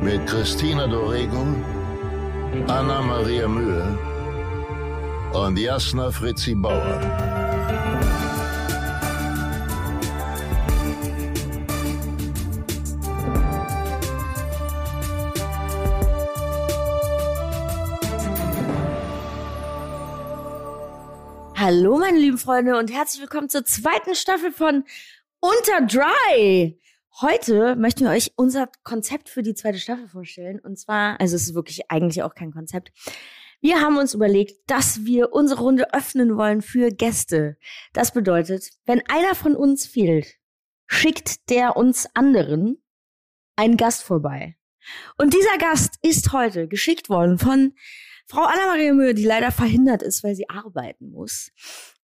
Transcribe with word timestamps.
mit 0.00 0.26
Christina 0.26 0.86
Dorego, 0.86 1.46
Anna 2.68 3.00
Maria 3.02 3.48
Mühe 3.48 3.98
und 5.32 5.58
Jasna 5.58 6.10
Fritzi 6.10 6.54
Bauer. 6.54 7.00
Hallo, 21.56 21.98
meine 21.98 22.18
lieben 22.18 22.38
Freunde, 22.38 22.78
und 22.78 22.92
herzlich 22.92 23.22
willkommen 23.22 23.48
zur 23.48 23.64
zweiten 23.64 24.14
Staffel 24.14 24.52
von 24.52 24.84
Unter 25.40 25.86
Dry. 25.86 26.78
Heute 27.22 27.76
möchten 27.76 28.04
wir 28.04 28.10
euch 28.10 28.34
unser 28.36 28.68
Konzept 28.82 29.30
für 29.30 29.42
die 29.42 29.54
zweite 29.54 29.78
Staffel 29.78 30.06
vorstellen. 30.06 30.60
Und 30.60 30.78
zwar, 30.78 31.18
also 31.18 31.34
es 31.34 31.44
ist 31.44 31.54
wirklich 31.54 31.90
eigentlich 31.90 32.22
auch 32.22 32.34
kein 32.34 32.52
Konzept. 32.52 32.92
Wir 33.62 33.80
haben 33.80 33.96
uns 33.96 34.12
überlegt, 34.12 34.70
dass 34.70 35.06
wir 35.06 35.32
unsere 35.32 35.62
Runde 35.62 35.94
öffnen 35.94 36.36
wollen 36.36 36.60
für 36.60 36.90
Gäste. 36.90 37.56
Das 37.94 38.12
bedeutet, 38.12 38.68
wenn 38.84 39.00
einer 39.08 39.34
von 39.34 39.56
uns 39.56 39.86
fehlt, 39.86 40.26
schickt 40.86 41.48
der 41.48 41.78
uns 41.78 42.06
anderen 42.12 42.82
einen 43.56 43.78
Gast 43.78 44.02
vorbei. 44.02 44.58
Und 45.16 45.32
dieser 45.32 45.56
Gast 45.56 45.94
ist 46.02 46.34
heute 46.34 46.68
geschickt 46.68 47.08
worden 47.08 47.38
von 47.38 47.72
Frau 48.26 48.42
Anna-Maria 48.42 48.92
Mühe, 48.92 49.14
die 49.14 49.24
leider 49.24 49.52
verhindert 49.52 50.02
ist, 50.02 50.22
weil 50.22 50.34
sie 50.34 50.50
arbeiten 50.50 51.12
muss. 51.12 51.50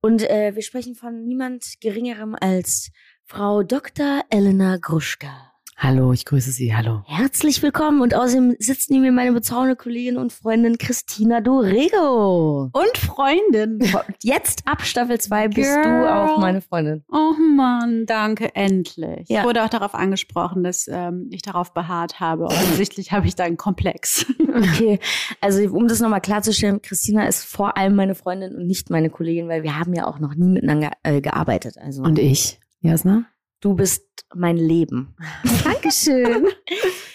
Und 0.01 0.21
äh, 0.29 0.53
wir 0.53 0.61
sprechen 0.61 0.93
von 0.93 1.25
niemand 1.25 1.81
Geringerem 1.81 2.35
als 2.39 2.91
Frau 3.31 3.61
Dr. 3.61 4.23
Elena 4.31 4.77
Gruschka. 4.77 5.29
Hallo, 5.77 6.11
ich 6.13 6.25
grüße 6.25 6.49
Sie. 6.49 6.75
Hallo. 6.75 7.03
Herzlich 7.05 7.61
willkommen 7.61 8.01
und 8.01 8.15
außerdem 8.15 8.55
sitzt 8.57 8.89
neben 8.89 9.03
mir 9.03 9.11
meine 9.11 9.33
bezaubernden 9.33 9.77
Kollegin 9.77 10.17
und 10.17 10.33
Freundin 10.33 10.79
Christina 10.79 11.39
Dorego. 11.39 12.71
Und 12.73 12.97
Freundin. 12.97 13.79
Jetzt 14.23 14.63
ab 14.65 14.81
Staffel 14.81 15.19
2 15.19 15.47
bist 15.49 15.71
Girl. 15.71 16.01
du 16.01 16.11
auch 16.11 16.39
meine 16.39 16.61
Freundin. 16.61 17.03
Oh 17.07 17.33
Mann, 17.55 18.07
danke, 18.07 18.55
endlich. 18.55 19.29
Ja. 19.29 19.41
Ich 19.41 19.45
wurde 19.45 19.63
auch 19.63 19.69
darauf 19.69 19.93
angesprochen, 19.93 20.63
dass 20.63 20.87
ähm, 20.91 21.29
ich 21.31 21.43
darauf 21.43 21.71
beharrt 21.75 22.19
habe. 22.19 22.45
Offensichtlich 22.47 23.11
habe 23.11 23.27
ich 23.27 23.35
da 23.35 23.43
einen 23.43 23.57
Komplex. 23.57 24.25
Okay, 24.49 24.99
also 25.39 25.61
um 25.69 25.87
das 25.87 25.99
nochmal 25.99 26.19
klarzustellen, 26.19 26.81
Christina 26.81 27.27
ist 27.27 27.45
vor 27.45 27.77
allem 27.77 27.95
meine 27.95 28.15
Freundin 28.15 28.55
und 28.55 28.65
nicht 28.65 28.89
meine 28.89 29.11
Kollegin, 29.11 29.47
weil 29.47 29.61
wir 29.61 29.77
haben 29.77 29.93
ja 29.93 30.07
auch 30.07 30.17
noch 30.17 30.33
nie 30.33 30.49
miteinander 30.49 30.93
äh, 31.03 31.21
gearbeitet. 31.21 31.77
Also. 31.77 32.01
Und 32.01 32.17
ich, 32.17 32.59
Jasna? 32.81 33.25
Du 33.59 33.75
bist 33.75 34.05
mein 34.33 34.57
Leben. 34.57 35.15
Dankeschön. 35.63 36.47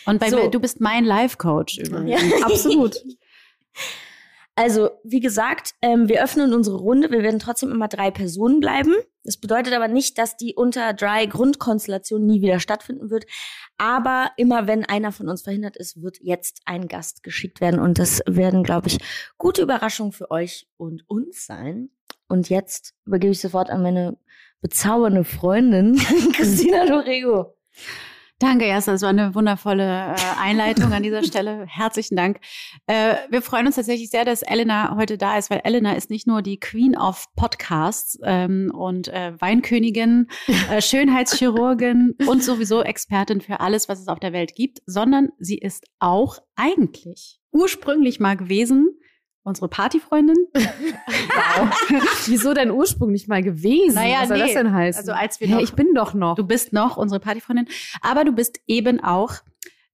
Und 0.06 0.20
bei 0.20 0.30
so. 0.30 0.36
mir, 0.36 0.50
du 0.50 0.60
bist 0.60 0.80
mein 0.80 1.04
Life-Coach 1.04 1.78
übrigens. 1.78 2.22
Ja. 2.22 2.36
Absolut. 2.46 2.96
Also, 4.56 4.90
wie 5.02 5.20
gesagt, 5.20 5.74
ähm, 5.82 6.08
wir 6.08 6.22
öffnen 6.22 6.54
unsere 6.54 6.76
Runde. 6.76 7.10
Wir 7.10 7.22
werden 7.22 7.40
trotzdem 7.40 7.72
immer 7.72 7.88
drei 7.88 8.12
Personen 8.12 8.61
bleiben. 8.61 8.94
Das 9.24 9.36
bedeutet 9.36 9.72
aber 9.72 9.89
nicht, 9.89 10.16
dass 10.16 10.36
die 10.36 10.55
unter 10.55 10.92
Dry 10.92 11.27
Grundkonstellation 11.27 12.24
nie 12.24 12.40
wieder 12.40 12.60
stattfinden 12.60 13.10
wird. 13.10 13.24
Aber 13.78 14.30
immer 14.36 14.68
wenn 14.68 14.84
einer 14.84 15.10
von 15.10 15.28
uns 15.28 15.42
verhindert 15.42 15.77
ist, 15.77 16.00
wird 16.02 16.18
jetzt 16.20 16.60
ein 16.66 16.86
Gast 16.86 17.24
geschickt 17.24 17.60
werden. 17.60 17.80
Und 17.80 17.98
das 17.98 18.20
werden, 18.27 18.62
glaube 18.62 18.89
ich, 18.89 18.98
gute 19.39 19.62
Überraschungen 19.62 20.12
für 20.12 20.30
euch 20.30 20.68
und 20.77 21.08
uns 21.08 21.46
sein. 21.46 21.90
Und 22.28 22.48
jetzt 22.48 22.94
übergebe 23.06 23.33
ich 23.33 23.40
sofort 23.40 23.70
an 23.70 23.83
meine 23.83 24.18
bezaubernde 24.64 25.25
Freundin, 25.25 25.95
Christina 26.33 26.86
Dorego. 26.86 27.55
Danke, 28.39 28.67
Jasna. 28.67 28.95
Das 28.95 29.02
war 29.02 29.11
eine 29.11 29.35
wundervolle 29.35 29.85
äh, 29.85 30.17
Einleitung 30.41 30.91
an 30.91 31.02
dieser 31.02 31.23
Stelle. 31.23 31.67
Herzlichen 31.69 32.17
Dank. 32.17 32.41
Äh, 32.86 33.17
wir 33.29 33.42
freuen 33.42 33.67
uns 33.67 33.77
tatsächlich 33.77 34.08
sehr, 34.08 34.25
dass 34.25 34.41
Elena 34.41 34.97
heute 34.97 35.19
da 35.19 35.36
ist, 35.36 35.51
weil 35.51 35.61
Elena 35.64 35.92
ist 35.92 36.08
nicht 36.08 36.27
nur 36.27 36.41
die 36.41 36.58
Queen 36.58 36.97
of 36.97 37.27
Podcasts 37.36 38.19
ähm, 38.25 38.73
und 38.75 39.08
äh, 39.08 39.39
Weinkönigin, 39.39 40.29
Schönheitschirurgin 40.81 42.17
und 42.27 42.42
sowieso 42.42 42.83
Expertin 42.83 43.42
für 43.42 43.61
alles, 43.61 43.91
was 43.91 44.01
es 44.01 44.08
auf 44.08 44.19
der 44.19 44.33
Welt 44.33 44.55
gibt, 44.55 44.81
sondern 44.86 45.29
sie 45.39 45.58
ist 45.58 45.85
auch 45.98 46.39
eigentlich 46.57 47.39
ursprünglich 47.52 48.19
mal 48.19 48.39
gewesen 48.39 48.98
unsere 49.44 49.68
Partyfreundin. 49.68 50.36
wow. 50.55 51.70
Wieso 52.27 52.55
dein 52.55 52.70
Ursprung 52.70 53.12
nicht 53.12 53.28
mal 53.28 53.42
gewesen? 53.42 53.94
Naja, 53.94 54.22
Was 54.22 54.28
soll 54.28 54.38
nee. 54.38 54.44
das 54.44 54.55
denn 54.55 54.72
heißen? 54.72 55.00
Also 55.00 55.12
als 55.12 55.38
wir 55.38 55.48
noch, 55.48 55.56
hey, 55.58 55.64
ich 55.64 55.74
bin 55.74 55.94
doch 55.94 56.14
noch. 56.14 56.34
Du 56.34 56.44
bist 56.44 56.72
noch 56.72 56.96
unsere 56.96 57.20
Partyfreundin, 57.20 57.68
aber 58.00 58.24
du 58.24 58.33
bist 58.33 58.58
eben 58.66 59.00
auch 59.00 59.34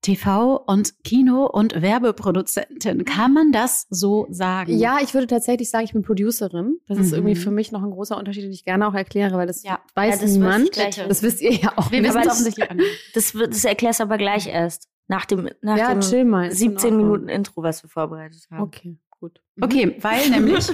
TV 0.02 0.56
und 0.56 1.04
Kino 1.04 1.44
und 1.44 1.82
Werbeproduzentin. 1.82 3.04
Kann 3.04 3.34
man 3.34 3.52
das 3.52 3.86
so 3.90 4.26
sagen? 4.30 4.78
Ja, 4.78 4.98
ich 5.02 5.12
würde 5.12 5.26
tatsächlich 5.26 5.68
sagen, 5.68 5.84
ich 5.84 5.92
bin 5.92 6.02
Producerin. 6.02 6.78
Das 6.86 6.96
mhm. 6.96 7.04
ist 7.04 7.12
irgendwie 7.12 7.34
für 7.34 7.50
mich 7.50 7.70
noch 7.70 7.82
ein 7.82 7.90
großer 7.90 8.16
Unterschied, 8.16 8.44
den 8.44 8.52
ich 8.52 8.64
gerne 8.64 8.88
auch 8.88 8.94
erkläre, 8.94 9.36
weil 9.36 9.46
das 9.46 9.62
ja. 9.62 9.80
weiß 9.94 10.16
ja, 10.16 10.22
das 10.22 10.30
niemand. 10.30 10.70
Das 11.08 11.22
wisst 11.22 11.42
ihr 11.42 11.52
ja 11.52 11.72
auch. 11.76 11.90
Wir 11.90 12.02
wissen 12.02 12.20
es 12.20 12.28
offensichtlich 12.28 12.68
Das, 13.14 13.32
das 13.32 13.64
erklärst 13.64 14.00
du 14.00 14.04
aber 14.04 14.16
gleich 14.16 14.46
erst. 14.46 14.88
Nach 15.06 15.26
dem, 15.26 15.50
nach 15.60 15.76
ja, 15.76 15.92
dem 15.92 16.28
mal, 16.28 16.52
17 16.52 16.96
Minuten 16.96 17.28
Intro, 17.28 17.64
was 17.64 17.82
wir 17.82 17.90
vorbereitet 17.90 18.46
haben. 18.48 18.62
Okay 18.62 18.96
gut. 19.20 19.40
Mhm. 19.56 19.64
Okay, 19.64 19.96
weil 20.00 20.28
nämlich 20.30 20.68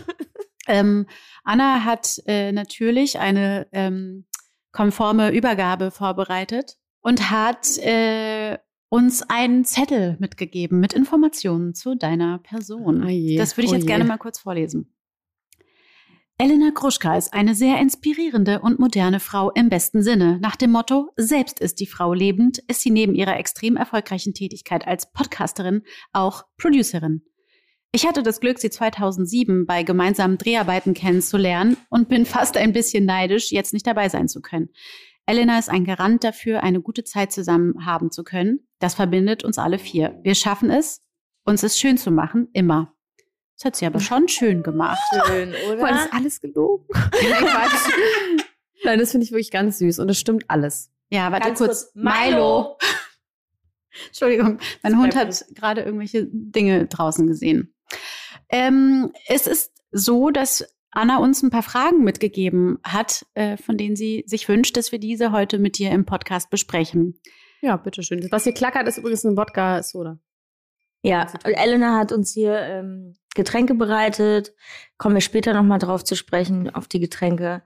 ähm, 0.67 1.07
Anna 1.45 1.85
hat 1.85 2.23
äh, 2.27 2.53
natürlich 2.53 3.19
eine 3.19 3.67
ähm, 3.73 4.27
konforme 4.73 5.31
Übergabe 5.31 5.91
vorbereitet 5.91 6.77
und 7.01 7.31
hat 7.31 7.79
äh, 7.79 8.59
uns 8.89 9.23
einen 9.23 9.65
Zettel 9.65 10.17
mitgegeben 10.21 10.81
mit 10.81 10.93
Informationen 10.93 11.75
zu 11.75 11.95
deiner 11.95 12.39
Person. 12.39 13.05
Oh 13.05 13.09
je, 13.09 13.37
das 13.37 13.57
würde 13.57 13.67
ich 13.67 13.73
oh 13.73 13.75
jetzt 13.75 13.85
je. 13.85 13.89
gerne 13.89 14.05
mal 14.05 14.19
kurz 14.19 14.39
vorlesen. 14.39 14.93
Elena 16.39 16.71
Kruschka 16.71 17.17
ist 17.17 17.33
eine 17.33 17.55
sehr 17.55 17.81
inspirierende 17.81 18.61
und 18.61 18.79
moderne 18.79 19.21
Frau 19.21 19.51
im 19.53 19.71
besten 19.71 20.03
Sinne. 20.03 20.39
Nach 20.43 20.55
dem 20.55 20.71
Motto, 20.71 21.11
selbst 21.17 21.61
ist 21.61 21.81
die 21.81 21.87
Frau 21.87 22.13
lebend, 22.13 22.59
ist 22.69 22.83
sie 22.83 22.91
neben 22.91 23.15
ihrer 23.15 23.39
extrem 23.39 23.77
erfolgreichen 23.77 24.35
Tätigkeit 24.35 24.87
als 24.87 25.11
Podcasterin 25.13 25.83
auch 26.13 26.45
Producerin. 26.59 27.23
Ich 27.97 28.07
hatte 28.07 28.23
das 28.23 28.41
Glück, 28.41 28.59
sie 28.59 28.69
2007 28.69 29.65
bei 29.65 29.83
gemeinsamen 29.83 30.37
Dreharbeiten 30.37 30.93
kennenzulernen 30.93 31.79
und 31.89 32.11
bin 32.11 32.27
fast 32.27 32.59
ein 32.59 32.75
bisschen 32.75 33.07
neidisch, 33.07 33.53
jetzt 33.53 33.73
nicht 33.73 33.87
dabei 33.87 34.11
sein 34.11 34.29
zu 34.29 34.43
können. 34.43 34.69
Elena 35.25 35.59
ist 35.59 35.71
ein 35.71 35.87
Garant 35.87 36.23
dafür, 36.23 36.63
eine 36.63 36.83
gute 36.83 37.05
Zeit 37.05 37.33
zusammen 37.33 37.87
haben 37.87 38.11
zu 38.11 38.23
können. 38.23 38.69
Das 38.81 38.95
verbindet 38.95 39.45
uns 39.45 39.57
alle 39.57 39.79
vier. 39.79 40.21
Wir 40.23 40.35
schaffen 40.35 40.69
es, 40.69 41.07
uns 41.47 41.63
es 41.63 41.79
schön 41.79 41.97
zu 41.97 42.11
machen, 42.11 42.49
immer. 42.53 42.93
Das 43.57 43.65
hat 43.65 43.77
sie 43.77 43.87
aber 43.87 44.01
schon 44.01 44.29
schön 44.29 44.63
gemacht. 44.63 45.01
Schön, 45.27 45.55
oder? 45.71 45.81
War 45.81 45.93
das 45.93 46.13
alles 46.13 46.43
gelogen? 46.43 46.85
Nein, 48.85 48.99
das 48.99 49.11
finde 49.11 49.25
ich 49.25 49.31
wirklich 49.31 49.51
ganz 49.51 49.79
süß 49.79 50.01
und 50.01 50.11
es 50.11 50.19
stimmt 50.19 50.45
alles. 50.49 50.93
Ja, 51.09 51.33
warte 51.33 51.47
ganz 51.49 51.59
kurz. 51.61 51.93
kurz. 51.95 51.95
Milo. 51.95 52.77
Entschuldigung, 54.09 54.59
mein 54.83 54.99
Hund 54.99 55.17
hat 55.17 55.47
gerade 55.55 55.81
irgendwelche 55.81 56.29
Dinge 56.31 56.89
draußen 56.89 57.27
gesehen. 57.27 57.73
Ähm, 58.57 59.13
es 59.27 59.47
ist 59.47 59.71
so, 59.91 60.31
dass 60.31 60.67
Anna 60.91 61.19
uns 61.19 61.43
ein 61.43 61.51
paar 61.51 61.63
Fragen 61.63 62.05
mitgegeben 62.05 62.79
hat, 62.83 63.27
äh, 63.35 63.59
von 63.59 63.77
denen 63.77 63.97
sie 63.97 64.25
sich 64.27 64.49
wünscht, 64.49 64.79
dass 64.79 64.93
wir 64.93 64.99
diese 64.99 65.31
heute 65.31 65.59
mit 65.59 65.77
dir 65.77 65.91
im 65.91 66.07
Podcast 66.07 66.49
besprechen. 66.49 67.21
Ja, 67.61 67.77
bitteschön. 67.77 68.27
Was 68.31 68.45
hier 68.45 68.55
klackert, 68.55 68.89
ist 68.89 68.97
übrigens 68.97 69.25
ein 69.25 69.37
Wodka-Soda. 69.37 70.19
Ja, 71.03 71.27
Elena 71.45 71.99
hat 71.99 72.13
uns 72.13 72.33
hier 72.33 72.59
ähm, 72.59 73.17
Getränke 73.35 73.75
bereitet. 73.75 74.55
Kommen 74.97 75.17
wir 75.17 75.21
später 75.21 75.53
nochmal 75.53 75.79
drauf 75.79 76.03
zu 76.03 76.17
sprechen, 76.17 76.71
auf 76.71 76.89
die 76.89 77.01
Getränke. 77.01 77.63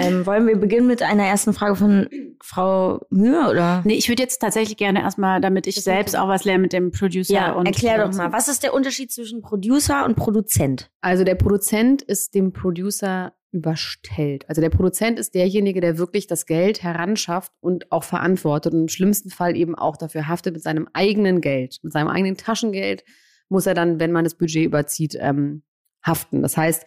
Ähm, 0.00 0.26
wollen 0.26 0.46
wir 0.46 0.56
beginnen 0.56 0.86
mit 0.86 1.02
einer 1.02 1.24
ersten 1.24 1.52
Frage 1.52 1.76
von 1.76 2.08
Frau 2.42 3.00
Mühe, 3.10 3.48
oder? 3.48 3.82
Nee, 3.84 3.94
ich 3.94 4.08
würde 4.08 4.22
jetzt 4.22 4.38
tatsächlich 4.38 4.76
gerne 4.76 5.02
erstmal, 5.02 5.40
damit 5.40 5.66
ich 5.66 5.74
das 5.74 5.84
selbst 5.84 6.16
auch 6.16 6.28
was 6.28 6.44
lerne 6.44 6.62
mit 6.62 6.72
dem 6.72 6.90
Producer. 6.90 7.32
Ja, 7.32 7.52
und 7.52 7.66
erklär 7.66 8.04
doch 8.04 8.14
mal, 8.14 8.32
was 8.32 8.48
ist 8.48 8.62
der 8.62 8.74
Unterschied 8.74 9.12
zwischen 9.12 9.42
Producer 9.42 10.04
und 10.04 10.16
Produzent? 10.16 10.90
Also 11.00 11.24
der 11.24 11.34
Produzent 11.34 12.02
ist 12.02 12.34
dem 12.34 12.52
Producer 12.52 13.32
überstellt. 13.50 14.44
Also 14.48 14.60
der 14.60 14.70
Produzent 14.70 15.18
ist 15.18 15.34
derjenige, 15.34 15.80
der 15.80 15.98
wirklich 15.98 16.26
das 16.26 16.46
Geld 16.46 16.82
heranschafft 16.82 17.52
und 17.60 17.90
auch 17.90 18.04
verantwortet 18.04 18.74
und 18.74 18.82
im 18.82 18.88
schlimmsten 18.88 19.30
Fall 19.30 19.56
eben 19.56 19.74
auch 19.74 19.96
dafür 19.96 20.28
haftet 20.28 20.54
mit 20.54 20.62
seinem 20.62 20.88
eigenen 20.92 21.40
Geld, 21.40 21.78
mit 21.82 21.92
seinem 21.92 22.08
eigenen 22.08 22.36
Taschengeld 22.36 23.04
muss 23.48 23.66
er 23.66 23.74
dann, 23.74 23.98
wenn 24.00 24.12
man 24.12 24.24
das 24.24 24.34
Budget 24.34 24.66
überzieht, 24.66 25.16
ähm, 25.18 25.62
haften. 26.04 26.42
Das 26.42 26.56
heißt, 26.56 26.84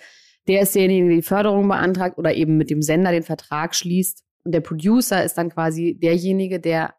der 0.48 0.62
ist 0.62 0.76
derjenige, 0.76 1.08
der 1.08 1.16
die 1.18 1.22
Förderung 1.22 1.68
beantragt 1.68 2.18
oder 2.18 2.34
eben 2.34 2.58
mit 2.58 2.70
dem 2.70 2.82
Sender 2.82 3.12
den 3.12 3.24
Vertrag 3.24 3.76
schließt. 3.76 4.24
Und 4.44 4.54
der 4.54 4.62
Producer 4.62 5.24
ist 5.24 5.38
dann 5.38 5.50
quasi 5.50 5.98
derjenige, 6.02 6.60
der, 6.60 6.96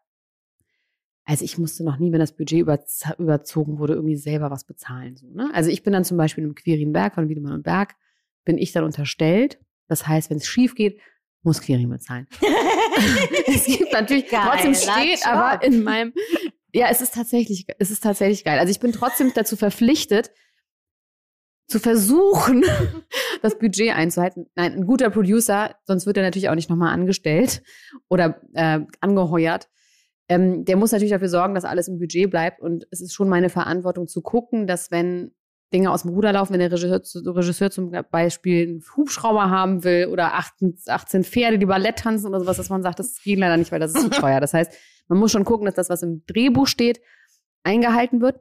also 1.25 1.43
ich 1.43 1.57
musste 1.57 1.83
noch 1.83 1.99
nie, 1.99 2.11
wenn 2.11 2.19
das 2.19 2.35
Budget 2.35 2.61
über, 2.61 2.79
überzogen 3.17 3.79
wurde, 3.79 3.93
irgendwie 3.93 4.15
selber 4.15 4.49
was 4.49 4.65
bezahlen. 4.65 5.17
So, 5.17 5.27
ne? 5.27 5.51
Also 5.53 5.69
ich 5.69 5.83
bin 5.83 5.93
dann 5.93 6.05
zum 6.05 6.17
Beispiel 6.17 6.43
im 6.43 6.55
Quirin 6.55 6.93
von 7.13 7.27
Wiedemann 7.27 7.53
und 7.53 7.63
Berg, 7.63 7.95
bin 8.45 8.57
ich 8.57 8.71
dann 8.71 8.83
unterstellt. 8.83 9.59
Das 9.87 10.07
heißt, 10.07 10.29
wenn 10.29 10.37
es 10.37 10.47
schief 10.47 10.75
geht, 10.75 10.99
muss 11.41 11.61
Quirin 11.61 11.89
bezahlen. 11.89 12.27
es 13.47 13.65
gibt 13.65 13.91
natürlich, 13.91 14.29
Geil, 14.29 14.41
trotzdem 14.45 14.73
steht 14.73 15.27
aber 15.27 15.63
in 15.63 15.83
meinem, 15.83 16.13
ja, 16.73 16.87
es 16.89 17.01
ist 17.01 17.13
tatsächlich, 17.13 17.65
es 17.79 17.91
ist 17.91 18.03
tatsächlich 18.03 18.45
geil. 18.45 18.59
Also 18.59 18.71
ich 18.71 18.79
bin 18.79 18.93
trotzdem 18.93 19.31
dazu 19.35 19.57
verpflichtet, 19.57 20.31
zu 21.67 21.79
versuchen, 21.79 22.63
das 23.43 23.59
Budget 23.59 23.93
einzuhalten. 23.93 24.47
Nein, 24.55 24.73
ein 24.73 24.85
guter 24.85 25.09
Producer, 25.09 25.75
sonst 25.83 26.05
wird 26.05 26.15
er 26.15 26.23
natürlich 26.23 26.49
auch 26.49 26.55
nicht 26.55 26.69
nochmal 26.69 26.93
angestellt 26.93 27.61
oder 28.07 28.41
äh, 28.53 28.79
angeheuert. 29.01 29.69
Ähm, 30.29 30.63
der 30.63 30.77
muss 30.77 30.93
natürlich 30.93 31.11
dafür 31.11 31.27
sorgen, 31.27 31.53
dass 31.53 31.65
alles 31.65 31.89
im 31.89 31.99
Budget 31.99 32.31
bleibt. 32.31 32.61
Und 32.61 32.87
es 32.89 33.01
ist 33.01 33.13
schon 33.13 33.27
meine 33.27 33.49
Verantwortung 33.49 34.07
zu 34.07 34.21
gucken, 34.21 34.65
dass 34.65 34.91
wenn 34.91 35.33
Dinge 35.73 35.91
aus 35.91 36.03
dem 36.03 36.11
Ruder 36.11 36.31
laufen, 36.31 36.53
wenn 36.53 36.61
der 36.61 36.71
Regisseur, 36.71 37.01
Regisseur 37.35 37.69
zum 37.69 37.91
Beispiel 38.09 38.63
einen 38.63 38.83
Hubschrauber 38.95 39.49
haben 39.49 39.83
will 39.83 40.07
oder 40.07 40.35
18, 40.35 40.77
18 40.87 41.23
Pferde, 41.25 41.59
die 41.59 41.65
Ballett 41.65 41.97
tanzen 41.97 42.27
oder 42.27 42.39
sowas, 42.39 42.55
dass 42.55 42.69
man 42.69 42.81
sagt, 42.81 42.99
das 42.99 43.21
geht 43.21 43.39
leider 43.39 43.57
nicht, 43.57 43.73
weil 43.73 43.81
das 43.81 43.93
ist 43.93 44.03
zu 44.03 44.09
teuer. 44.21 44.39
Das 44.39 44.53
heißt, 44.53 44.71
man 45.09 45.19
muss 45.19 45.33
schon 45.33 45.43
gucken, 45.43 45.65
dass 45.65 45.75
das, 45.75 45.89
was 45.89 46.01
im 46.01 46.23
Drehbuch 46.27 46.67
steht, 46.67 47.01
eingehalten 47.63 48.21
wird. 48.21 48.39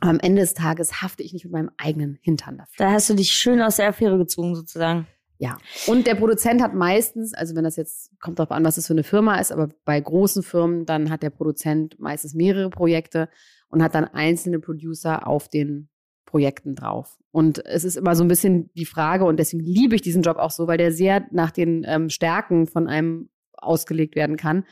Aber 0.00 0.10
am 0.10 0.20
Ende 0.20 0.42
des 0.42 0.54
Tages 0.54 1.02
hafte 1.02 1.22
ich 1.22 1.32
nicht 1.32 1.44
mit 1.44 1.52
meinem 1.52 1.70
eigenen 1.78 2.18
Hintern 2.20 2.58
dafür. 2.58 2.74
Da 2.76 2.92
hast 2.92 3.08
du 3.08 3.14
dich 3.14 3.32
schön 3.32 3.62
aus 3.62 3.76
der 3.76 3.88
Affäre 3.88 4.18
gezogen, 4.18 4.54
sozusagen. 4.54 5.06
Ja. 5.38 5.58
Und 5.86 6.06
der 6.06 6.14
Produzent 6.14 6.62
hat 6.62 6.74
meistens, 6.74 7.34
also 7.34 7.54
wenn 7.54 7.64
das 7.64 7.76
jetzt, 7.76 8.10
kommt 8.20 8.38
darauf 8.38 8.50
an, 8.50 8.64
was 8.64 8.76
das 8.76 8.86
für 8.86 8.94
eine 8.94 9.04
Firma 9.04 9.38
ist, 9.38 9.52
aber 9.52 9.68
bei 9.84 10.00
großen 10.00 10.42
Firmen, 10.42 10.86
dann 10.86 11.10
hat 11.10 11.22
der 11.22 11.30
Produzent 11.30 11.98
meistens 11.98 12.34
mehrere 12.34 12.70
Projekte 12.70 13.28
und 13.68 13.82
hat 13.82 13.94
dann 13.94 14.04
einzelne 14.04 14.60
Producer 14.60 15.26
auf 15.26 15.48
den 15.48 15.88
Projekten 16.24 16.74
drauf. 16.74 17.18
Und 17.30 17.64
es 17.66 17.84
ist 17.84 17.96
immer 17.96 18.16
so 18.16 18.24
ein 18.24 18.28
bisschen 18.28 18.70
die 18.74 18.86
Frage, 18.86 19.24
und 19.24 19.38
deswegen 19.38 19.62
liebe 19.62 19.94
ich 19.94 20.02
diesen 20.02 20.22
Job 20.22 20.38
auch 20.38 20.50
so, 20.50 20.66
weil 20.66 20.78
der 20.78 20.92
sehr 20.92 21.26
nach 21.30 21.50
den 21.50 21.84
ähm, 21.86 22.08
Stärken 22.08 22.66
von 22.66 22.88
einem 22.88 23.28
ausgelegt 23.52 24.16
werden 24.16 24.36
kann. 24.36 24.64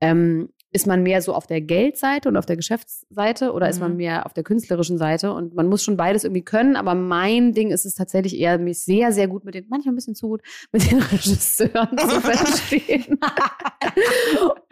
Ähm, 0.00 0.48
ist 0.74 0.86
man 0.86 1.02
mehr 1.02 1.20
so 1.20 1.34
auf 1.34 1.46
der 1.46 1.60
Geldseite 1.60 2.28
und 2.30 2.36
auf 2.38 2.46
der 2.46 2.56
Geschäftsseite 2.56 3.52
oder 3.52 3.66
mhm. 3.66 3.70
ist 3.70 3.80
man 3.80 3.90
mhm. 3.92 3.96
mehr 3.98 4.26
auf 4.26 4.32
der 4.32 4.42
künstlerischen 4.42 4.96
Seite? 4.96 5.32
Und 5.32 5.54
man 5.54 5.68
muss 5.68 5.84
schon 5.84 5.98
beides 5.98 6.24
irgendwie 6.24 6.44
können, 6.44 6.76
aber 6.76 6.94
mein 6.94 7.52
Ding 7.52 7.70
ist 7.70 7.84
es 7.84 7.94
tatsächlich 7.94 8.38
eher, 8.38 8.58
mich 8.58 8.82
sehr, 8.82 9.12
sehr 9.12 9.28
gut 9.28 9.44
mit 9.44 9.54
den, 9.54 9.66
manchmal 9.68 9.92
ein 9.92 9.96
bisschen 9.96 10.14
zu 10.14 10.28
gut, 10.28 10.42
mit 10.72 10.90
den 10.90 11.00
Regisseuren 11.00 11.98
zu 11.98 12.20
verstehen. 12.20 13.18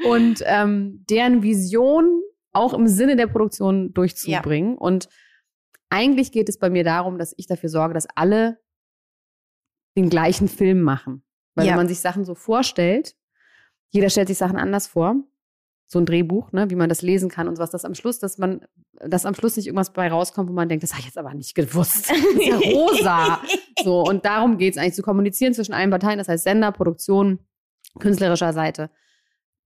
und 0.04 0.42
ähm, 0.46 1.04
deren 1.10 1.42
Vision 1.42 2.22
auch 2.52 2.72
im 2.72 2.88
Sinne 2.88 3.16
der 3.16 3.26
Produktion 3.26 3.92
durchzubringen. 3.92 4.72
Ja. 4.72 4.78
Und 4.78 5.08
eigentlich 5.90 6.32
geht 6.32 6.48
es 6.48 6.58
bei 6.58 6.70
mir 6.70 6.82
darum, 6.82 7.18
dass 7.18 7.34
ich 7.36 7.46
dafür 7.46 7.68
sorge, 7.68 7.94
dass 7.94 8.08
alle 8.14 8.58
den 9.96 10.08
gleichen 10.08 10.48
Film 10.48 10.80
machen. 10.80 11.22
Weil 11.54 11.66
ja. 11.66 11.72
wenn 11.72 11.78
man 11.78 11.88
sich 11.88 12.00
Sachen 12.00 12.24
so 12.24 12.34
vorstellt, 12.34 13.16
jeder 13.90 14.08
stellt 14.08 14.28
sich 14.28 14.38
Sachen 14.38 14.56
anders 14.56 14.86
vor 14.86 15.16
so 15.92 15.98
ein 15.98 16.06
Drehbuch, 16.06 16.52
ne, 16.52 16.70
wie 16.70 16.76
man 16.76 16.88
das 16.88 17.02
lesen 17.02 17.28
kann 17.28 17.48
und 17.48 17.56
sowas, 17.56 17.70
dass 17.70 17.84
am 17.84 17.96
Schluss, 17.96 18.20
dass 18.20 18.38
man, 18.38 18.60
dass 18.92 19.26
am 19.26 19.34
Schluss 19.34 19.56
nicht 19.56 19.66
irgendwas 19.66 19.92
bei 19.92 20.08
rauskommt, 20.08 20.48
wo 20.48 20.52
man 20.52 20.68
denkt, 20.68 20.84
das 20.84 20.92
habe 20.92 21.00
ich 21.00 21.06
jetzt 21.06 21.18
aber 21.18 21.34
nicht 21.34 21.56
gewusst. 21.56 22.10
Das 22.10 22.16
ist 22.16 22.46
ja 22.46 22.56
rosa. 22.58 23.40
so, 23.84 24.02
und 24.02 24.24
darum 24.24 24.56
geht 24.56 24.74
es 24.74 24.78
eigentlich 24.78 24.94
zu 24.94 25.02
kommunizieren 25.02 25.52
zwischen 25.52 25.72
allen 25.72 25.90
Parteien, 25.90 26.18
das 26.18 26.28
heißt 26.28 26.44
Sender, 26.44 26.70
Produktion, 26.70 27.40
künstlerischer 27.98 28.52
Seite, 28.52 28.88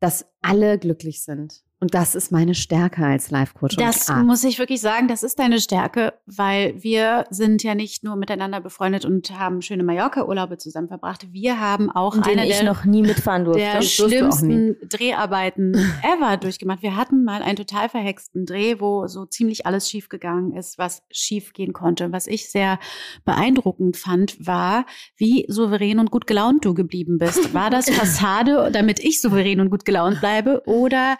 dass 0.01 0.27
alle 0.41 0.79
glücklich 0.79 1.23
sind. 1.23 1.63
Und 1.85 1.93
das 1.93 2.15
ist 2.15 2.33
meine 2.33 2.55
Stärke 2.55 3.05
als 3.05 3.31
Life-Coach. 3.31 3.77
Das 3.77 4.09
muss 4.09 4.43
ich 4.43 4.59
wirklich 4.59 4.81
sagen, 4.81 5.07
das 5.07 5.23
ist 5.23 5.39
deine 5.39 5.61
Stärke, 5.61 6.15
weil 6.25 6.83
wir 6.83 7.27
sind 7.29 7.63
ja 7.63 7.75
nicht 7.75 8.03
nur 8.03 8.17
miteinander 8.17 8.63
befreundet 8.63 9.05
und 9.05 9.39
haben 9.39 9.61
schöne 9.61 9.85
Mallorca-Urlaube 9.85 10.57
zusammen 10.57 10.89
verbracht. 10.89 11.31
Wir 11.31 11.61
haben 11.61 11.91
auch 11.91 12.15
und 12.15 12.27
eine 12.27 12.47
ich 12.49 12.57
der, 12.57 12.65
noch 12.65 12.87
nie 12.87 13.03
mitfahren 13.03 13.45
durfte. 13.45 13.61
der 13.61 13.83
schlimmsten 13.83 14.77
Dreharbeiten 14.89 15.75
ever 16.03 16.39
durchgemacht. 16.39 16.81
Wir 16.81 16.97
hatten 16.97 17.23
mal 17.23 17.43
einen 17.43 17.57
total 17.57 17.91
verhexten 17.91 18.47
Dreh, 18.47 18.81
wo 18.81 19.07
so 19.07 19.27
ziemlich 19.27 19.67
alles 19.67 19.91
schiefgegangen 19.91 20.57
ist, 20.57 20.79
was 20.79 21.03
schiefgehen 21.11 21.75
konnte. 21.75 22.13
Was 22.13 22.27
ich 22.27 22.51
sehr 22.51 22.79
beeindruckend 23.27 23.99
fand, 23.99 24.39
war, 24.47 24.87
wie 25.19 25.45
souverän 25.49 25.99
und 25.99 26.11
gut 26.11 26.27
gelaunt 26.27 26.65
du 26.65 26.73
geblieben 26.73 27.19
bist. 27.19 27.53
War 27.53 27.69
das 27.69 27.91
Fassade, 27.95 28.71
damit 28.73 29.01
ich 29.01 29.21
souverän 29.21 29.61
und 29.61 29.69
gut 29.69 29.85
gelaunt 29.85 30.21
bleibe, 30.21 30.63
oder 30.65 31.19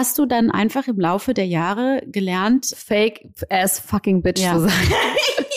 hast 0.00 0.18
du 0.18 0.24
dann 0.24 0.50
einfach 0.50 0.88
im 0.88 0.98
Laufe 0.98 1.34
der 1.34 1.46
Jahre 1.46 2.02
gelernt, 2.06 2.72
fake 2.74 3.28
as 3.50 3.78
fucking 3.78 4.22
bitch 4.22 4.40
ja. 4.40 4.54
zu 4.54 4.60
sein? 4.60 4.72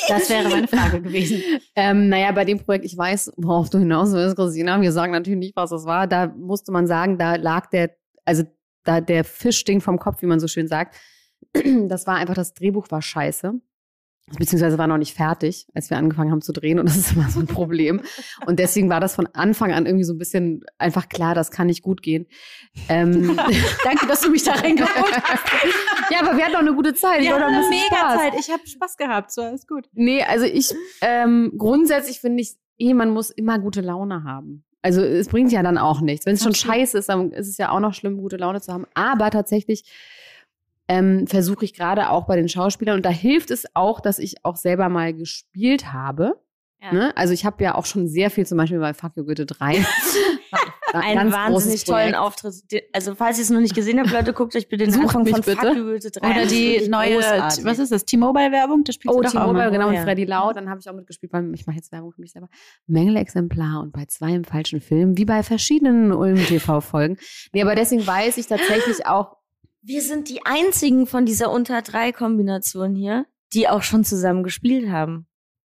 Das 0.10 0.30
wäre 0.30 0.50
meine 0.50 0.68
Frage 0.68 1.02
gewesen. 1.02 1.42
ähm, 1.78 2.10
naja, 2.10 2.34
bei 2.34 2.44
dem 2.44 2.60
Projekt, 2.60 2.84
ich 2.84 2.98
weiß, 2.98 3.32
worauf 3.38 3.70
du 3.70 3.80
hinaus 3.80 4.12
willst, 4.12 4.36
Christina. 4.36 4.82
Wir 4.82 4.92
sagen 4.92 5.14
natürlich 5.14 5.40
nicht, 5.40 5.56
was 5.56 5.70
das 5.70 5.86
war. 5.86 6.08
Da 6.08 6.28
musste 6.28 6.74
man 6.74 6.88
sagen, 6.88 7.18
da 7.18 7.36
lag 7.36 7.70
der, 7.70 7.96
also 8.26 8.44
da 8.84 9.00
der 9.00 9.24
Fisch 9.24 9.60
stinkt 9.60 9.86
vom 9.86 9.98
Kopf, 9.98 10.22
wie 10.22 10.26
man 10.26 10.42
so 10.42 10.50
schön 10.50 10.68
sagt. 10.68 10.98
Das 11.88 12.06
war 12.06 12.16
einfach, 12.16 12.34
das 12.34 12.54
Drehbuch 12.54 12.92
war 12.92 13.02
scheiße 13.02 13.54
beziehungsweise 14.38 14.78
war 14.78 14.88
noch 14.88 14.98
nicht 14.98 15.16
fertig, 15.16 15.68
als 15.74 15.90
wir 15.90 15.98
angefangen 15.98 16.32
haben 16.32 16.42
zu 16.42 16.54
drehen 16.54 16.80
und 16.80 16.88
das 16.88 16.98
ist 16.98 17.14
immer 17.14 17.30
so 17.30 17.40
ein 17.40 17.48
Problem. 17.48 18.02
Und 18.46 18.60
deswegen 18.60 18.90
war 18.90 19.00
das 19.00 19.16
von 19.16 19.28
Anfang 19.34 19.74
an 19.74 19.86
irgendwie 19.86 20.06
so 20.06 20.14
ein 20.14 20.18
bisschen 20.18 20.64
einfach 20.78 21.10
klar, 21.10 21.36
das 21.36 21.52
kann 21.52 21.68
nicht 21.68 21.84
gut 21.84 22.02
gehen. 22.02 22.28
Ähm, 22.90 23.38
Danke, 23.84 24.08
dass 24.08 24.22
du 24.22 24.30
mich 24.30 24.44
da 24.44 24.54
reingeholt 24.54 25.22
hast. 25.24 25.44
ja, 26.12 26.22
aber 26.22 26.38
wir 26.38 26.46
hatten 26.46 26.56
auch 26.56 26.60
eine 26.60 26.74
gute 26.74 26.94
Zeit. 26.94 27.22
Wir 27.22 27.34
hatten 27.34 27.44
eine 27.44 27.70
mega 27.70 27.86
Spaß. 27.86 28.18
Zeit. 28.18 28.34
Ich 28.40 28.50
habe 28.50 28.66
Spaß 28.66 28.98
gehabt, 28.98 29.32
so 29.32 29.42
alles 29.42 29.68
gut. 29.68 29.88
Nee, 29.94 30.24
also 30.24 30.46
ich 30.46 30.74
ähm, 31.02 31.54
grundsätzlich 31.58 32.20
finde 32.20 32.42
ich, 32.42 32.56
eh, 32.78 32.94
man 32.94 33.10
muss 33.10 33.30
immer 33.30 33.60
gute 33.60 33.82
Laune 33.82 34.24
haben. 34.24 34.64
Also 34.82 35.02
es 35.02 35.30
bringt 35.30 35.52
ja 35.52 35.64
dann 35.64 35.78
auch 35.78 36.02
nichts. 36.02 36.26
Wenn 36.26 36.36
es 36.36 36.44
schon 36.44 36.54
scheiße 36.54 36.98
ist, 36.98 37.08
dann 37.08 37.32
ist 37.32 37.48
es 37.48 37.58
ja 37.58 37.70
auch 37.70 37.80
noch 37.80 37.94
schlimm, 37.94 38.18
gute 38.18 38.36
Laune 38.36 38.60
zu 38.60 38.74
haben. 38.74 38.86
Aber 38.94 39.32
tatsächlich 39.32 39.86
ähm, 40.88 41.28
versuche 41.28 41.66
ich 41.66 41.74
gerade 41.74 42.10
auch 42.10 42.26
bei 42.26 42.36
den 42.36 42.50
Schauspielern. 42.50 42.98
Und 42.98 43.06
da 43.06 43.10
hilft 43.10 43.52
es 43.52 43.66
auch, 43.74 44.00
dass 44.00 44.20
ich 44.20 44.44
auch 44.44 44.56
selber 44.56 44.90
mal 44.90 45.14
gespielt 45.14 45.94
habe. 45.94 46.40
Ja. 46.84 46.92
Ne? 46.92 47.18
Also 47.18 47.34
ich 47.34 47.46
habe 47.46 47.64
ja 47.64 47.76
auch 47.76 47.86
schon 47.86 48.08
sehr 48.08 48.30
viel 48.30 48.46
zum 48.46 48.58
Beispiel 48.58 48.80
bei 48.80 48.94
Fuck 48.94 49.14
You 49.16 49.24
Goethe 49.24 49.46
3. 49.46 49.86
Einen 50.94 51.32
wahnsinnig 51.32 51.86
tollen 51.86 52.14
Auftritt. 52.14 52.56
Also 52.92 53.16
falls 53.16 53.38
ihr 53.40 53.44
es 53.44 53.50
noch 53.50 53.62
nicht 53.62 53.74
gesehen 53.74 54.00
habt, 54.00 54.12
Leute, 54.12 54.34
guckt 54.34 54.56
euch 54.56 54.68
bitte 54.68 54.84
den 54.84 54.94
Sucht 54.94 55.16
Anfang 55.16 55.26
von 55.26 55.42
bitte. 55.42 55.56
Fuck 55.56 55.76
You 55.76 55.86
Goethe 55.86 56.12
3 56.12 56.30
Oder 56.30 56.46
die 56.46 56.88
neue, 56.88 57.16
großartig. 57.16 57.64
was 57.64 57.80
ist 57.80 57.92
das, 57.92 58.06
T-Mobile-Werbung? 58.06 58.84
Oh, 59.08 59.22
T-Mobile, 59.22 59.72
genau, 59.72 59.90
mit 59.90 60.00
Freddy 60.00 60.26
Lau. 60.26 60.52
Dann 60.52 60.70
habe 60.70 60.82
ich 60.82 60.90
auch 60.90 60.94
mitgespielt, 60.94 61.32
weil 61.32 61.52
ich 61.56 61.66
mache 61.66 61.78
jetzt 61.78 61.92
Werbung 61.92 62.12
für 62.12 62.22
mich 62.22 62.34
selber. 62.34 62.50
Mängelexemplar 62.88 63.82
und 63.82 63.94
bei 63.94 64.06
zwei 64.06 64.34
im 64.34 64.44
falschen 64.44 64.82
Film, 64.82 65.18
wie 65.18 65.26
bei 65.26 65.42
verschiedenen 65.42 66.12
Ulm-TV-Folgen. 66.12 67.18
Nee, 67.54 67.62
aber 67.62 67.76
deswegen 67.76 68.06
weiß 68.06 68.38
ich 68.38 68.48
tatsächlich 68.48 69.08
auch, 69.08 69.38
wir 69.84 70.02
sind 70.02 70.30
die 70.30 70.46
einzigen 70.46 71.06
von 71.06 71.26
dieser 71.26 71.52
unter 71.52 71.82
drei 71.82 72.12
Kombination 72.12 72.96
hier, 72.96 73.26
die 73.54 73.68
auch 73.68 73.84
schon 73.84 74.04
zusammen 74.04 74.44
gespielt 74.44 74.90
haben. 74.90 75.28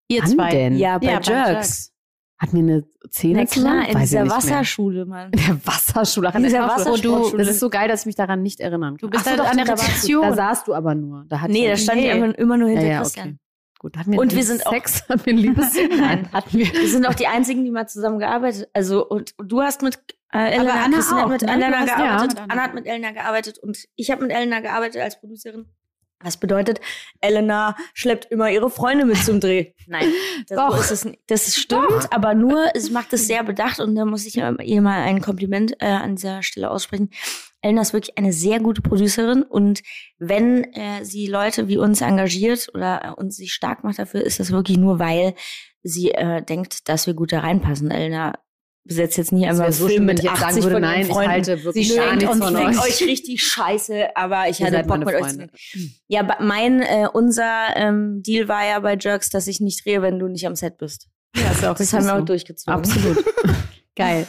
Ihr 0.09 0.23
Wann 0.23 0.31
zwei. 0.31 0.51
Denn? 0.51 0.77
Ja, 0.77 0.99
bei 0.99 1.07
ja, 1.07 1.21
Jerks. 1.21 1.93
Hat 2.37 2.53
mir 2.55 2.61
eine 2.61 2.85
Szene 3.11 3.41
Na 3.41 3.45
klar, 3.45 3.89
in 3.89 3.99
dieser 3.99 4.29
Wasserschule, 4.29 5.05
Mann. 5.05 5.31
In 5.31 5.39
der 5.39 5.67
Wasserschule. 5.67 6.33
In 6.35 6.43
dieser 6.43 6.67
Wasserschule. 6.67 7.37
Das 7.37 7.49
ist 7.49 7.61
so 7.61 7.69
geil, 7.69 7.87
dass 7.87 8.01
ich 8.01 8.07
mich 8.07 8.15
daran 8.15 8.43
nicht 8.43 8.61
erinnern 8.61 8.97
kann. 8.97 9.09
Du 9.09 9.11
bist 9.11 9.27
Ach, 9.27 9.39
halt 9.39 9.41
an 9.41 9.57
der 9.59 9.69
Rezeption. 9.69 10.23
Da 10.23 10.35
saßt 10.35 10.67
du 10.67 10.75
aber 10.75 10.95
nur. 10.95 11.27
Da 11.29 11.47
nee, 11.49 11.69
da 11.69 11.77
stand 11.77 12.01
nee. 12.01 12.11
ich 12.11 12.39
immer 12.39 12.57
nur 12.57 12.69
hinter 12.71 12.87
ja, 12.87 12.93
ja, 12.93 13.01
Christian. 13.03 13.29
Okay. 13.29 13.39
Gut, 13.81 13.97
hatten 13.97 14.13
wir 14.13 14.21
und 14.21 14.35
wir 14.35 14.45
sind 14.45 14.61
Sex, 14.61 15.05
auch, 15.05 15.09
hatten 15.09 15.39
wir? 15.39 15.53
Nein, 15.97 16.31
hatten 16.35 16.59
wir. 16.59 16.71
Wir 16.71 16.89
sind 16.89 17.07
auch 17.07 17.15
die 17.15 17.27
einzigen, 17.27 17.65
die 17.65 17.71
mal 17.71 17.89
zusammen 17.89 18.19
gearbeitet. 18.19 18.69
Also 18.75 19.09
und 19.09 19.35
du 19.43 19.63
hast 19.63 19.81
mit 19.81 19.99
äh, 20.35 20.53
Elena, 20.53 20.73
Aber 20.73 20.85
Anna 20.85 20.97
Christine 20.97 21.21
auch, 21.21 21.23
hat 21.23 21.31
mit 21.31 21.43
ne? 21.43 21.53
Elena 21.53 21.85
gearbeitet. 21.87 22.39
Ja. 22.39 22.45
Anna 22.47 22.63
hat 22.63 22.75
mit 22.75 22.87
Elena 22.87 23.11
gearbeitet 23.13 23.59
und 23.59 23.89
ich 23.97 24.11
habe 24.11 24.21
mit 24.21 24.33
Elena 24.33 24.61
gearbeitet 24.61 25.01
als 25.01 25.19
Producerin. 25.19 25.65
Was 26.23 26.37
bedeutet, 26.37 26.83
Elena 27.23 27.75
schleppt 27.95 28.27
immer 28.31 28.51
ihre 28.51 28.69
Freunde 28.69 29.07
mit 29.07 29.17
zum 29.17 29.41
Dreh. 29.41 29.73
Nein, 29.87 30.13
das, 30.47 30.59
Doch. 30.59 30.79
Ist 30.79 30.91
es, 30.91 31.13
das 31.29 31.57
stimmt, 31.57 31.91
Doch. 31.91 32.13
aber 32.13 32.35
nur, 32.35 32.67
es 32.75 32.91
macht 32.91 33.15
es 33.15 33.27
sehr 33.27 33.43
bedacht 33.45 33.81
und 33.81 33.95
da 33.95 34.05
muss 34.05 34.27
ich 34.27 34.37
ihr 34.37 34.83
mal 34.83 35.01
ein 35.01 35.23
Kompliment 35.23 35.73
äh, 35.81 35.87
an 35.87 36.17
dieser 36.17 36.43
Stelle 36.43 36.71
aussprechen. 36.71 37.09
Elena 37.63 37.83
ist 37.83 37.93
wirklich 37.93 38.17
eine 38.17 38.33
sehr 38.33 38.59
gute 38.61 38.81
Producerin 38.83 39.43
und 39.43 39.83
wenn 40.19 40.65
äh, 40.73 41.05
sie 41.05 41.27
Leute 41.27 41.69
wie 41.69 41.77
uns 41.77 42.01
engagiert 42.01 42.71
oder 42.75 43.05
äh, 43.05 43.21
uns 43.21 43.37
sich 43.37 43.53
stark 43.53 43.85
macht 43.85 43.99
dafür, 43.99 44.23
ist 44.23 44.41
das 44.41 44.51
wirklich 44.51 44.79
nur, 44.79 44.99
weil 44.99 45.35
sie 45.83 46.11
äh, 46.13 46.43
denkt, 46.43 46.89
dass 46.89 47.07
wir 47.07 47.15
gut 47.15 47.33
da 47.33 47.41
reinpassen. 47.41 47.91
Elena 47.91 48.39
besetzt 48.85 49.19
jetzt 49.19 49.33
nicht 49.33 49.47
Das 49.47 49.59
einmal 49.59 49.73
so 49.73 49.89
Film 49.89 50.07
mit 50.07 50.19
ich 50.21 50.25
jetzt 50.25 50.43
80 50.43 50.43
sagen 50.43 50.63
würde, 50.63 50.75
von 50.77 50.83
nein, 50.83 51.01
ich 51.03 51.07
Freunden. 51.09 51.31
halte 51.31 51.65
wirklich 51.65 51.89
Sie 51.89 51.97
gar 51.97 52.17
nichts 52.17 52.39
von 52.39 52.57
euch. 52.57 52.81
euch 52.83 53.03
richtig 53.03 53.45
scheiße, 53.45 54.17
aber 54.17 54.49
ich 54.49 54.61
Ihr 54.61 54.67
hatte 54.67 54.83
Bock 54.85 54.99
mit 54.99 55.09
euch 55.09 55.29
zu. 55.29 55.49
Ja, 56.09 56.37
mein, 56.41 56.81
äh, 56.81 57.07
unser 57.13 57.77
ähm, 57.77 58.23
Deal 58.23 58.49
war 58.49 58.67
ja 58.67 58.81
bei 58.81 58.97
Jerks, 58.99 59.29
dass 59.29 59.47
ich 59.47 59.61
nicht 59.61 59.85
drehe, 59.85 60.03
wenn 60.03 60.19
du 60.19 60.29
nicht 60.29 60.47
am 60.47 60.57
Set 60.57 60.79
bist. 60.79 61.09
Ja, 61.37 61.71
auch 61.71 61.77
Das 61.77 61.93
haben 61.93 62.07
wir 62.07 62.17
auch 62.17 62.25
durchgezogen. 62.25 62.75
Absolut. 62.75 63.25
Geil. 64.01 64.27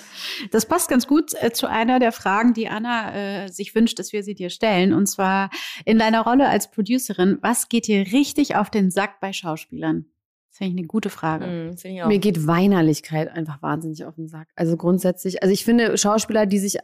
Das 0.52 0.66
passt 0.66 0.90
ganz 0.90 1.08
gut 1.08 1.34
äh, 1.42 1.52
zu 1.52 1.68
einer 1.68 2.00
der 2.00 2.12
Fragen, 2.12 2.54
die 2.54 2.68
Anna 2.68 3.44
äh, 3.44 3.48
sich 3.48 3.74
wünscht, 3.76 4.00
dass 4.00 4.14
wir 4.14 4.24
sie 4.24 4.36
dir 4.36 4.50
stellen. 4.50 4.94
Und 4.94 5.08
zwar 5.08 5.50
in 5.86 6.00
deiner 6.00 6.22
Rolle 6.22 6.48
als 6.48 6.70
Producerin, 6.72 7.38
was 7.42 7.70
geht 7.70 7.88
dir 7.88 8.12
richtig 8.12 8.56
auf 8.56 8.70
den 8.70 8.92
Sack 8.92 9.20
bei 9.20 9.34
Schauspielern? 9.34 10.06
Das 10.50 10.58
finde 10.58 10.74
ich 10.74 10.78
eine 10.80 10.88
gute 10.88 11.10
Frage. 11.10 11.48
Mhm. 11.48 12.08
Mir 12.08 12.20
geht 12.20 12.46
Weinerlichkeit 12.46 13.30
einfach 13.30 13.62
wahnsinnig 13.62 14.04
auf 14.06 14.16
den 14.16 14.28
Sack. 14.28 14.50
Also 14.56 14.76
grundsätzlich, 14.76 15.42
also 15.42 15.54
ich 15.54 15.64
finde 15.64 15.98
Schauspieler, 15.98 16.46
die 16.46 16.60
sich, 16.60 16.78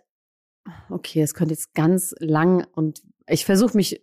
okay, 0.89 1.21
es 1.21 1.33
könnte 1.33 1.53
jetzt 1.53 1.73
ganz 1.73 2.15
lang 2.19 2.65
und 2.73 3.01
ich 3.27 3.45
versuche 3.45 3.75
mich 3.75 4.01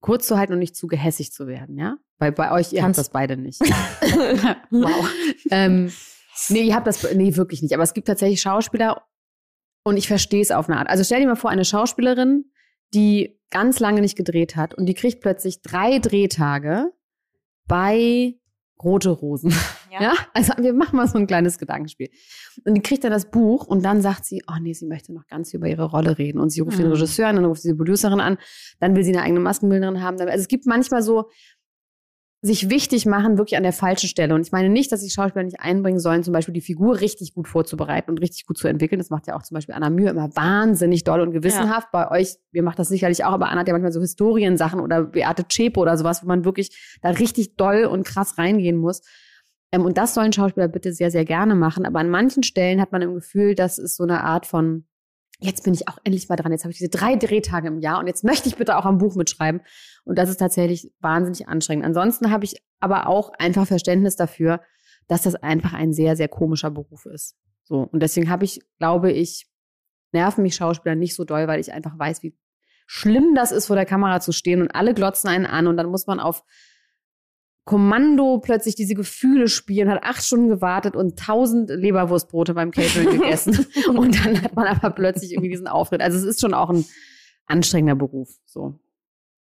kurz 0.00 0.26
zu 0.26 0.38
halten 0.38 0.54
und 0.54 0.58
nicht 0.58 0.76
zu 0.76 0.86
gehässig 0.86 1.32
zu 1.32 1.46
werden, 1.46 1.78
ja? 1.78 1.96
Weil 2.18 2.32
bei 2.32 2.52
euch, 2.52 2.72
ihr 2.72 2.80
Kannst- 2.80 2.98
habt 2.98 3.06
das 3.06 3.12
beide 3.12 3.36
nicht. 3.36 3.60
wow. 4.70 5.10
ähm, 5.50 5.90
nee, 6.48 6.62
ihr 6.62 6.74
habt 6.74 6.86
das, 6.86 7.02
nee, 7.14 7.36
wirklich 7.36 7.62
nicht. 7.62 7.74
Aber 7.74 7.82
es 7.82 7.94
gibt 7.94 8.06
tatsächlich 8.06 8.40
Schauspieler 8.40 9.02
und 9.84 9.96
ich 9.96 10.08
verstehe 10.08 10.42
es 10.42 10.50
auf 10.50 10.68
eine 10.68 10.78
Art. 10.78 10.88
Also 10.88 11.04
stell 11.04 11.20
dir 11.20 11.26
mal 11.26 11.36
vor, 11.36 11.50
eine 11.50 11.64
Schauspielerin, 11.64 12.46
die 12.92 13.38
ganz 13.50 13.80
lange 13.80 14.00
nicht 14.00 14.16
gedreht 14.16 14.56
hat 14.56 14.74
und 14.74 14.86
die 14.86 14.94
kriegt 14.94 15.20
plötzlich 15.20 15.62
drei 15.62 15.98
Drehtage 15.98 16.92
bei 17.66 18.34
Rote 18.82 19.10
Rosen. 19.10 19.52
Ja. 19.90 20.02
Ja. 20.02 20.12
also 20.34 20.52
wir 20.58 20.72
machen 20.72 20.96
mal 20.96 21.06
so 21.06 21.18
ein 21.18 21.28
kleines 21.28 21.56
Gedankenspiel. 21.58 22.10
Und 22.64 22.74
die 22.74 22.80
kriegt 22.82 23.04
dann 23.04 23.12
das 23.12 23.30
Buch 23.30 23.64
und 23.66 23.84
dann 23.84 24.02
sagt 24.02 24.24
sie, 24.24 24.42
oh 24.48 24.56
nee, 24.60 24.72
sie 24.72 24.86
möchte 24.86 25.14
noch 25.14 25.26
ganz 25.28 25.54
über 25.54 25.68
ihre 25.68 25.84
Rolle 25.84 26.18
reden. 26.18 26.40
Und 26.40 26.50
sie 26.50 26.60
ruft 26.62 26.78
den 26.78 26.86
Mhm. 26.86 26.92
Regisseur 26.94 27.28
an, 27.28 27.36
dann 27.36 27.44
ruft 27.44 27.62
sie 27.62 27.68
die 27.68 27.76
Producerin 27.76 28.18
an, 28.20 28.36
dann 28.80 28.96
will 28.96 29.04
sie 29.04 29.12
eine 29.12 29.22
eigene 29.22 29.38
Maskenbildnerin 29.38 30.02
haben. 30.02 30.18
Also 30.18 30.32
es 30.32 30.48
gibt 30.48 30.66
manchmal 30.66 31.02
so, 31.02 31.30
sich 32.44 32.68
wichtig 32.68 33.06
machen, 33.06 33.38
wirklich 33.38 33.56
an 33.56 33.62
der 33.62 33.72
falschen 33.72 34.06
Stelle. 34.06 34.34
Und 34.34 34.42
ich 34.42 34.52
meine 34.52 34.68
nicht, 34.68 34.92
dass 34.92 35.00
die 35.00 35.08
Schauspieler 35.08 35.44
nicht 35.44 35.60
einbringen 35.60 35.98
sollen, 35.98 36.22
zum 36.22 36.34
Beispiel 36.34 36.52
die 36.52 36.60
Figur 36.60 37.00
richtig 37.00 37.32
gut 37.32 37.48
vorzubereiten 37.48 38.10
und 38.10 38.20
richtig 38.20 38.44
gut 38.44 38.58
zu 38.58 38.68
entwickeln. 38.68 38.98
Das 38.98 39.08
macht 39.08 39.26
ja 39.26 39.34
auch 39.34 39.42
zum 39.42 39.54
Beispiel 39.54 39.74
Anna 39.74 39.88
Mühe 39.88 40.10
immer 40.10 40.28
wahnsinnig 40.36 41.04
doll 41.04 41.22
und 41.22 41.32
gewissenhaft. 41.32 41.88
Bei 41.90 42.10
euch, 42.10 42.36
ihr 42.52 42.62
macht 42.62 42.78
das 42.78 42.88
sicherlich 42.90 43.24
auch, 43.24 43.32
aber 43.32 43.48
Anna 43.48 43.60
hat 43.60 43.68
ja 43.68 43.72
manchmal 43.72 43.92
so 43.92 44.00
Historiensachen 44.02 44.78
oder 44.80 45.04
Beate 45.04 45.48
Zschäpe 45.48 45.80
oder 45.80 45.96
sowas, 45.96 46.22
wo 46.22 46.26
man 46.26 46.44
wirklich 46.44 46.98
da 47.00 47.08
richtig 47.08 47.56
doll 47.56 47.86
und 47.86 48.06
krass 48.06 48.36
reingehen 48.36 48.76
muss. 48.76 49.00
Ähm, 49.72 49.86
und 49.86 49.96
das 49.96 50.12
sollen 50.12 50.34
Schauspieler 50.34 50.68
bitte 50.68 50.92
sehr, 50.92 51.10
sehr 51.10 51.24
gerne 51.24 51.54
machen. 51.54 51.86
Aber 51.86 52.00
an 52.00 52.10
manchen 52.10 52.42
Stellen 52.42 52.78
hat 52.78 52.92
man 52.92 53.00
im 53.00 53.14
Gefühl, 53.14 53.54
das 53.54 53.78
ist 53.78 53.96
so 53.96 54.02
eine 54.02 54.22
Art 54.22 54.44
von, 54.44 54.84
jetzt 55.44 55.64
bin 55.64 55.74
ich 55.74 55.88
auch 55.88 55.98
endlich 56.04 56.28
mal 56.28 56.36
dran. 56.36 56.52
Jetzt 56.52 56.64
habe 56.64 56.72
ich 56.72 56.78
diese 56.78 56.90
drei 56.90 57.16
Drehtage 57.16 57.68
im 57.68 57.80
Jahr 57.80 57.98
und 57.98 58.06
jetzt 58.06 58.24
möchte 58.24 58.48
ich 58.48 58.56
bitte 58.56 58.76
auch 58.76 58.86
am 58.86 58.98
Buch 58.98 59.14
mitschreiben. 59.14 59.60
Und 60.04 60.18
das 60.18 60.30
ist 60.30 60.38
tatsächlich 60.38 60.92
wahnsinnig 61.00 61.48
anstrengend. 61.48 61.84
Ansonsten 61.84 62.30
habe 62.30 62.44
ich 62.44 62.62
aber 62.80 63.06
auch 63.06 63.30
einfach 63.38 63.66
Verständnis 63.66 64.16
dafür, 64.16 64.60
dass 65.06 65.22
das 65.22 65.34
einfach 65.34 65.74
ein 65.74 65.92
sehr, 65.92 66.16
sehr 66.16 66.28
komischer 66.28 66.70
Beruf 66.70 67.06
ist. 67.06 67.36
So. 67.64 67.88
Und 67.92 68.00
deswegen 68.02 68.30
habe 68.30 68.44
ich, 68.44 68.60
glaube 68.78 69.12
ich, 69.12 69.46
nerven 70.12 70.42
mich 70.42 70.54
Schauspieler 70.56 70.94
nicht 70.94 71.14
so 71.14 71.24
doll, 71.24 71.46
weil 71.46 71.60
ich 71.60 71.72
einfach 71.72 71.98
weiß, 71.98 72.22
wie 72.22 72.36
schlimm 72.86 73.34
das 73.34 73.52
ist, 73.52 73.66
vor 73.66 73.76
der 73.76 73.86
Kamera 73.86 74.20
zu 74.20 74.32
stehen 74.32 74.62
und 74.62 74.74
alle 74.74 74.94
glotzen 74.94 75.28
einen 75.28 75.46
an 75.46 75.66
und 75.66 75.76
dann 75.76 75.86
muss 75.86 76.06
man 76.06 76.20
auf 76.20 76.42
Kommando 77.64 78.38
plötzlich 78.38 78.74
diese 78.74 78.94
Gefühle 78.94 79.48
spielen, 79.48 79.88
hat 79.88 80.02
acht 80.02 80.22
Stunden 80.22 80.48
gewartet 80.48 80.96
und 80.96 81.18
tausend 81.18 81.70
Leberwurstbrote 81.70 82.52
beim 82.54 82.70
Catering 82.70 83.10
gegessen. 83.20 83.66
und 83.94 84.24
dann 84.24 84.42
hat 84.42 84.54
man 84.54 84.66
aber 84.66 84.90
plötzlich 84.90 85.32
irgendwie 85.32 85.50
diesen 85.50 85.66
Auftritt. 85.68 86.02
Also 86.02 86.18
es 86.18 86.24
ist 86.24 86.40
schon 86.40 86.52
auch 86.54 86.68
ein 86.70 86.84
anstrengender 87.46 87.94
Beruf. 87.94 88.28
So. 88.44 88.78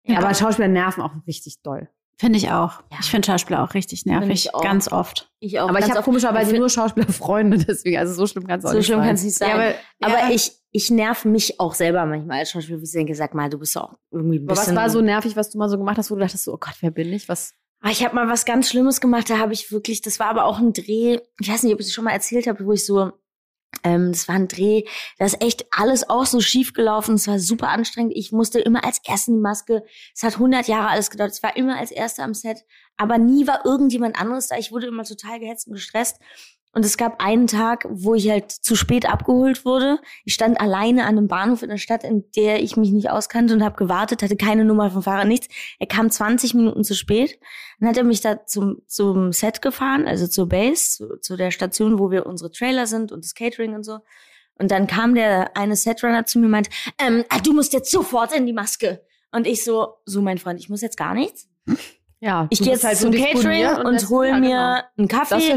Ja. 0.04 0.18
Aber 0.18 0.34
Schauspieler 0.34 0.68
nerven 0.68 1.02
auch 1.02 1.12
richtig 1.26 1.62
doll. 1.62 1.88
Finde 2.18 2.36
ich 2.36 2.50
auch. 2.50 2.82
Ja. 2.92 2.98
Ich 3.00 3.10
finde 3.10 3.24
Schauspieler 3.24 3.64
auch 3.64 3.72
richtig 3.72 4.04
nervig. 4.04 4.30
ich 4.30 4.54
auch. 4.54 4.62
Ganz 4.62 4.92
oft. 4.92 5.30
Ich 5.38 5.58
auch. 5.58 5.70
Aber 5.70 5.78
ich 5.78 5.90
habe 5.90 6.02
komischerweise 6.02 6.54
nur 6.54 6.68
Schauspielerfreunde, 6.68 7.56
deswegen, 7.66 7.96
also 7.96 8.12
so 8.12 8.26
schlimm 8.26 8.46
kann 8.46 8.58
es 8.58 8.66
auch 8.66 8.72
So 8.72 8.76
nicht 8.76 8.84
schlimm 8.86 8.98
sein. 8.98 9.06
kann 9.06 9.14
es 9.14 9.24
nicht 9.24 9.38
sein. 9.38 9.48
Ja, 9.48 9.74
aber 10.02 10.18
ja. 10.18 10.30
ich, 10.30 10.52
ich 10.70 10.90
nerv 10.90 11.24
mich 11.24 11.58
auch 11.58 11.72
selber 11.72 12.04
manchmal 12.04 12.40
als 12.40 12.50
Schauspieler, 12.50 12.80
wie 12.80 12.84
ich 12.84 12.92
denke, 12.92 13.14
sag 13.14 13.32
mal, 13.34 13.48
du 13.48 13.58
bist 13.58 13.74
auch 13.78 13.94
irgendwie 14.10 14.36
ein 14.38 14.42
Aber 14.42 14.54
bisschen. 14.60 14.76
was 14.76 14.82
war 14.82 14.90
so 14.90 15.00
nervig, 15.00 15.34
was 15.34 15.48
du 15.48 15.56
mal 15.56 15.70
so 15.70 15.78
gemacht 15.78 15.96
hast, 15.96 16.10
wo 16.10 16.14
du 16.14 16.20
dachtest, 16.20 16.44
so, 16.44 16.52
oh 16.52 16.58
Gott, 16.60 16.74
wer 16.82 16.90
bin 16.90 17.10
ich? 17.10 17.26
Was? 17.30 17.54
Ah, 17.82 17.90
Ich 17.90 18.04
habe 18.04 18.14
mal 18.14 18.28
was 18.28 18.44
ganz 18.44 18.68
Schlimmes 18.68 19.00
gemacht, 19.00 19.30
da 19.30 19.38
habe 19.38 19.54
ich 19.54 19.72
wirklich, 19.72 20.02
das 20.02 20.18
war 20.20 20.26
aber 20.28 20.44
auch 20.44 20.58
ein 20.58 20.72
Dreh, 20.74 21.18
ich 21.40 21.50
weiß 21.50 21.62
nicht, 21.62 21.72
ob 21.72 21.80
ich 21.80 21.86
es 21.86 21.92
schon 21.94 22.04
mal 22.04 22.12
erzählt 22.12 22.46
habe, 22.46 22.64
wo 22.66 22.72
ich 22.72 22.84
so, 22.84 23.12
ähm, 23.84 24.12
das 24.12 24.28
war 24.28 24.34
ein 24.34 24.48
Dreh, 24.48 24.84
da 25.18 25.24
ist 25.24 25.40
echt 25.42 25.64
alles 25.70 26.10
auch 26.10 26.26
so 26.26 26.40
schief 26.40 26.74
gelaufen, 26.74 27.14
es 27.14 27.26
war 27.26 27.38
super 27.38 27.68
anstrengend, 27.68 28.12
ich 28.14 28.32
musste 28.32 28.60
immer 28.60 28.84
als 28.84 29.00
Erste 29.06 29.32
die 29.32 29.38
Maske, 29.38 29.82
es 30.14 30.22
hat 30.22 30.34
100 30.34 30.68
Jahre 30.68 30.88
alles 30.88 31.08
gedauert, 31.08 31.30
es 31.30 31.42
war 31.42 31.56
immer 31.56 31.78
als 31.78 31.90
Erste 31.90 32.22
am 32.22 32.34
Set, 32.34 32.58
aber 32.98 33.16
nie 33.16 33.46
war 33.46 33.64
irgendjemand 33.64 34.20
anderes 34.20 34.48
da, 34.48 34.58
ich 34.58 34.72
wurde 34.72 34.88
immer 34.88 35.04
total 35.04 35.40
gehetzt 35.40 35.66
und 35.66 35.72
gestresst 35.72 36.18
und 36.72 36.84
es 36.84 36.96
gab 36.96 37.20
einen 37.22 37.48
Tag, 37.48 37.84
wo 37.90 38.14
ich 38.14 38.30
halt 38.30 38.52
zu 38.52 38.76
spät 38.76 39.08
abgeholt 39.08 39.64
wurde. 39.64 39.98
Ich 40.24 40.34
stand 40.34 40.60
alleine 40.60 41.02
an 41.02 41.18
einem 41.18 41.26
Bahnhof 41.26 41.62
in 41.62 41.68
der 41.68 41.78
Stadt, 41.78 42.04
in 42.04 42.30
der 42.36 42.62
ich 42.62 42.76
mich 42.76 42.92
nicht 42.92 43.10
auskannte 43.10 43.54
und 43.54 43.64
habe 43.64 43.76
gewartet, 43.76 44.22
hatte 44.22 44.36
keine 44.36 44.64
Nummer 44.64 44.90
vom 44.90 45.02
Fahrer, 45.02 45.24
nichts. 45.24 45.48
Er 45.80 45.88
kam 45.88 46.10
20 46.10 46.54
Minuten 46.54 46.84
zu 46.84 46.94
spät. 46.94 47.40
Dann 47.80 47.88
hat 47.88 47.96
er 47.96 48.04
mich 48.04 48.20
da 48.20 48.46
zum, 48.46 48.82
zum 48.86 49.32
Set 49.32 49.62
gefahren, 49.62 50.06
also 50.06 50.28
zur 50.28 50.48
Base, 50.48 50.96
zu, 50.96 51.20
zu 51.20 51.36
der 51.36 51.50
Station, 51.50 51.98
wo 51.98 52.12
wir 52.12 52.26
unsere 52.26 52.52
Trailer 52.52 52.86
sind 52.86 53.10
und 53.10 53.24
das 53.24 53.34
Catering 53.34 53.74
und 53.74 53.82
so. 53.82 53.98
Und 54.54 54.70
dann 54.70 54.86
kam 54.86 55.14
der 55.14 55.56
eine 55.56 55.74
Setrunner 55.74 56.26
zu 56.26 56.38
mir 56.38 56.46
und 56.46 56.52
meint, 56.52 56.68
ähm, 56.98 57.24
ah, 57.30 57.40
du 57.40 57.52
musst 57.52 57.72
jetzt 57.72 57.90
sofort 57.90 58.32
in 58.32 58.46
die 58.46 58.52
Maske. 58.52 59.02
Und 59.32 59.46
ich 59.46 59.64
so, 59.64 59.94
so 60.04 60.22
mein 60.22 60.38
Freund, 60.38 60.60
ich 60.60 60.68
muss 60.68 60.82
jetzt 60.82 60.96
gar 60.96 61.14
nichts. 61.14 61.48
Ja, 62.22 62.46
Ich 62.50 62.60
gehe 62.60 62.72
jetzt 62.72 62.84
halt 62.84 62.98
zum 62.98 63.12
Catering 63.12 63.66
und, 63.84 63.94
deswegen- 63.94 64.10
hol 64.10 64.26
ja, 64.26 64.36
mir 64.36 64.48
genau. 64.48 64.78
einen 64.98 65.08
Kaffee. 65.08 65.30
Dein 65.38 65.50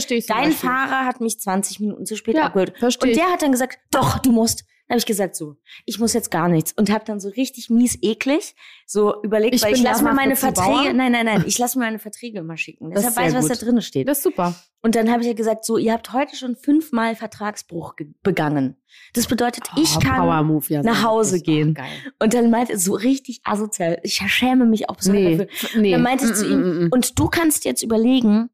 Beispiel. 0.46 0.70
Fahrer 0.70 1.06
hat 1.06 1.20
mich 1.20 1.38
20 1.40 1.82
Minuten 1.82 2.06
zu 2.06 2.16
spät 2.16 2.36
Ja, 2.36 2.44
abgeholt. 2.46 2.74
verstehe 2.80 3.12
Und 3.12 3.18
der 3.18 3.26
hat 3.32 3.42
dann 3.42 3.52
gesagt, 3.52 3.80
doch, 3.92 4.18
du 4.20 4.32
musst. 4.32 4.64
Dann 4.88 4.96
habe 4.96 5.00
ich 5.00 5.06
gesagt, 5.06 5.36
so, 5.38 5.56
ich 5.86 5.98
muss 6.00 6.12
jetzt 6.14 6.30
gar 6.30 6.50
nichts. 6.50 6.74
Und 6.74 6.92
habe 6.92 7.06
dann 7.06 7.20
so 7.22 7.30
richtig 7.30 7.70
mies 7.70 7.98
eklig 8.02 8.54
so 8.86 9.22
überlegt, 9.24 9.56
Ich 9.56 9.64
weil 9.64 9.74
ich 9.74 9.82
lasse 9.82 10.04
mir 10.04 10.14
meine 10.14 10.36
Verträge, 10.36 10.68
Bauer. 10.70 10.94
nein, 10.94 11.14
nein, 11.14 11.26
nein, 11.26 11.44
ich 11.48 11.58
lasse 11.58 11.80
mir 11.80 11.86
meine 11.86 12.00
Verträge 12.00 12.40
immer 12.40 12.58
schicken. 12.58 12.92
Das 12.92 13.04
Deshalb 13.04 13.16
weiß 13.18 13.32
ich, 13.32 13.38
was 13.40 13.48
gut. 13.48 13.62
da 13.62 13.66
drin 13.66 13.82
steht. 13.82 14.08
Das 14.10 14.18
ist 14.18 14.24
super. 14.24 14.54
Und 14.82 14.96
dann 14.96 15.10
habe 15.10 15.22
ich 15.22 15.28
ja 15.28 15.34
gesagt, 15.34 15.64
so, 15.64 15.78
ihr 15.78 15.94
habt 15.94 16.12
heute 16.12 16.36
schon 16.36 16.58
fünfmal 16.58 17.16
Vertragsbruch 17.16 17.96
ge- 17.96 18.10
begangen. 18.24 18.76
Das 19.14 19.28
bedeutet, 19.28 19.64
ich 19.78 19.96
Oh, 19.96 20.00
kann 20.00 20.18
Power 20.18 20.44
Move, 20.44 20.66
ja, 20.68 20.84
nach 20.84 21.02
so 21.02 21.08
Hause 21.08 21.42
gehen. 21.42 21.78
Und 22.20 22.34
dann 22.34 22.50
meinte 22.50 22.74
er 22.74 22.80
so 22.80 22.94
richtig 22.94 23.40
asozial. 23.46 24.00
Ich 24.04 24.16
schäme 24.16 24.66
mich 24.66 24.90
auch 24.90 24.98
besonders 24.98 25.24
Nee, 25.24 25.38
dafür. 25.38 25.82
nee. 25.82 25.92
Dann 25.92 26.02
meinte 26.02 26.26
ich 26.26 26.32
Mm, 26.32 26.36
zu 26.36 26.46
mm, 26.46 26.52
ihm, 26.52 26.60
mm, 26.60 26.84
mm. 26.86 26.90
und 26.92 27.18
du 27.18 27.30
kannst 27.30 27.64
jetzt 27.64 27.82
überlegen, 27.82 28.50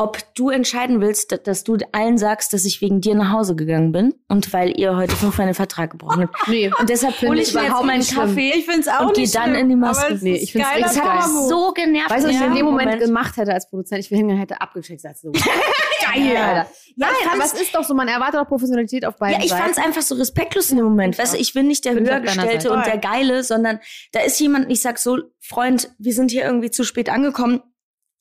ob 0.00 0.18
du 0.36 0.48
entscheiden 0.50 1.00
willst, 1.00 1.32
da- 1.32 1.36
dass 1.38 1.64
du 1.64 1.76
allen 1.92 2.18
sagst, 2.18 2.52
dass 2.52 2.64
ich 2.64 2.80
wegen 2.80 3.00
dir 3.00 3.14
nach 3.16 3.32
Hause 3.32 3.56
gegangen 3.56 3.90
bin 3.90 4.14
und 4.28 4.52
weil 4.52 4.78
ihr 4.78 4.96
heute 4.96 5.14
fünfmal 5.16 5.48
den 5.48 5.54
Vertrag 5.54 5.90
gebrochen 5.90 6.22
habt. 6.22 6.48
Nee, 6.48 6.70
Und 6.78 6.88
deshalb 6.88 7.14
Finde 7.14 7.32
hole 7.32 7.42
ich 7.42 7.50
überhaupt 7.52 7.84
meinen. 7.84 8.06
Kaffee 8.06 8.52
Ich 8.54 8.64
finde 8.64 8.80
es 8.82 8.88
auch 8.88 9.06
und 9.08 9.14
gehe 9.14 9.24
nicht 9.24 9.34
dann 9.34 9.50
schlimm, 9.50 9.56
in 9.56 9.68
die 9.70 9.76
Maske. 9.76 10.14
es 10.14 10.22
Nee, 10.22 10.36
ich 10.36 10.54
richtig 10.54 10.62
Das 10.82 10.96
hat 10.96 11.04
geil. 11.04 11.14
mich 11.16 11.48
so 11.48 11.72
genervt. 11.72 12.10
Weißt 12.10 12.24
du, 12.24 12.28
was 12.28 12.34
ich 12.34 12.40
ja, 12.40 12.46
in 12.46 12.54
dem 12.54 12.64
Moment, 12.64 12.90
Moment. 12.90 13.04
gemacht 13.06 13.36
hätte 13.36 13.52
als 13.52 13.68
Produzent? 13.68 14.04
Ich 14.04 14.10
wäre 14.10 14.18
hingegangen, 14.18 14.40
hätte 14.40 14.60
abgeschickt, 14.60 15.00
sagst 15.00 15.24
du. 15.24 15.32
Geil, 15.32 15.42
Ja. 16.32 16.44
Alter. 16.46 16.70
Ja, 16.96 17.06
Nein, 17.06 17.10
aber 17.34 17.44
es 17.44 17.52
ist 17.54 17.74
doch 17.74 17.82
so, 17.84 17.92
man 17.94 18.06
erwartet 18.08 18.40
auch 18.40 18.46
Professionalität 18.48 19.04
auf 19.04 19.16
beiden 19.16 19.38
Ja, 19.40 19.44
ich 19.44 19.50
Seiten. 19.50 19.62
fand 19.64 19.78
es 19.78 19.84
einfach 19.84 20.02
so 20.02 20.14
respektlos 20.14 20.70
in 20.70 20.76
dem 20.76 20.86
Moment. 20.86 21.18
Weißt 21.18 21.34
du, 21.34 21.38
ich 21.38 21.52
bin 21.54 21.66
nicht 21.66 21.84
der 21.84 21.92
Bin 21.94 22.06
Höhergestellte 22.06 22.70
und 22.72 22.86
der 22.86 22.98
Geile, 22.98 23.42
sondern 23.42 23.80
da 24.12 24.20
ist 24.20 24.38
jemand, 24.40 24.70
ich 24.70 24.80
sag 24.80 24.98
so, 24.98 25.18
Freund, 25.40 25.90
wir 25.98 26.12
sind 26.14 26.30
hier 26.30 26.44
irgendwie 26.44 26.70
zu 26.70 26.84
spät 26.84 27.08
angekommen. 27.10 27.62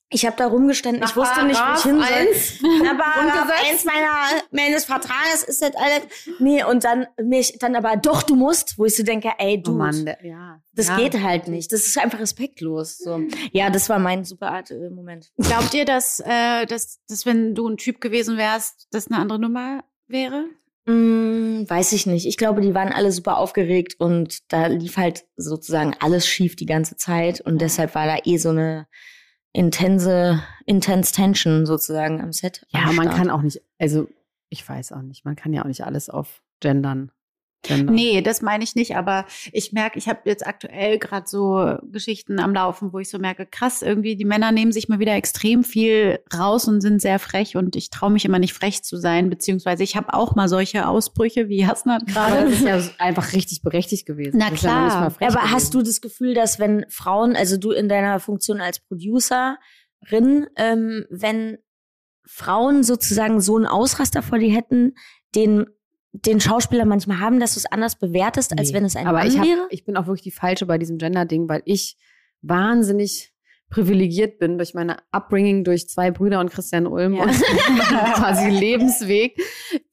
Ich 0.09 0.25
habe 0.25 0.37
da 0.37 0.47
rumgestanden, 0.47 1.03
ich 1.03 1.15
wusste 1.17 1.45
nicht, 1.45 1.59
wo 1.59 1.75
ich 1.75 1.83
hin 1.83 2.01
soll. 2.01 2.89
Aber 2.89 3.53
eins 3.69 3.83
meiner, 3.83 4.41
meines 4.51 4.85
Vertrages 4.85 5.43
ist 5.43 5.61
das 5.61 5.75
alles. 5.75 6.07
Nee, 6.39 6.63
und 6.63 6.85
dann 6.85 7.07
mich, 7.21 7.57
dann 7.59 7.75
aber 7.75 7.97
doch, 7.97 8.23
du 8.23 8.35
musst, 8.35 8.77
wo 8.77 8.85
ich 8.85 8.95
so 8.95 9.03
denke, 9.03 9.31
ey, 9.37 9.57
Oh 9.59 9.71
du, 9.71 9.71
Mann, 9.73 10.05
der, 10.05 10.25
ja. 10.25 10.61
das 10.73 10.87
ja. 10.87 10.97
geht 10.97 11.21
halt 11.21 11.49
nicht. 11.49 11.73
Das 11.73 11.81
ist 11.81 11.97
einfach 11.97 12.19
respektlos. 12.19 12.97
So. 12.97 13.21
Ja, 13.51 13.69
das 13.69 13.89
war 13.89 13.99
mein 13.99 14.23
super 14.23 14.51
Art 14.51 14.71
äh, 14.71 14.89
Moment. 14.89 15.29
Glaubt 15.37 15.73
ihr, 15.73 15.83
dass, 15.83 16.21
äh, 16.21 16.65
dass, 16.65 17.03
dass 17.07 17.25
wenn 17.25 17.53
du 17.53 17.67
ein 17.67 17.75
Typ 17.75 17.99
gewesen 17.99 18.37
wärst, 18.37 18.87
das 18.91 19.07
eine 19.07 19.19
andere 19.19 19.39
Nummer 19.39 19.83
wäre? 20.07 20.45
Mm, 20.85 21.69
weiß 21.69 21.91
ich 21.91 22.05
nicht. 22.05 22.27
Ich 22.27 22.37
glaube, 22.37 22.61
die 22.61 22.73
waren 22.73 22.93
alle 22.93 23.11
super 23.11 23.37
aufgeregt 23.39 23.95
und 23.99 24.51
da 24.53 24.67
lief 24.67 24.95
halt 24.95 25.25
sozusagen 25.35 25.93
alles 25.99 26.25
schief 26.25 26.55
die 26.55 26.65
ganze 26.65 26.95
Zeit 26.95 27.41
und 27.41 27.59
deshalb 27.59 27.93
war 27.93 28.05
da 28.05 28.19
eh 28.23 28.37
so 28.37 28.49
eine 28.49 28.87
intense, 29.57 30.43
intense 30.67 31.11
Tension 31.11 31.65
sozusagen 31.65 32.21
am 32.21 32.31
Set. 32.31 32.65
Ja, 32.69 32.83
am 32.83 32.95
man 32.95 33.09
kann 33.09 33.31
auch 33.31 33.41
nicht, 33.41 33.59
also 33.79 34.07
ich 34.49 34.67
weiß 34.67 34.91
auch 34.91 35.01
nicht, 35.01 35.25
man 35.25 35.35
kann 35.35 35.51
ja 35.51 35.63
auch 35.63 35.67
nicht 35.67 35.83
alles 35.83 36.09
auf 36.09 36.43
gendern. 36.59 37.11
Gender. 37.67 37.91
Nee, 37.91 38.21
das 38.21 38.41
meine 38.41 38.63
ich 38.63 38.75
nicht, 38.75 38.95
aber 38.95 39.25
ich 39.51 39.71
merke, 39.71 39.99
ich 39.99 40.07
habe 40.07 40.21
jetzt 40.25 40.45
aktuell 40.45 40.97
gerade 40.97 41.27
so 41.27 41.75
Geschichten 41.91 42.39
am 42.39 42.53
Laufen, 42.53 42.93
wo 42.93 42.99
ich 42.99 43.09
so 43.09 43.19
merke, 43.19 43.45
krass, 43.45 43.81
irgendwie 43.81 44.15
die 44.15 44.25
Männer 44.25 44.51
nehmen 44.51 44.71
sich 44.71 44.89
mal 44.89 44.99
wieder 44.99 45.13
extrem 45.13 45.63
viel 45.63 46.19
raus 46.33 46.67
und 46.67 46.81
sind 46.81 47.01
sehr 47.01 47.19
frech 47.19 47.55
und 47.55 47.75
ich 47.75 47.89
traue 47.89 48.11
mich 48.11 48.25
immer 48.25 48.39
nicht 48.39 48.53
frech 48.53 48.83
zu 48.83 48.97
sein, 48.97 49.29
beziehungsweise 49.29 49.83
ich 49.83 49.95
habe 49.95 50.13
auch 50.13 50.35
mal 50.35 50.47
solche 50.47 50.87
Ausbrüche 50.87 51.49
wie 51.49 51.65
Aber 51.65 52.05
gerade. 52.05 52.43
das 52.45 52.53
ist 52.53 52.63
ja 52.63 52.81
einfach 52.97 53.33
richtig 53.33 53.61
berechtigt 53.61 54.05
gewesen. 54.05 54.37
Na 54.37 54.49
ja 54.49 54.55
klar. 54.55 55.11
frech 55.11 55.27
Aber 55.27 55.51
hast 55.51 55.73
du 55.73 55.81
das 55.81 56.01
Gefühl, 56.01 56.33
dass 56.33 56.59
wenn 56.59 56.85
Frauen, 56.89 57.35
also 57.35 57.57
du 57.57 57.71
in 57.71 57.89
deiner 57.89 58.19
Funktion 58.19 58.61
als 58.61 58.79
Producerin, 58.79 59.57
ähm, 60.55 61.05
wenn 61.09 61.57
Frauen 62.25 62.83
sozusagen 62.83 63.41
so 63.41 63.55
einen 63.55 63.65
Ausraster 63.65 64.21
vor 64.21 64.37
dir 64.37 64.53
hätten, 64.53 64.93
den 65.35 65.65
den 66.25 66.39
Schauspieler 66.39 66.85
manchmal 66.85 67.19
haben, 67.19 67.39
dass 67.39 67.53
du 67.53 67.59
es 67.59 67.65
anders 67.65 67.97
bewertest, 67.97 68.57
als 68.57 68.69
Nee. 68.69 68.75
wenn 68.75 68.85
es 68.85 68.95
ein 68.95 69.07
Aber 69.07 69.19
Mann 69.19 69.27
ich, 69.27 69.37
hab, 69.37 69.45
wäre? 69.45 69.67
ich 69.69 69.85
bin 69.85 69.97
auch 69.97 70.07
wirklich 70.07 70.23
die 70.23 70.31
Falsche 70.31 70.65
bei 70.65 70.77
diesem 70.77 70.97
Gender-Ding, 70.97 71.47
weil 71.49 71.61
ich 71.65 71.97
wahnsinnig 72.41 73.33
privilegiert 73.69 74.39
bin 74.39 74.57
durch 74.57 74.73
meine 74.73 74.97
Upbringing 75.11 75.63
durch 75.65 75.89
zwei 75.89 76.09
Brüder 76.11 76.39
und 76.39 76.49
Christian 76.49 76.87
Ulm 76.87 77.15
Ja. 77.15 77.23
und 77.23 77.31
quasi 78.15 78.49
Lebensweg. 78.49 79.37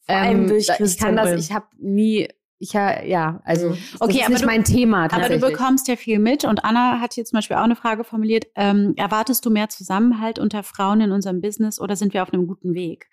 Vor 0.06 0.14
allem 0.14 0.46
durch 0.46 0.66
da- 0.66 0.74
ich 0.74 0.78
Christian 0.78 1.16
kann 1.16 1.30
das, 1.30 1.44
ich 1.48 1.52
habe 1.52 1.66
nie, 1.78 2.28
ich 2.58 2.76
ha, 2.76 3.02
ja, 3.02 3.40
also 3.44 3.70
das 3.70 4.00
Okay, 4.00 4.18
ist 4.18 4.22
aber 4.22 4.30
nicht 4.30 4.42
du- 4.42 4.46
mein 4.46 4.64
Thema 4.64 5.08
Aber 5.12 5.28
du 5.28 5.38
bekommst 5.40 5.88
ja 5.88 5.96
viel 5.96 6.20
mit 6.20 6.44
und 6.44 6.64
Anna 6.64 7.00
hat 7.00 7.14
hier 7.14 7.24
zum 7.24 7.38
Beispiel 7.38 7.56
auch 7.56 7.64
eine 7.64 7.74
Frage 7.76 8.04
formuliert. 8.04 8.46
Ähm, 8.54 8.94
erwartest 8.96 9.44
du 9.44 9.50
mehr 9.50 9.68
Zusammenhalt 9.68 10.38
unter 10.38 10.62
Frauen 10.62 11.00
in 11.00 11.10
unserem 11.10 11.40
Business 11.40 11.80
oder 11.80 11.96
sind 11.96 12.14
wir 12.14 12.22
auf 12.22 12.32
einem 12.32 12.46
guten 12.46 12.74
Weg? 12.74 13.08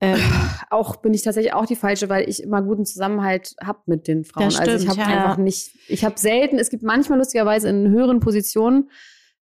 Ähm, 0.00 0.20
auch 0.70 0.96
bin 0.96 1.14
ich 1.14 1.22
tatsächlich 1.22 1.54
auch 1.54 1.66
die 1.66 1.76
falsche, 1.76 2.08
weil 2.08 2.28
ich 2.28 2.42
immer 2.42 2.62
guten 2.62 2.84
Zusammenhalt 2.84 3.54
habe 3.62 3.80
mit 3.86 4.08
den 4.08 4.24
Frauen. 4.24 4.46
Das 4.46 4.58
also 4.58 4.72
ich 4.72 4.82
stimmt, 4.82 4.98
habe 4.98 5.10
ja. 5.10 5.16
einfach 5.16 5.36
nicht, 5.38 5.76
ich 5.88 6.04
habe 6.04 6.18
selten, 6.18 6.58
es 6.58 6.70
gibt 6.70 6.82
manchmal 6.82 7.18
lustigerweise 7.18 7.68
in 7.68 7.88
höheren 7.88 8.20
Positionen, 8.20 8.90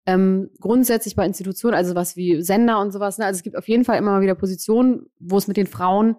ähm, 0.07 0.51
grundsätzlich 0.59 1.15
bei 1.15 1.25
Institutionen, 1.25 1.73
also 1.73 1.95
was 1.95 2.15
wie 2.15 2.41
Sender 2.41 2.79
und 2.79 2.91
sowas, 2.91 3.17
ne? 3.17 3.25
also 3.25 3.37
es 3.37 3.43
gibt 3.43 3.57
auf 3.57 3.67
jeden 3.67 3.85
Fall 3.85 3.97
immer 3.97 4.11
mal 4.11 4.21
wieder 4.21 4.35
Positionen, 4.35 5.07
wo 5.19 5.37
es 5.37 5.47
mit 5.47 5.57
den 5.57 5.65
Frauen 5.65 6.17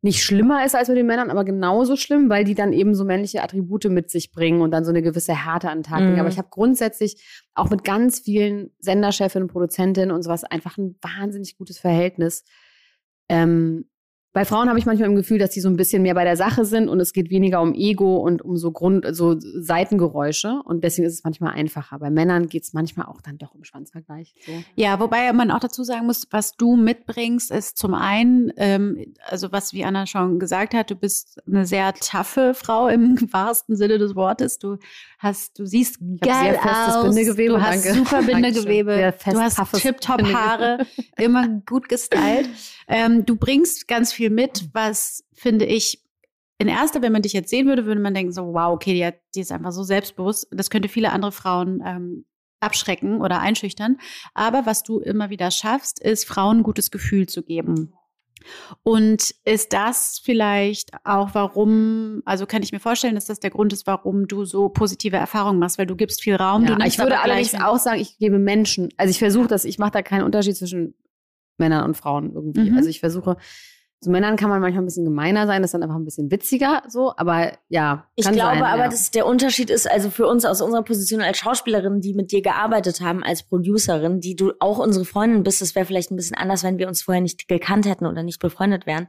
nicht 0.00 0.22
schlimmer 0.22 0.64
ist 0.64 0.76
als 0.76 0.88
mit 0.88 0.96
den 0.96 1.06
Männern, 1.06 1.30
aber 1.30 1.44
genauso 1.44 1.96
schlimm, 1.96 2.30
weil 2.30 2.44
die 2.44 2.54
dann 2.54 2.72
eben 2.72 2.94
so 2.94 3.04
männliche 3.04 3.42
Attribute 3.42 3.86
mit 3.86 4.10
sich 4.10 4.30
bringen 4.30 4.60
und 4.60 4.70
dann 4.70 4.84
so 4.84 4.90
eine 4.90 5.02
gewisse 5.02 5.34
Härte 5.34 5.70
an 5.70 5.78
den 5.78 5.84
Tag. 5.84 6.02
Mhm. 6.02 6.20
Aber 6.20 6.28
ich 6.28 6.38
habe 6.38 6.48
grundsätzlich 6.50 7.20
auch 7.54 7.68
mit 7.68 7.82
ganz 7.82 8.20
vielen 8.20 8.70
Senderchefinnen, 8.78 9.48
Produzentinnen 9.48 10.12
und 10.14 10.22
sowas 10.22 10.44
einfach 10.44 10.78
ein 10.78 10.96
wahnsinnig 11.02 11.58
gutes 11.58 11.78
Verhältnis. 11.80 12.44
Ähm, 13.28 13.84
bei 14.38 14.44
Frauen 14.44 14.68
habe 14.68 14.78
ich 14.78 14.86
manchmal 14.86 15.08
im 15.08 15.16
Gefühl, 15.16 15.38
dass 15.38 15.50
die 15.50 15.60
so 15.60 15.68
ein 15.68 15.76
bisschen 15.76 16.02
mehr 16.02 16.14
bei 16.14 16.22
der 16.22 16.36
Sache 16.36 16.64
sind 16.64 16.88
und 16.88 17.00
es 17.00 17.12
geht 17.12 17.28
weniger 17.28 17.62
um 17.62 17.74
Ego 17.74 18.18
und 18.18 18.40
um 18.40 18.56
so 18.56 18.70
Grund, 18.70 19.04
so 19.10 19.34
Seitengeräusche 19.38 20.60
und 20.64 20.84
deswegen 20.84 21.08
ist 21.08 21.14
es 21.14 21.24
manchmal 21.24 21.54
einfacher. 21.54 21.98
Bei 21.98 22.08
Männern 22.08 22.46
geht 22.46 22.62
es 22.62 22.74
manchmal 22.74 23.06
auch 23.06 23.22
dann 23.22 23.38
doch 23.38 23.54
um 23.54 23.64
Schwanzvergleich. 23.64 24.34
So. 24.46 24.52
Ja, 24.76 25.00
wobei 25.00 25.32
man 25.32 25.50
auch 25.50 25.60
dazu 25.60 25.82
sagen 25.82 26.06
muss, 26.06 26.28
was 26.30 26.52
du 26.56 26.76
mitbringst, 26.76 27.50
ist 27.50 27.78
zum 27.78 27.94
einen, 27.94 28.52
ähm, 28.58 29.14
also 29.26 29.50
was 29.50 29.72
wie 29.72 29.84
Anna 29.84 30.06
schon 30.06 30.38
gesagt 30.38 30.74
hat, 30.74 30.90
du 30.90 30.94
bist 30.94 31.42
eine 31.46 31.66
sehr 31.66 31.94
taffe 31.94 32.52
Frau 32.54 32.86
im 32.86 33.18
wahrsten 33.32 33.76
Sinne 33.76 33.98
des 33.98 34.14
Wortes. 34.14 34.58
Du 34.58 34.76
hast, 35.18 35.58
du 35.58 35.64
siehst 35.64 36.00
hab 36.00 36.20
geil 36.20 36.52
sehr 36.52 36.60
festes 36.60 36.94
aus, 36.94 37.04
Bindegewebe, 37.06 37.54
du 37.54 37.60
hast 37.60 37.86
danke. 37.86 37.98
super. 37.98 38.22
Bindegewebe, 38.22 39.14
fest, 39.18 39.36
du 39.36 39.40
hast 39.40 39.56
toughes 39.56 39.80
tipptopp 39.80 40.18
Bindegewebe. 40.18 40.38
Haare, 40.38 40.86
immer 41.16 41.48
gut 41.66 41.88
gestylt. 41.88 42.48
Ähm, 42.88 43.24
du 43.26 43.36
bringst 43.36 43.86
ganz 43.86 44.12
viel 44.12 44.30
mit, 44.30 44.70
was 44.72 45.24
finde 45.34 45.66
ich 45.66 46.02
in 46.58 46.68
erster, 46.68 47.02
wenn 47.02 47.12
man 47.12 47.22
dich 47.22 47.32
jetzt 47.32 47.50
sehen 47.50 47.68
würde, 47.68 47.86
würde 47.86 48.00
man 48.00 48.14
denken 48.14 48.32
so, 48.32 48.52
wow, 48.52 48.72
okay, 48.72 48.92
die, 48.92 49.06
hat, 49.06 49.14
die 49.34 49.40
ist 49.40 49.52
einfach 49.52 49.70
so 49.70 49.84
selbstbewusst. 49.84 50.48
Das 50.50 50.70
könnte 50.70 50.88
viele 50.88 51.12
andere 51.12 51.30
Frauen 51.30 51.80
ähm, 51.86 52.24
abschrecken 52.60 53.20
oder 53.20 53.40
einschüchtern. 53.40 53.98
Aber 54.34 54.66
was 54.66 54.82
du 54.82 54.98
immer 54.98 55.30
wieder 55.30 55.52
schaffst, 55.52 56.02
ist, 56.02 56.26
Frauen 56.26 56.58
ein 56.58 56.62
gutes 56.64 56.90
Gefühl 56.90 57.28
zu 57.28 57.44
geben. 57.44 57.94
Und 58.82 59.34
ist 59.44 59.72
das 59.72 60.20
vielleicht 60.22 60.90
auch, 61.04 61.30
warum, 61.34 62.22
also 62.24 62.46
kann 62.46 62.62
ich 62.62 62.72
mir 62.72 62.80
vorstellen, 62.80 63.14
dass 63.14 63.26
das 63.26 63.40
der 63.40 63.50
Grund 63.50 63.72
ist, 63.72 63.86
warum 63.86 64.26
du 64.26 64.44
so 64.44 64.68
positive 64.68 65.16
Erfahrungen 65.16 65.58
machst, 65.58 65.78
weil 65.78 65.86
du 65.86 65.96
gibst 65.96 66.22
viel 66.22 66.36
Raum. 66.36 66.64
Ja, 66.64 66.78
ich 66.84 66.98
würde 66.98 67.20
allerdings 67.20 67.54
auch 67.54 67.78
sagen, 67.78 68.00
ich 68.00 68.18
gebe 68.18 68.38
Menschen, 68.38 68.88
also 68.96 69.10
ich 69.10 69.18
versuche 69.18 69.48
das, 69.48 69.64
ich 69.64 69.78
mache 69.78 69.90
da 69.92 70.02
keinen 70.02 70.22
Unterschied 70.22 70.56
zwischen 70.56 70.94
Männern 71.58 71.84
und 71.84 71.96
Frauen 71.96 72.32
irgendwie. 72.34 72.70
Mhm. 72.70 72.76
Also 72.76 72.88
ich 72.88 73.00
versuche, 73.00 73.36
zu 74.00 74.10
Männern 74.10 74.36
kann 74.36 74.48
man 74.48 74.60
manchmal 74.60 74.82
ein 74.82 74.86
bisschen 74.86 75.04
gemeiner 75.04 75.46
sein, 75.48 75.60
das 75.60 75.70
ist 75.70 75.72
dann 75.74 75.82
einfach 75.82 75.96
ein 75.96 76.04
bisschen 76.04 76.30
witziger 76.30 76.84
so, 76.86 77.12
aber 77.16 77.52
ja. 77.68 78.06
Ich 78.14 78.24
glaube 78.24 78.38
sein, 78.38 78.62
aber, 78.62 78.84
ja. 78.84 78.88
dass 78.88 79.10
der 79.10 79.26
Unterschied 79.26 79.70
ist, 79.70 79.90
also 79.90 80.08
für 80.08 80.28
uns 80.28 80.44
aus 80.44 80.60
unserer 80.60 80.84
Position 80.84 81.20
als 81.20 81.38
Schauspielerin, 81.38 82.00
die 82.00 82.14
mit 82.14 82.30
dir 82.30 82.40
gearbeitet 82.40 83.00
haben, 83.00 83.24
als 83.24 83.42
Producerin, 83.42 84.20
die 84.20 84.36
du 84.36 84.52
auch 84.60 84.78
unsere 84.78 85.04
Freundin 85.04 85.42
bist, 85.42 85.60
das 85.60 85.74
wäre 85.74 85.84
vielleicht 85.84 86.12
ein 86.12 86.16
bisschen 86.16 86.36
anders, 86.36 86.62
wenn 86.62 86.78
wir 86.78 86.86
uns 86.86 87.02
vorher 87.02 87.20
nicht 87.20 87.48
gekannt 87.48 87.86
hätten 87.86 88.06
oder 88.06 88.22
nicht 88.22 88.38
befreundet 88.38 88.86
wären, 88.86 89.08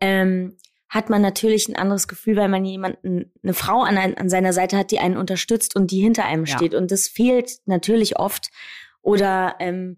ähm, 0.00 0.56
hat 0.88 1.08
man 1.08 1.22
natürlich 1.22 1.68
ein 1.68 1.76
anderes 1.76 2.08
Gefühl, 2.08 2.36
weil 2.36 2.48
man 2.48 2.64
jemanden, 2.64 3.32
eine 3.42 3.54
Frau 3.54 3.82
an, 3.82 3.96
ein, 3.96 4.16
an 4.16 4.28
seiner 4.28 4.52
Seite 4.52 4.76
hat, 4.76 4.90
die 4.90 4.98
einen 4.98 5.16
unterstützt 5.16 5.74
und 5.74 5.90
die 5.90 6.00
hinter 6.00 6.26
einem 6.26 6.44
Ja. 6.44 6.56
steht. 6.56 6.74
Und 6.74 6.90
das 6.90 7.08
fehlt 7.08 7.60
natürlich 7.64 8.18
oft. 8.18 8.50
Oder 9.00 9.56
ähm, 9.58 9.96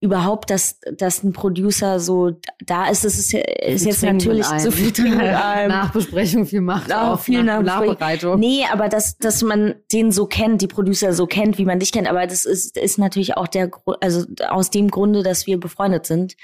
überhaupt, 0.00 0.50
dass, 0.50 0.78
dass 0.92 1.22
ein 1.22 1.32
Producer 1.32 2.00
so 2.00 2.32
da 2.64 2.88
ist, 2.88 3.04
das 3.04 3.18
ist, 3.18 3.32
ist 3.32 3.84
jetzt 3.84 4.02
natürlich 4.02 4.46
einem. 4.46 4.60
so 4.60 4.70
viel 4.70 4.92
einem. 5.18 5.68
Nachbesprechung 5.68 6.46
viel 6.46 6.60
macht. 6.60 6.92
Auch 6.92 7.14
auch 7.14 7.20
viel 7.20 7.42
Nach-. 7.42 7.62
Nachbereitung. 7.62 8.38
Nee, 8.38 8.64
aber 8.70 8.88
dass, 8.88 9.16
dass 9.16 9.42
man 9.42 9.74
den 9.92 10.12
so 10.12 10.26
kennt, 10.26 10.60
die 10.60 10.66
Producer 10.66 11.12
so 11.14 11.26
kennt, 11.26 11.56
wie 11.58 11.64
man 11.64 11.78
dich 11.78 11.92
kennt. 11.92 12.08
Aber 12.08 12.26
das 12.26 12.44
ist, 12.44 12.76
ist 12.76 12.98
natürlich 12.98 13.36
auch 13.36 13.48
der, 13.48 13.70
also 14.00 14.24
aus 14.48 14.70
dem 14.70 14.90
Grunde, 14.90 15.22
dass 15.22 15.46
wir 15.46 15.58
befreundet 15.58 16.06
sind. 16.06 16.36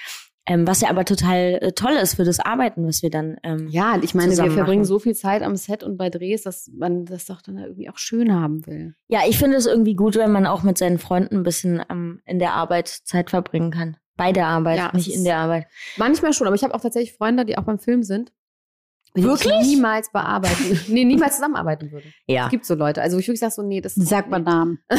Ähm, 0.45 0.67
was 0.67 0.81
ja 0.81 0.91
aber 0.91 1.05
total 1.05 1.59
äh, 1.63 1.73
toll 1.73 1.93
ist 1.93 2.15
für 2.15 2.25
das 2.25 2.41
Arbeiten, 2.41 2.85
was 2.87 3.03
wir 3.03 3.11
dann. 3.11 3.37
Ähm, 3.45 3.69
Ja, 3.69 3.97
ich 4.03 4.13
meine, 4.15 4.31
wir 4.37 4.51
verbringen 4.51 4.81
machen. 4.81 4.85
so 4.87 4.99
viel 4.99 5.15
Zeit 5.15 5.43
am 5.43 5.55
Set 5.55 5.85
und 5.85 5.97
bei 5.97 6.11
Drehs, 6.11 6.43
dass 6.43 6.69
man 6.77 7.05
das 7.05 7.27
doch 7.27 7.43
dann 7.43 7.59
irgendwie 7.59 7.89
auch 7.89 7.97
schön 7.99 8.35
haben 8.35 8.67
will. 8.67 8.95
ja, 9.07 9.21
ich 9.29 9.39
finde 9.39 9.57
es 9.57 9.67
irgendwie 9.67 9.95
gut, 9.95 10.17
wenn 10.17 10.33
man 10.33 10.47
auch 10.47 10.65
mit 10.65 10.79
seinen 10.79 10.99
Freunden 10.99 11.37
ein 11.37 11.43
bisschen 11.45 11.81
ähm, 11.89 12.21
in 12.27 12.41
der 12.41 12.55
Arbeit 12.55 12.89
Zeit 12.89 13.31
verbringen 13.31 13.71
kann. 13.71 13.97
Bei 14.17 14.33
der 14.33 14.47
Arbeit, 14.49 14.79
Ja, 14.79 14.91
nicht 14.93 15.09
ist- 15.09 15.15
in 15.17 15.25
der 15.25 15.37
Arbeit. 15.39 15.67
Manchmal 15.97 16.33
schon, 16.33 16.47
aber 16.49 16.57
ich 16.57 16.65
habe 16.65 16.75
auch 16.75 16.81
tatsächlich 16.81 17.17
Freunde, 17.17 17.45
die 17.45 17.57
auch 17.57 17.63
beim 17.65 17.79
Film 17.79 18.03
sind. 18.03 18.33
die 19.17 19.23
Wirklich? 19.23 19.55
Ich 19.61 19.67
niemals 19.69 20.11
bearbeiten. 20.11 20.81
nee, 20.89 21.05
niemals 21.05 21.37
zusammenarbeiten 21.37 21.93
würde. 21.93 22.07
Ja. 22.27 22.47
Es 22.47 22.51
gibt 22.51 22.65
so 22.67 22.75
Leute. 22.75 23.01
Also, 23.01 23.17
ich 23.19 23.29
wirklich 23.29 23.41
sage 23.41 23.53
so, 23.55 23.63
nee, 23.63 23.81
das 23.81 23.95
Sag 23.95 24.29
mal 24.29 24.41
Namen. 24.41 24.81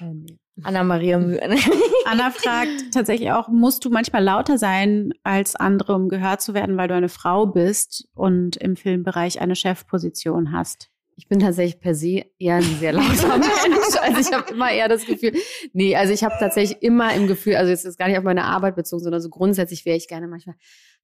Äh, 0.00 0.12
nee. 0.14 0.38
Anna-Maria 0.62 1.18
Mühe. 1.18 1.40
Anna 2.04 2.30
fragt 2.30 2.92
tatsächlich 2.92 3.32
auch, 3.32 3.48
musst 3.48 3.84
du 3.84 3.90
manchmal 3.90 4.22
lauter 4.22 4.58
sein 4.58 5.12
als 5.22 5.56
andere, 5.56 5.94
um 5.94 6.08
gehört 6.08 6.42
zu 6.42 6.54
werden, 6.54 6.76
weil 6.76 6.88
du 6.88 6.94
eine 6.94 7.08
Frau 7.08 7.46
bist 7.46 8.08
und 8.14 8.56
im 8.56 8.76
Filmbereich 8.76 9.40
eine 9.40 9.56
Chefposition 9.56 10.52
hast? 10.52 10.90
Ich 11.16 11.28
bin 11.28 11.40
tatsächlich 11.40 11.80
per 11.80 11.94
se 11.94 12.24
eher 12.38 12.56
ein 12.56 12.62
sehr 12.62 12.92
lauter 12.92 13.38
Mensch. 13.38 13.96
Also 14.00 14.20
ich 14.20 14.32
habe 14.32 14.52
immer 14.52 14.70
eher 14.70 14.88
das 14.88 15.06
Gefühl, 15.06 15.32
nee, 15.72 15.94
also 15.94 16.12
ich 16.12 16.24
habe 16.24 16.34
tatsächlich 16.38 16.82
immer 16.82 17.14
im 17.14 17.26
Gefühl, 17.26 17.56
also 17.56 17.70
jetzt 17.70 17.84
ist 17.84 17.98
gar 17.98 18.08
nicht 18.08 18.18
auf 18.18 18.24
meine 18.24 18.44
Arbeit 18.44 18.76
bezogen, 18.76 19.02
sondern 19.02 19.20
so 19.20 19.28
grundsätzlich 19.28 19.84
wäre 19.84 19.96
ich 19.96 20.08
gerne 20.08 20.26
manchmal 20.26 20.56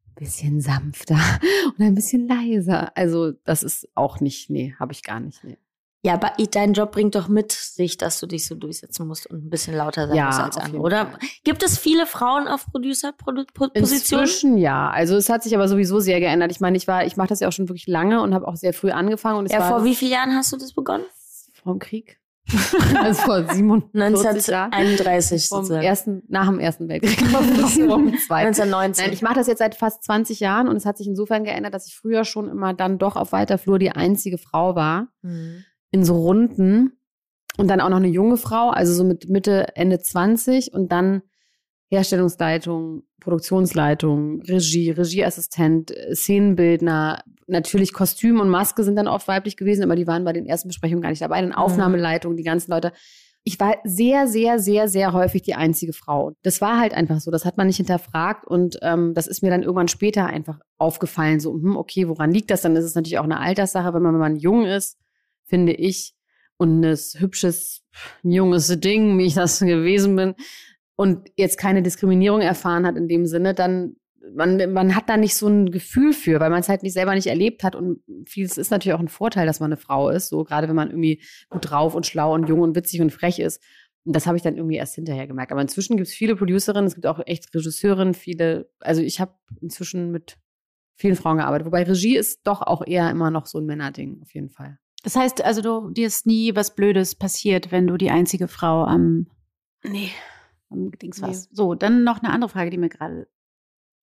ein 0.07 0.15
bisschen 0.15 0.61
sanfter 0.61 1.21
und 1.79 1.85
ein 1.85 1.95
bisschen 1.95 2.27
leiser. 2.27 2.97
Also 2.97 3.33
das 3.45 3.63
ist 3.63 3.89
auch 3.95 4.21
nicht, 4.21 4.51
nee, 4.51 4.75
habe 4.79 4.93
ich 4.93 5.03
gar 5.03 5.21
nicht. 5.21 5.45
Nee. 5.45 5.59
Ja, 6.05 6.15
aber 6.15 6.33
dein 6.53 6.75
Job 6.75 6.93
bringt 6.93 7.17
doch 7.17 7.27
mit 7.27 7.51
sich, 7.51 7.97
dass 7.97 8.21
du 8.21 8.27
dich 8.27 8.47
so 8.47 8.55
durchsetzen 8.55 9.07
musst 9.09 9.27
und 9.27 9.45
ein 9.47 9.51
bisschen 9.51 9.75
lauter 9.77 10.07
sein 10.07 10.17
Ja, 10.17 10.27
musst 10.27 10.41
als 10.41 10.57
andere, 10.57 10.81
oder? 10.81 11.19
Gibt 11.43 11.63
es 11.65 11.77
viele 11.77 12.07
Frauen 12.07 12.47
auf 12.47 12.67
Producer-Positionen? 12.67 13.73
Inzwischen 13.75 14.59
ja. 14.59 14.91
Also 14.91 15.17
es 15.17 15.29
hat 15.29 15.43
sich 15.43 15.55
aber 15.57 15.67
sowieso 15.67 15.99
sehr 15.99 16.21
geändert. 16.21 16.53
Ich 16.53 16.61
meine, 16.61 16.77
ich 16.77 16.87
war, 16.87 17.05
ich 17.05 17.17
mache 17.17 17.29
das 17.29 17.41
ja 17.41 17.49
auch 17.49 17.53
schon 17.53 17.69
wirklich 17.69 17.89
lange 17.89 18.23
und 18.23 18.33
habe 18.33 18.47
auch 18.47 18.57
sehr 18.57 18.73
früh 18.73 18.91
angefangen 18.91 19.39
und 19.39 19.47
es 19.47 19.53
Ja, 19.53 19.59
war 19.61 19.69
vor 19.71 19.85
wie 19.85 19.95
vielen 19.97 20.13
Jahren 20.13 20.35
hast 20.37 20.53
du 20.53 20.57
das 20.57 20.73
begonnen? 20.73 21.05
vor 21.63 21.73
dem 21.75 21.81
Krieg. 21.81 22.19
also 23.03 23.21
vor 23.23 23.45
47 23.53 24.47
Jahren. 24.49 24.73
1931 24.73 25.49
Vom 25.49 25.59
sozusagen. 25.59 25.83
ersten, 25.85 26.23
nach 26.29 26.47
dem 26.47 26.61
Ersten 26.61 26.89
Weltkrieg. 26.89 27.21
vom 27.29 27.45
zweiten. 28.17 28.47
1919. 28.47 29.05
Nein, 29.05 29.13
ich 29.13 29.21
mache 29.23 29.35
das 29.35 29.49
jetzt 29.49 29.59
seit 29.59 29.75
fast 29.75 30.03
20 30.05 30.41
Jahren 30.41 30.69
und 30.69 30.77
es 30.77 30.87
hat 30.87 30.97
sich 30.97 31.09
insofern 31.09 31.45
geändert, 31.45 31.75
dass 31.75 31.87
ich 31.89 31.97
früher 31.97 32.25
schon 32.25 32.49
immer 32.49 32.73
dann 32.73 32.99
doch 32.99 33.17
auf 33.17 33.33
weiter 33.33 33.59
Flur 33.59 33.79
die 33.79 33.91
einzige 33.91 34.39
Frau 34.39 34.75
war 34.77 35.09
Mhm. 35.23 35.65
In 35.91 36.05
so 36.05 36.17
Runden 36.17 36.93
und 37.57 37.69
dann 37.69 37.81
auch 37.81 37.89
noch 37.89 37.97
eine 37.97 38.09
junge 38.09 38.37
Frau, 38.37 38.71
also 38.71 38.93
so 38.93 39.05
mit 39.05 39.29
Mitte, 39.29 39.77
Ende 39.77 39.99
20 39.99 40.73
und 40.73 40.93
dann 40.93 41.23
Herstellungsleitung, 41.91 43.03
Produktionsleitung, 43.21 44.43
Regie, 44.43 44.91
Regieassistent, 44.91 45.93
Szenenbildner, 46.13 47.23
natürlich 47.47 47.93
Kostüm 47.93 48.41
und 48.41 48.49
Maske 48.49 48.85
sind 48.85 48.97
dann 48.97 49.09
oft 49.09 49.27
weiblich 49.27 49.57
gewesen, 49.57 49.83
aber 49.83 49.97
die 49.97 50.07
waren 50.07 50.25
bei 50.25 50.33
den 50.33 50.47
ersten 50.47 50.69
Besprechungen 50.69 51.03
gar 51.03 51.11
nicht 51.11 51.23
dabei, 51.23 51.41
dann 51.41 51.53
Aufnahmeleitung, 51.53 52.37
die 52.37 52.43
ganzen 52.43 52.71
Leute. 52.71 52.93
ich 53.45 53.59
war 53.59 53.77
sehr, 53.85 54.29
sehr, 54.29 54.59
sehr, 54.59 54.89
sehr 54.89 55.15
häufig 55.15 55.41
die 55.43 55.55
einzige 55.55 55.95
Frau. 55.95 56.33
Das 56.43 56.61
war 56.61 56.79
halt 56.79 56.93
einfach 56.93 57.21
so. 57.21 57.31
Das 57.31 57.47
hat 57.47 57.57
man 57.57 57.67
nicht 57.67 57.79
hinterfragt 57.79 58.47
und 58.47 58.79
ähm, 58.83 59.15
das 59.15 59.27
ist 59.27 59.43
mir 59.43 59.51
dann 59.51 59.63
irgendwann 59.63 59.89
später 59.89 60.27
einfach 60.27 60.61
aufgefallen. 60.77 61.41
So, 61.41 61.55
hm, 61.55 61.77
okay, 61.77 62.09
woran 62.09 62.31
liegt 62.31 62.51
das? 62.51 62.61
Dann 62.61 62.77
ist 62.77 62.85
es 62.85 62.95
natürlich 62.95 63.19
auch 63.19 63.25
eine 63.25 63.41
Alterssache, 63.41 63.95
wenn 63.95 64.03
man, 64.03 64.13
wenn 64.13 64.21
man 64.21 64.37
jung 64.37 64.67
ist, 64.67 64.99
finde 65.49 65.73
ich, 65.73 66.15
und 66.57 66.81
ein 66.81 66.97
hübsches, 67.19 67.85
junges 68.23 68.69
Ding, 68.81 69.19
wie 69.19 69.27
ich 69.27 69.35
das 69.35 69.61
gewesen 69.61 70.17
bin, 70.17 70.35
und 70.97 71.31
jetzt 71.37 71.59
keine 71.59 71.83
Diskriminierung 71.83 72.41
erfahren 72.41 72.85
hat 72.85 72.97
in 72.97 73.07
dem 73.07 73.27
Sinne, 73.27 73.55
dann 73.55 73.97
man, 74.35 74.73
man 74.73 74.95
hat 74.95 75.09
da 75.09 75.17
nicht 75.17 75.37
so 75.37 75.49
ein 75.49 75.71
Gefühl 75.71 76.13
für, 76.13 76.41
weil 76.41 76.51
man 76.51 76.61
es 76.61 76.69
halt 76.69 76.83
nicht 76.83 76.93
selber 76.93 77.15
nicht 77.15 77.27
erlebt 77.27 77.65
hat. 77.65 77.75
Und 77.75 78.03
vieles 78.27 78.59
ist 78.59 78.71
natürlich 78.71 78.95
auch 78.95 79.01
ein 79.01 79.09
Vorteil, 79.09 79.47
dass 79.47 79.61
man 79.61 79.73
eine 79.73 79.81
Frau 79.81 80.11
ist, 80.11 80.29
so 80.29 80.45
gerade 80.45 80.69
wenn 80.69 80.77
man 80.77 80.91
irgendwie 80.91 81.23
gut 81.49 81.71
drauf 81.71 81.95
und 81.95 82.07
schlau 82.07 82.35
und 82.35 82.49
jung 82.49 82.61
und 82.61 82.77
witzig 82.77 83.01
und 83.01 83.13
frech 83.13 83.39
ist. 83.39 83.63
Und 84.05 84.15
das 84.15 84.27
habe 84.27 84.37
ich 84.37 84.43
dann 84.43 84.57
irgendwie 84.57 84.77
erst 84.77 84.95
hinterher 84.95 85.27
gemerkt. 85.27 85.53
Aber 85.53 85.61
inzwischen 85.61 85.97
gibt 85.97 86.09
es 86.09 86.15
viele 86.15 86.37
Producerinnen, 86.37 86.87
es 86.87 86.95
gibt 86.95 87.07
auch 87.07 87.21
echt 87.27 87.55
Regisseurinnen, 87.55 88.15
viele, 88.15 88.71
also 88.81 89.03
ich 89.03 89.21
habe 89.21 89.35
inzwischen 89.61 90.11
mit 90.11 90.37
vielen 90.97 91.17
Frauen 91.17 91.39
gearbeitet. 91.39 91.67
Wobei 91.67 91.85
Regie 91.85 92.17
ist 92.17 92.47
doch 92.47 92.63
auch 92.63 92.87
eher 92.87 93.11
immer 93.11 93.31
noch 93.31 93.47
so 93.47 93.59
ein 93.59 93.67
Männerding, 93.67 94.21
auf 94.23 94.33
jeden 94.35 94.51
Fall. 94.51 94.79
Das 95.09 95.17
heißt 95.17 95.43
also, 95.43 95.63
du, 95.63 95.89
dir 95.89 96.07
ist 96.07 96.27
nie 96.27 96.55
was 96.55 96.75
Blödes 96.75 97.15
passiert, 97.15 97.73
wenn 97.73 97.87
du 97.87 97.97
die 97.97 98.11
einzige 98.11 98.47
Frau 98.47 98.85
am, 98.85 99.27
nee. 99.83 100.11
am 100.69 100.91
Dings 100.91 101.23
warst. 101.23 101.51
Nee. 101.51 101.57
So, 101.57 101.75
dann 101.75 102.05
noch 102.05 102.23
eine 102.23 102.31
andere 102.31 102.51
Frage, 102.51 102.69
die 102.69 102.77
mir 102.77 102.91
gerade 102.91 103.27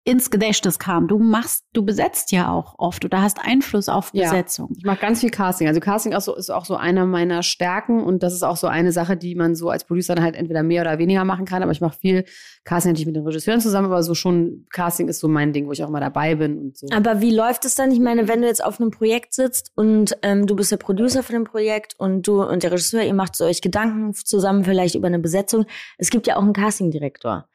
ins 0.05 0.31
Gedächtnis 0.31 0.79
kam. 0.79 1.09
Du 1.09 1.19
machst, 1.19 1.65
du 1.75 1.85
besetzt 1.85 2.33
ja 2.33 2.51
auch 2.51 2.75
oft 2.79 3.05
oder 3.05 3.21
hast 3.21 3.39
Einfluss 3.45 3.91
auf 3.91 4.13
Besetzung. 4.13 4.69
Ja, 4.71 4.77
ich 4.79 4.85
mache 4.85 5.01
ganz 5.01 5.21
viel 5.21 5.31
Casting. 5.31 5.69
Also 5.69 5.79
Casting 5.81 6.13
ist, 6.13 6.25
so, 6.25 6.35
ist 6.35 6.49
auch 6.51 6.65
so 6.65 6.77
einer 6.77 7.05
meiner 7.05 7.43
Stärken 7.43 8.03
und 8.03 8.23
das 8.23 8.33
ist 8.33 8.43
auch 8.43 8.57
so 8.57 8.67
eine 8.67 8.93
Sache, 8.93 9.19
die 9.19 9.35
man 9.35 9.55
so 9.55 9.69
als 9.69 9.85
Producer 9.85 10.15
dann 10.15 10.25
halt 10.25 10.37
entweder 10.37 10.63
mehr 10.63 10.83
oder 10.83 10.99
weniger 10.99 11.25
machen 11.27 11.45
kann. 11.45 11.63
Aber 11.63 11.73
ich 11.73 11.83
mache 11.83 11.99
viel 11.99 12.25
Casting 12.65 12.93
natürlich 12.93 13.07
mit 13.07 13.17
den 13.17 13.27
Regisseuren 13.27 13.61
zusammen, 13.61 13.87
aber 13.87 14.03
so 14.03 14.15
schon 14.15 14.67
Casting 14.71 15.07
ist 15.09 15.21
so 15.21 15.29
mein 15.29 15.53
Ding, 15.53 15.67
wo 15.67 15.73
ich 15.73 15.85
auch 15.85 15.89
immer 15.89 16.01
dabei 16.01 16.35
bin 16.35 16.59
und 16.59 16.79
so. 16.79 16.87
Aber 16.93 17.21
wie 17.21 17.35
läuft 17.35 17.67
es 17.67 17.75
dann? 17.75 17.93
Ich 17.93 18.01
meine, 18.01 18.27
wenn 18.27 18.41
du 18.41 18.47
jetzt 18.47 18.65
auf 18.65 18.81
einem 18.81 18.91
Projekt 18.91 19.35
sitzt 19.35 19.71
und 19.75 20.17
ähm, 20.23 20.47
du 20.47 20.57
bist 20.57 20.73
der 20.73 20.79
Producer 20.79 21.23
von 21.23 21.35
dem 21.35 21.45
Projekt 21.45 21.95
und 21.99 22.27
du 22.27 22.43
und 22.43 22.63
der 22.63 22.73
Regisseur, 22.73 23.03
ihr 23.03 23.15
macht 23.15 23.37
so 23.37 23.45
euch 23.45 23.61
Gedanken 23.61 24.15
zusammen 24.15 24.65
vielleicht 24.65 24.95
über 24.95 25.09
eine 25.09 25.19
Besetzung. 25.19 25.67
Es 25.99 26.09
gibt 26.09 26.27
ja 26.27 26.37
auch 26.37 26.43
einen 26.43 26.55
Casting-Direktor. 26.55 27.47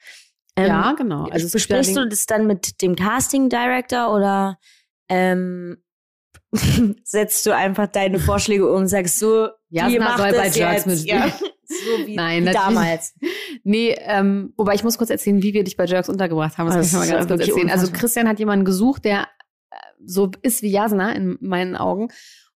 Ähm, 0.56 0.68
ja, 0.68 0.94
genau. 0.94 1.26
Also 1.26 1.50
besprichst 1.50 1.96
du 1.96 2.08
das 2.08 2.26
dann 2.26 2.48
mit 2.48 2.82
dem 2.82 2.96
Casting 2.96 3.50
Director 3.50 4.14
oder 4.14 4.58
ähm, 5.10 5.78
setzt 7.04 7.46
du 7.46 7.56
einfach 7.56 7.88
deine 7.88 8.20
Vorschläge 8.20 8.70
um 8.70 8.82
und 8.82 8.88
sagst 8.88 9.20
so, 9.20 9.50
ja, 9.70 9.90
die 9.90 10.00
macht 10.00 10.20
soll 10.20 10.32
bei 10.32 10.48
Jerks 10.48 10.86
mit 10.86 11.04
ja. 11.06 11.30
so 11.68 12.06
wie, 12.06 12.16
Nein, 12.16 12.46
wie 12.46 12.52
damals. 12.52 13.16
nee, 13.64 13.96
ähm, 14.00 14.54
wobei 14.56 14.76
ich 14.76 14.84
muss 14.84 14.98
kurz 14.98 15.10
erzählen, 15.10 15.42
wie 15.42 15.54
wir 15.54 15.64
dich 15.64 15.78
bei 15.78 15.86
Jerks 15.86 16.10
untergebracht 16.10 16.58
haben. 16.58 16.68
Das, 16.68 16.76
das 16.76 16.92
kann 16.92 17.04
ich 17.04 17.10
mal 17.10 17.18
ganz 17.18 17.28
kurz 17.28 17.48
erzählen. 17.48 17.70
Also 17.72 17.92
Christian 17.92 18.28
hat 18.28 18.40
jemanden 18.40 18.66
gesucht, 18.66 19.04
der 19.04 19.28
äh, 19.72 19.78
so 20.06 20.30
ist 20.42 20.62
wie 20.62 20.70
Jasna 20.70 21.12
in 21.14 21.38
meinen 21.42 21.76
Augen 21.76 22.10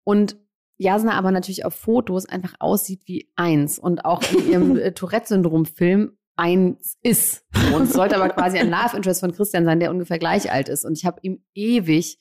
und 0.04 0.38
Jasna 0.78 1.14
aber 1.14 1.32
natürlich 1.32 1.66
auf 1.66 1.76
Fotos 1.76 2.26
einfach 2.26 2.56
aussieht 2.60 3.04
wie 3.06 3.32
eins 3.36 3.80
und 3.80 4.04
auch 4.04 4.22
in 4.32 4.50
ihrem 4.50 4.78
äh, 4.78 4.92
Tourette-Syndrom-Film 4.92 6.18
eins 6.36 6.98
ist. 7.02 7.46
Und 7.74 7.84
es 7.84 7.94
sollte 7.94 8.16
aber 8.16 8.30
quasi 8.36 8.58
ein 8.58 8.70
Love 8.70 8.96
Interest 8.96 9.20
von 9.20 9.34
Christian 9.34 9.66
sein, 9.66 9.80
der 9.80 9.92
ungefähr 9.92 10.20
gleich 10.20 10.52
alt 10.52 10.70
ist. 10.70 10.86
Und 10.86 10.98
ich 10.98 11.06
habe 11.06 11.20
ihm 11.22 11.44
ewig, 11.54 12.20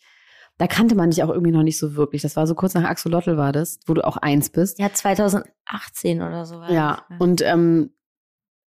da 0.58 0.66
kannte 0.66 0.94
man 0.94 1.10
dich 1.10 1.22
auch 1.22 1.30
irgendwie 1.30 1.50
noch 1.50 1.62
nicht 1.62 1.78
so 1.78 1.96
wirklich. 1.96 2.22
Das 2.22 2.36
war 2.36 2.46
so 2.46 2.54
kurz 2.54 2.74
nach 2.74 2.84
Axolotl 2.84 3.36
war 3.36 3.52
das, 3.52 3.80
wo 3.86 3.94
du 3.94 4.04
auch 4.06 4.16
eins 4.16 4.50
bist. 4.50 4.78
Ja, 4.78 4.92
2018 4.92 6.22
oder 6.22 6.44
so. 6.44 6.60
War 6.60 6.70
ja, 6.70 7.04
das. 7.08 7.20
und 7.20 7.42
ähm, 7.42 7.90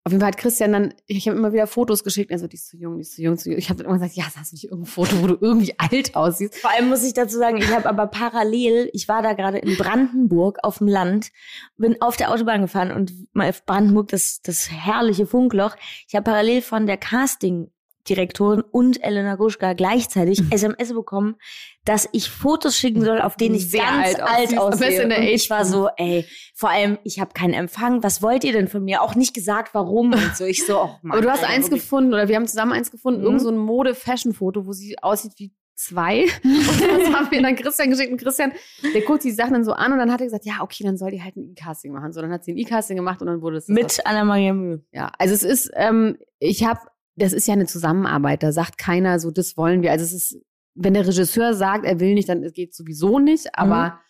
auf 0.06 0.12
jeden 0.12 0.20
Fall 0.20 0.28
hat 0.28 0.36
Christian 0.36 0.72
dann, 0.72 0.94
ich 1.06 1.26
habe 1.26 1.38
immer 1.38 1.54
wieder 1.54 1.66
Fotos 1.66 2.04
geschickt, 2.04 2.30
also 2.30 2.46
die 2.46 2.56
ist 2.56 2.68
zu 2.68 2.76
jung, 2.76 2.96
die 2.96 3.00
ist 3.00 3.14
zu 3.14 3.22
jung, 3.22 3.38
zu 3.38 3.48
jung. 3.48 3.58
Ich 3.58 3.70
habe 3.70 3.82
immer 3.84 3.94
gesagt, 3.94 4.12
ja, 4.14 4.24
hast 4.24 4.52
du 4.52 4.54
nicht 4.54 4.64
irgendein 4.64 4.84
Foto, 4.84 5.22
wo 5.22 5.26
du 5.26 5.38
irgendwie 5.40 5.74
alt 5.78 6.14
aussiehst? 6.14 6.56
Vor 6.56 6.70
allem 6.70 6.90
muss 6.90 7.02
ich 7.02 7.14
dazu 7.14 7.38
sagen, 7.38 7.56
ich 7.56 7.68
habe 7.68 7.88
aber 7.88 8.06
parallel, 8.06 8.90
ich 8.92 9.08
war 9.08 9.22
da 9.22 9.32
gerade 9.32 9.56
in 9.56 9.78
Brandenburg 9.78 10.58
auf 10.62 10.78
dem 10.78 10.88
Land, 10.88 11.30
bin 11.78 12.02
auf 12.02 12.18
der 12.18 12.30
Autobahn 12.30 12.60
gefahren 12.60 12.92
und 12.92 13.14
mal 13.32 13.48
auf 13.48 13.64
Brandenburg, 13.64 14.08
das, 14.08 14.42
das 14.42 14.70
herrliche 14.70 15.26
Funkloch. 15.26 15.74
Ich 16.06 16.14
habe 16.14 16.24
parallel 16.24 16.60
von 16.60 16.86
der 16.86 16.98
Casting 16.98 17.70
Direktorin 18.08 18.62
und 18.62 19.02
Elena 19.02 19.36
Gruschka 19.36 19.72
gleichzeitig 19.72 20.42
SMS 20.50 20.92
bekommen, 20.92 21.36
dass 21.84 22.08
ich 22.12 22.30
Fotos 22.30 22.76
schicken 22.76 23.02
soll, 23.02 23.20
auf 23.20 23.36
denen 23.36 23.54
ich 23.54 23.70
Sehr 23.70 23.82
ganz 23.82 24.14
alt, 24.14 24.22
alt 24.22 24.58
aussehe. 24.58 25.04
Und 25.04 25.12
ich 25.12 25.50
war 25.50 25.64
so, 25.64 25.88
ey, 25.96 26.26
vor 26.54 26.70
allem, 26.70 26.98
ich 27.04 27.20
habe 27.20 27.32
keinen 27.34 27.54
Empfang. 27.54 28.02
Was 28.02 28.22
wollt 28.22 28.44
ihr 28.44 28.52
denn 28.52 28.68
von 28.68 28.84
mir? 28.84 29.02
Auch 29.02 29.14
nicht 29.14 29.34
gesagt, 29.34 29.74
warum 29.74 30.12
und 30.12 30.36
so. 30.36 30.44
Ich 30.44 30.64
so, 30.64 30.78
oh 30.80 30.90
Mann, 31.02 31.18
Aber 31.18 31.22
du 31.22 31.30
hast 31.30 31.42
Alter, 31.42 31.54
eins 31.54 31.70
gefunden 31.70 32.12
oder 32.12 32.28
wir 32.28 32.36
haben 32.36 32.46
zusammen 32.46 32.72
eins 32.72 32.90
gefunden, 32.90 33.20
mhm. 33.20 33.26
irgend 33.26 33.42
so 33.42 33.50
ein 33.50 33.58
Mode-Fashion-Foto, 33.58 34.66
wo 34.66 34.72
sie 34.72 34.96
aussieht 35.02 35.32
wie 35.36 35.52
zwei. 35.74 36.22
Und 36.44 36.44
das 36.44 37.12
haben 37.12 37.30
wir 37.30 37.42
dann 37.42 37.56
Christian 37.56 37.90
geschickt. 37.90 38.12
Und 38.12 38.18
Christian, 38.18 38.52
der 38.94 39.02
guckt 39.02 39.24
die 39.24 39.32
Sachen 39.32 39.54
dann 39.54 39.64
so 39.64 39.72
an 39.72 39.92
und 39.92 39.98
dann 39.98 40.12
hat 40.12 40.20
er 40.20 40.26
gesagt, 40.26 40.44
ja, 40.46 40.60
okay, 40.60 40.84
dann 40.84 40.96
soll 40.96 41.10
die 41.10 41.22
halt 41.22 41.36
ein 41.36 41.50
E-Casting 41.50 41.92
machen. 41.92 42.12
So, 42.12 42.20
dann 42.20 42.30
hat 42.30 42.44
sie 42.44 42.52
ein 42.52 42.58
E-Casting 42.58 42.96
gemacht 42.96 43.20
und 43.20 43.26
dann 43.26 43.42
wurde 43.42 43.58
es. 43.58 43.68
Mit 43.68 44.04
Anna-Maria 44.04 44.54
Mühe. 44.54 44.84
Ja, 44.92 45.10
also 45.18 45.34
es 45.34 45.42
ist, 45.42 45.70
ähm, 45.74 46.16
ich 46.38 46.64
habe 46.64 46.80
das 47.16 47.32
ist 47.32 47.46
ja 47.46 47.54
eine 47.54 47.66
Zusammenarbeit. 47.66 48.42
Da 48.42 48.52
sagt 48.52 48.78
keiner 48.78 49.18
so, 49.18 49.30
das 49.30 49.56
wollen 49.56 49.82
wir. 49.82 49.92
Also 49.92 50.04
es 50.04 50.12
ist, 50.12 50.40
wenn 50.74 50.94
der 50.94 51.06
Regisseur 51.06 51.54
sagt, 51.54 51.84
er 51.84 52.00
will 52.00 52.14
nicht, 52.14 52.28
dann 52.28 52.42
geht 52.52 52.74
sowieso 52.74 53.18
nicht. 53.18 53.56
Aber 53.56 54.00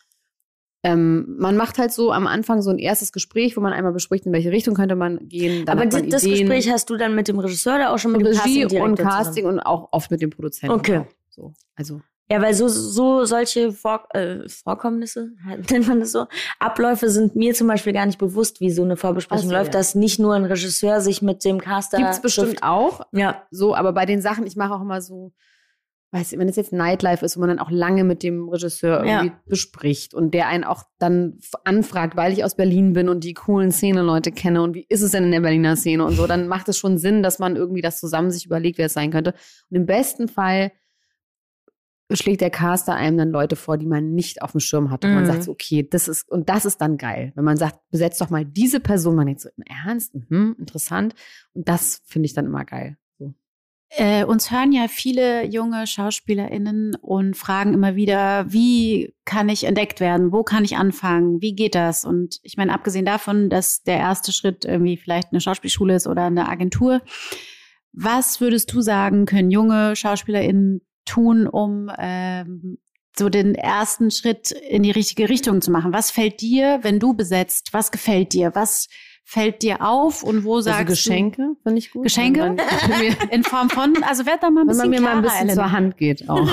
mhm. 0.82 0.90
ähm, 0.90 1.36
man 1.38 1.56
macht 1.56 1.78
halt 1.78 1.92
so 1.92 2.12
am 2.12 2.26
Anfang 2.26 2.62
so 2.62 2.70
ein 2.70 2.78
erstes 2.78 3.12
Gespräch, 3.12 3.56
wo 3.56 3.60
man 3.60 3.72
einmal 3.72 3.92
bespricht, 3.92 4.26
in 4.26 4.32
welche 4.32 4.50
Richtung 4.50 4.74
könnte 4.74 4.96
man 4.96 5.28
gehen. 5.28 5.68
aber 5.68 5.86
das 5.86 6.24
Ideen. 6.24 6.48
Gespräch 6.48 6.70
hast 6.70 6.88
du 6.90 6.96
dann 6.96 7.14
mit 7.14 7.28
dem 7.28 7.38
Regisseur 7.38 7.76
oder 7.76 7.92
auch 7.92 7.98
schon 7.98 8.12
mit 8.12 8.20
und 8.20 8.26
dem 8.26 8.40
Regie 8.40 8.62
Casting 8.62 8.82
und 8.82 8.96
Casting 8.96 9.34
zusammen? 9.34 9.58
und 9.58 9.60
auch 9.60 9.88
oft 9.92 10.10
mit 10.10 10.22
dem 10.22 10.30
Produzenten. 10.30 10.74
Okay. 10.74 11.04
So, 11.28 11.52
also 11.74 12.00
ja, 12.30 12.40
weil 12.40 12.54
so, 12.54 12.68
so 12.68 13.24
solche 13.26 13.72
Vor 13.72 14.08
äh, 14.14 14.48
Vorkommnisse, 14.48 15.32
nennt 15.70 15.88
man 15.88 16.00
das 16.00 16.12
so, 16.12 16.26
Abläufe 16.58 17.10
sind 17.10 17.36
mir 17.36 17.54
zum 17.54 17.68
Beispiel 17.68 17.92
gar 17.92 18.06
nicht 18.06 18.18
bewusst, 18.18 18.60
wie 18.60 18.70
so 18.70 18.82
eine 18.82 18.96
Vorbesprechung 18.96 19.48
so, 19.48 19.54
läuft, 19.54 19.74
ja. 19.74 19.80
dass 19.80 19.94
nicht 19.94 20.18
nur 20.18 20.34
ein 20.34 20.44
Regisseur 20.44 21.00
sich 21.00 21.20
mit 21.20 21.44
dem 21.44 21.60
Caster. 21.60 21.98
Gibt's 21.98 22.22
bestimmt 22.22 22.50
trifft. 22.50 22.62
auch. 22.62 23.02
Ja. 23.12 23.42
So, 23.50 23.74
aber 23.74 23.92
bei 23.92 24.06
den 24.06 24.22
Sachen, 24.22 24.46
ich 24.46 24.56
mache 24.56 24.72
auch 24.74 24.80
immer 24.80 25.02
so, 25.02 25.32
weiß 26.12 26.32
ich, 26.32 26.38
wenn 26.38 26.48
es 26.48 26.56
jetzt 26.56 26.72
Nightlife 26.72 27.24
ist, 27.24 27.36
wo 27.36 27.40
man 27.40 27.50
dann 27.50 27.58
auch 27.58 27.70
lange 27.70 28.04
mit 28.04 28.22
dem 28.22 28.48
Regisseur 28.48 29.04
irgendwie 29.04 29.26
ja. 29.26 29.40
bespricht 29.46 30.14
und 30.14 30.32
der 30.32 30.46
einen 30.46 30.64
auch 30.64 30.84
dann 30.98 31.40
anfragt, 31.64 32.16
weil 32.16 32.32
ich 32.32 32.44
aus 32.44 32.54
Berlin 32.54 32.92
bin 32.94 33.08
und 33.08 33.24
die 33.24 33.34
coolen 33.34 33.72
Szene-Leute 33.72 34.30
kenne 34.30 34.62
und 34.62 34.74
wie 34.74 34.86
ist 34.88 35.02
es 35.02 35.10
denn 35.10 35.24
in 35.24 35.32
der 35.32 35.40
Berliner 35.40 35.76
Szene 35.76 36.04
und 36.04 36.14
so, 36.14 36.26
dann 36.26 36.48
macht 36.48 36.68
es 36.68 36.78
schon 36.78 36.96
Sinn, 36.98 37.22
dass 37.22 37.40
man 37.40 37.56
irgendwie 37.56 37.82
das 37.82 37.98
zusammen 37.98 38.30
sich 38.30 38.46
überlegt, 38.46 38.78
wer 38.78 38.86
es 38.86 38.94
sein 38.94 39.10
könnte. 39.10 39.34
Und 39.68 39.76
im 39.76 39.86
besten 39.86 40.28
Fall 40.28 40.70
schlägt 42.12 42.42
der 42.42 42.50
Caster 42.50 42.94
einem 42.94 43.16
dann 43.16 43.30
Leute 43.30 43.56
vor, 43.56 43.78
die 43.78 43.86
man 43.86 44.14
nicht 44.14 44.42
auf 44.42 44.52
dem 44.52 44.60
Schirm 44.60 44.90
hat. 44.90 45.04
Und 45.04 45.10
mhm. 45.10 45.16
man 45.16 45.26
sagt 45.26 45.44
so, 45.44 45.52
okay, 45.52 45.86
das 45.88 46.08
ist, 46.08 46.30
und 46.30 46.48
das 46.48 46.64
ist 46.64 46.80
dann 46.80 46.98
geil. 46.98 47.32
Wenn 47.34 47.44
man 47.44 47.56
sagt, 47.56 47.78
besetzt 47.90 48.20
doch 48.20 48.30
mal 48.30 48.44
diese 48.44 48.80
Person, 48.80 49.16
man 49.16 49.26
denkt 49.26 49.40
so, 49.40 49.48
im 49.56 49.64
Ernst, 49.86 50.14
mhm, 50.14 50.56
interessant. 50.58 51.14
Und 51.54 51.68
das 51.68 52.02
finde 52.04 52.26
ich 52.26 52.34
dann 52.34 52.44
immer 52.44 52.64
geil. 52.64 52.98
So. 53.18 53.32
Äh, 53.88 54.24
uns 54.24 54.50
hören 54.50 54.72
ja 54.72 54.86
viele 54.88 55.46
junge 55.46 55.86
SchauspielerInnen 55.86 56.94
und 56.96 57.36
fragen 57.36 57.72
immer 57.72 57.96
wieder, 57.96 58.52
wie 58.52 59.14
kann 59.24 59.48
ich 59.48 59.64
entdeckt 59.64 60.00
werden? 60.00 60.30
Wo 60.30 60.42
kann 60.42 60.64
ich 60.64 60.76
anfangen? 60.76 61.40
Wie 61.40 61.54
geht 61.54 61.74
das? 61.74 62.04
Und 62.04 62.38
ich 62.42 62.58
meine, 62.58 62.74
abgesehen 62.74 63.06
davon, 63.06 63.48
dass 63.48 63.82
der 63.82 63.96
erste 63.96 64.32
Schritt 64.32 64.66
irgendwie 64.66 64.98
vielleicht 64.98 65.32
eine 65.32 65.40
Schauspielschule 65.40 65.94
ist 65.94 66.06
oder 66.06 66.24
eine 66.24 66.48
Agentur, 66.50 67.00
was 67.92 68.40
würdest 68.40 68.72
du 68.72 68.82
sagen, 68.82 69.24
können 69.24 69.50
junge 69.50 69.96
SchauspielerInnen 69.96 70.82
tun, 71.04 71.46
um 71.46 71.90
ähm, 71.98 72.78
so 73.16 73.28
den 73.28 73.54
ersten 73.54 74.10
Schritt 74.10 74.50
in 74.50 74.82
die 74.82 74.90
richtige 74.90 75.28
Richtung 75.28 75.62
zu 75.62 75.70
machen? 75.70 75.92
Was 75.92 76.10
fällt 76.10 76.40
dir, 76.40 76.80
wenn 76.82 76.98
du 76.98 77.14
besetzt? 77.14 77.68
Was 77.72 77.92
gefällt 77.92 78.32
dir? 78.32 78.50
Was 78.54 78.88
fällt 79.24 79.62
dir 79.62 79.80
auf 79.82 80.22
und 80.22 80.44
wo 80.44 80.56
also 80.56 80.70
sagst 80.70 80.86
Geschenke, 80.88 81.42
du? 81.42 81.56
finde 81.62 81.78
ich 81.78 81.90
gut. 81.90 82.02
Geschenke? 82.04 82.56
in 83.30 83.42
Form 83.44 83.70
von, 83.70 84.02
also 84.02 84.26
werd 84.26 84.42
da 84.42 84.50
mal 84.50 84.62
ein 84.62 84.66
bisschen 84.66 84.82
Wenn 84.84 84.90
man 84.90 85.00
mir 85.00 85.08
mal 85.08 85.16
ein 85.16 85.22
bisschen 85.22 85.48
Ellen. 85.48 85.54
zur 85.54 85.72
Hand 85.72 85.96
geht 85.96 86.28
auch. 86.28 86.48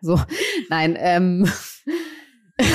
so, 0.00 0.20
nein, 0.68 0.96
ähm. 0.98 1.50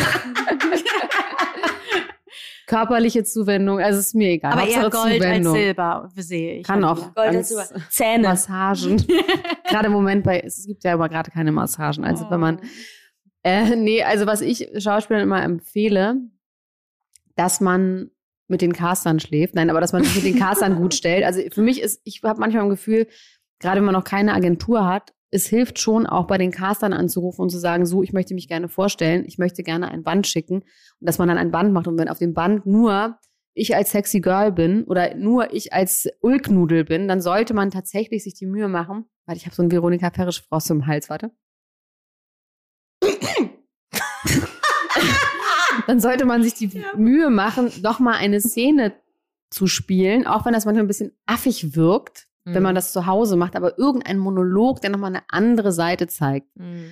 körperliche 2.73 3.23
Zuwendung, 3.23 3.79
also 3.79 3.99
ist 3.99 4.15
mir 4.15 4.31
egal. 4.31 4.53
Aber 4.53 4.61
Hauptsache 4.61 4.83
eher 4.83 4.89
Gold 4.89 5.13
Zuwendung. 5.13 5.53
als 5.53 5.63
Silber, 5.63 6.09
sehe 6.15 6.53
ich. 6.59 6.67
Kann 6.67 6.83
auch. 6.83 7.13
Gold 7.13 7.35
als 7.35 7.49
Silber. 7.49 7.65
Zähne. 7.89 8.27
Massagen. 8.29 9.05
gerade 9.67 9.87
im 9.87 9.93
Moment 9.93 10.23
bei, 10.23 10.39
es 10.39 10.65
gibt 10.65 10.83
ja 10.83 10.93
aber 10.93 11.09
gerade 11.09 11.31
keine 11.31 11.51
Massagen. 11.51 12.03
Also 12.03 12.25
oh. 12.25 12.31
wenn 12.31 12.39
man, 12.39 12.61
äh, 13.43 13.75
nee, 13.75 14.03
also 14.03 14.25
was 14.25 14.41
ich 14.41 14.69
Schauspielern 14.77 15.23
immer 15.23 15.43
empfehle, 15.43 16.15
dass 17.35 17.61
man 17.61 18.11
mit 18.47 18.61
den 18.61 18.73
Castern 18.73 19.19
schläft. 19.19 19.55
Nein, 19.55 19.69
aber 19.69 19.81
dass 19.81 19.93
man 19.93 20.03
sich 20.03 20.15
mit 20.15 20.25
den 20.25 20.39
Castern 20.39 20.75
gut 20.75 20.93
stellt. 20.95 21.23
Also 21.23 21.41
für 21.51 21.61
mich 21.61 21.81
ist, 21.81 22.01
ich 22.03 22.21
habe 22.23 22.39
manchmal 22.39 22.63
ein 22.63 22.69
Gefühl, 22.69 23.07
gerade 23.59 23.77
wenn 23.77 23.85
man 23.85 23.93
noch 23.93 24.03
keine 24.03 24.33
Agentur 24.33 24.85
hat, 24.85 25.13
es 25.33 25.47
hilft 25.47 25.79
schon 25.79 26.05
auch 26.05 26.27
bei 26.27 26.37
den 26.37 26.51
Castern 26.51 26.93
anzurufen 26.93 27.41
und 27.41 27.49
zu 27.49 27.57
sagen, 27.57 27.87
so, 27.87 28.03
ich 28.03 28.13
möchte 28.13 28.35
mich 28.35 28.47
gerne 28.47 28.69
vorstellen, 28.69 29.25
ich 29.25 29.39
möchte 29.39 29.63
gerne 29.63 29.89
ein 29.89 30.03
Band 30.03 30.27
schicken 30.27 30.57
und 30.59 30.65
dass 30.99 31.17
man 31.17 31.27
dann 31.27 31.39
ein 31.39 31.49
Band 31.49 31.73
macht 31.73 31.87
und 31.87 31.97
wenn 31.97 32.07
auf 32.07 32.19
dem 32.19 32.35
Band 32.35 32.67
nur 32.67 33.17
ich 33.55 33.75
als 33.75 33.91
sexy 33.91 34.21
Girl 34.21 34.51
bin 34.51 34.83
oder 34.83 35.15
nur 35.15 35.53
ich 35.53 35.73
als 35.73 36.07
Ulknudel 36.21 36.85
bin, 36.85 37.07
dann 37.07 37.21
sollte 37.21 37.55
man 37.55 37.71
tatsächlich 37.71 38.23
sich 38.23 38.35
die 38.35 38.45
Mühe 38.45 38.67
machen. 38.67 39.05
Warte, 39.25 39.37
ich 39.37 39.45
habe 39.45 39.55
so 39.55 39.63
einen 39.63 39.71
Veronika 39.71 40.11
Ferrisch 40.11 40.43
Frost 40.47 40.69
im 40.69 40.85
Hals, 40.85 41.09
warte. 41.09 41.31
dann 45.87 45.99
sollte 45.99 46.25
man 46.25 46.43
sich 46.43 46.53
die 46.53 46.83
Mühe 46.95 47.31
machen, 47.31 47.71
nochmal 47.81 48.15
eine 48.15 48.39
Szene 48.39 48.93
zu 49.49 49.65
spielen, 49.67 50.27
auch 50.27 50.45
wenn 50.45 50.53
das 50.53 50.65
manchmal 50.65 50.85
ein 50.85 50.87
bisschen 50.87 51.11
affig 51.25 51.75
wirkt, 51.75 52.27
Mhm. 52.45 52.55
wenn 52.55 52.63
man 52.63 52.75
das 52.75 52.91
zu 52.91 53.05
Hause 53.05 53.35
macht, 53.37 53.55
aber 53.55 53.77
irgendein 53.79 54.17
Monolog, 54.17 54.81
der 54.81 54.89
nochmal 54.89 55.11
eine 55.11 55.23
andere 55.29 55.71
Seite 55.71 56.07
zeigt 56.07 56.47
Mhm. 56.57 56.91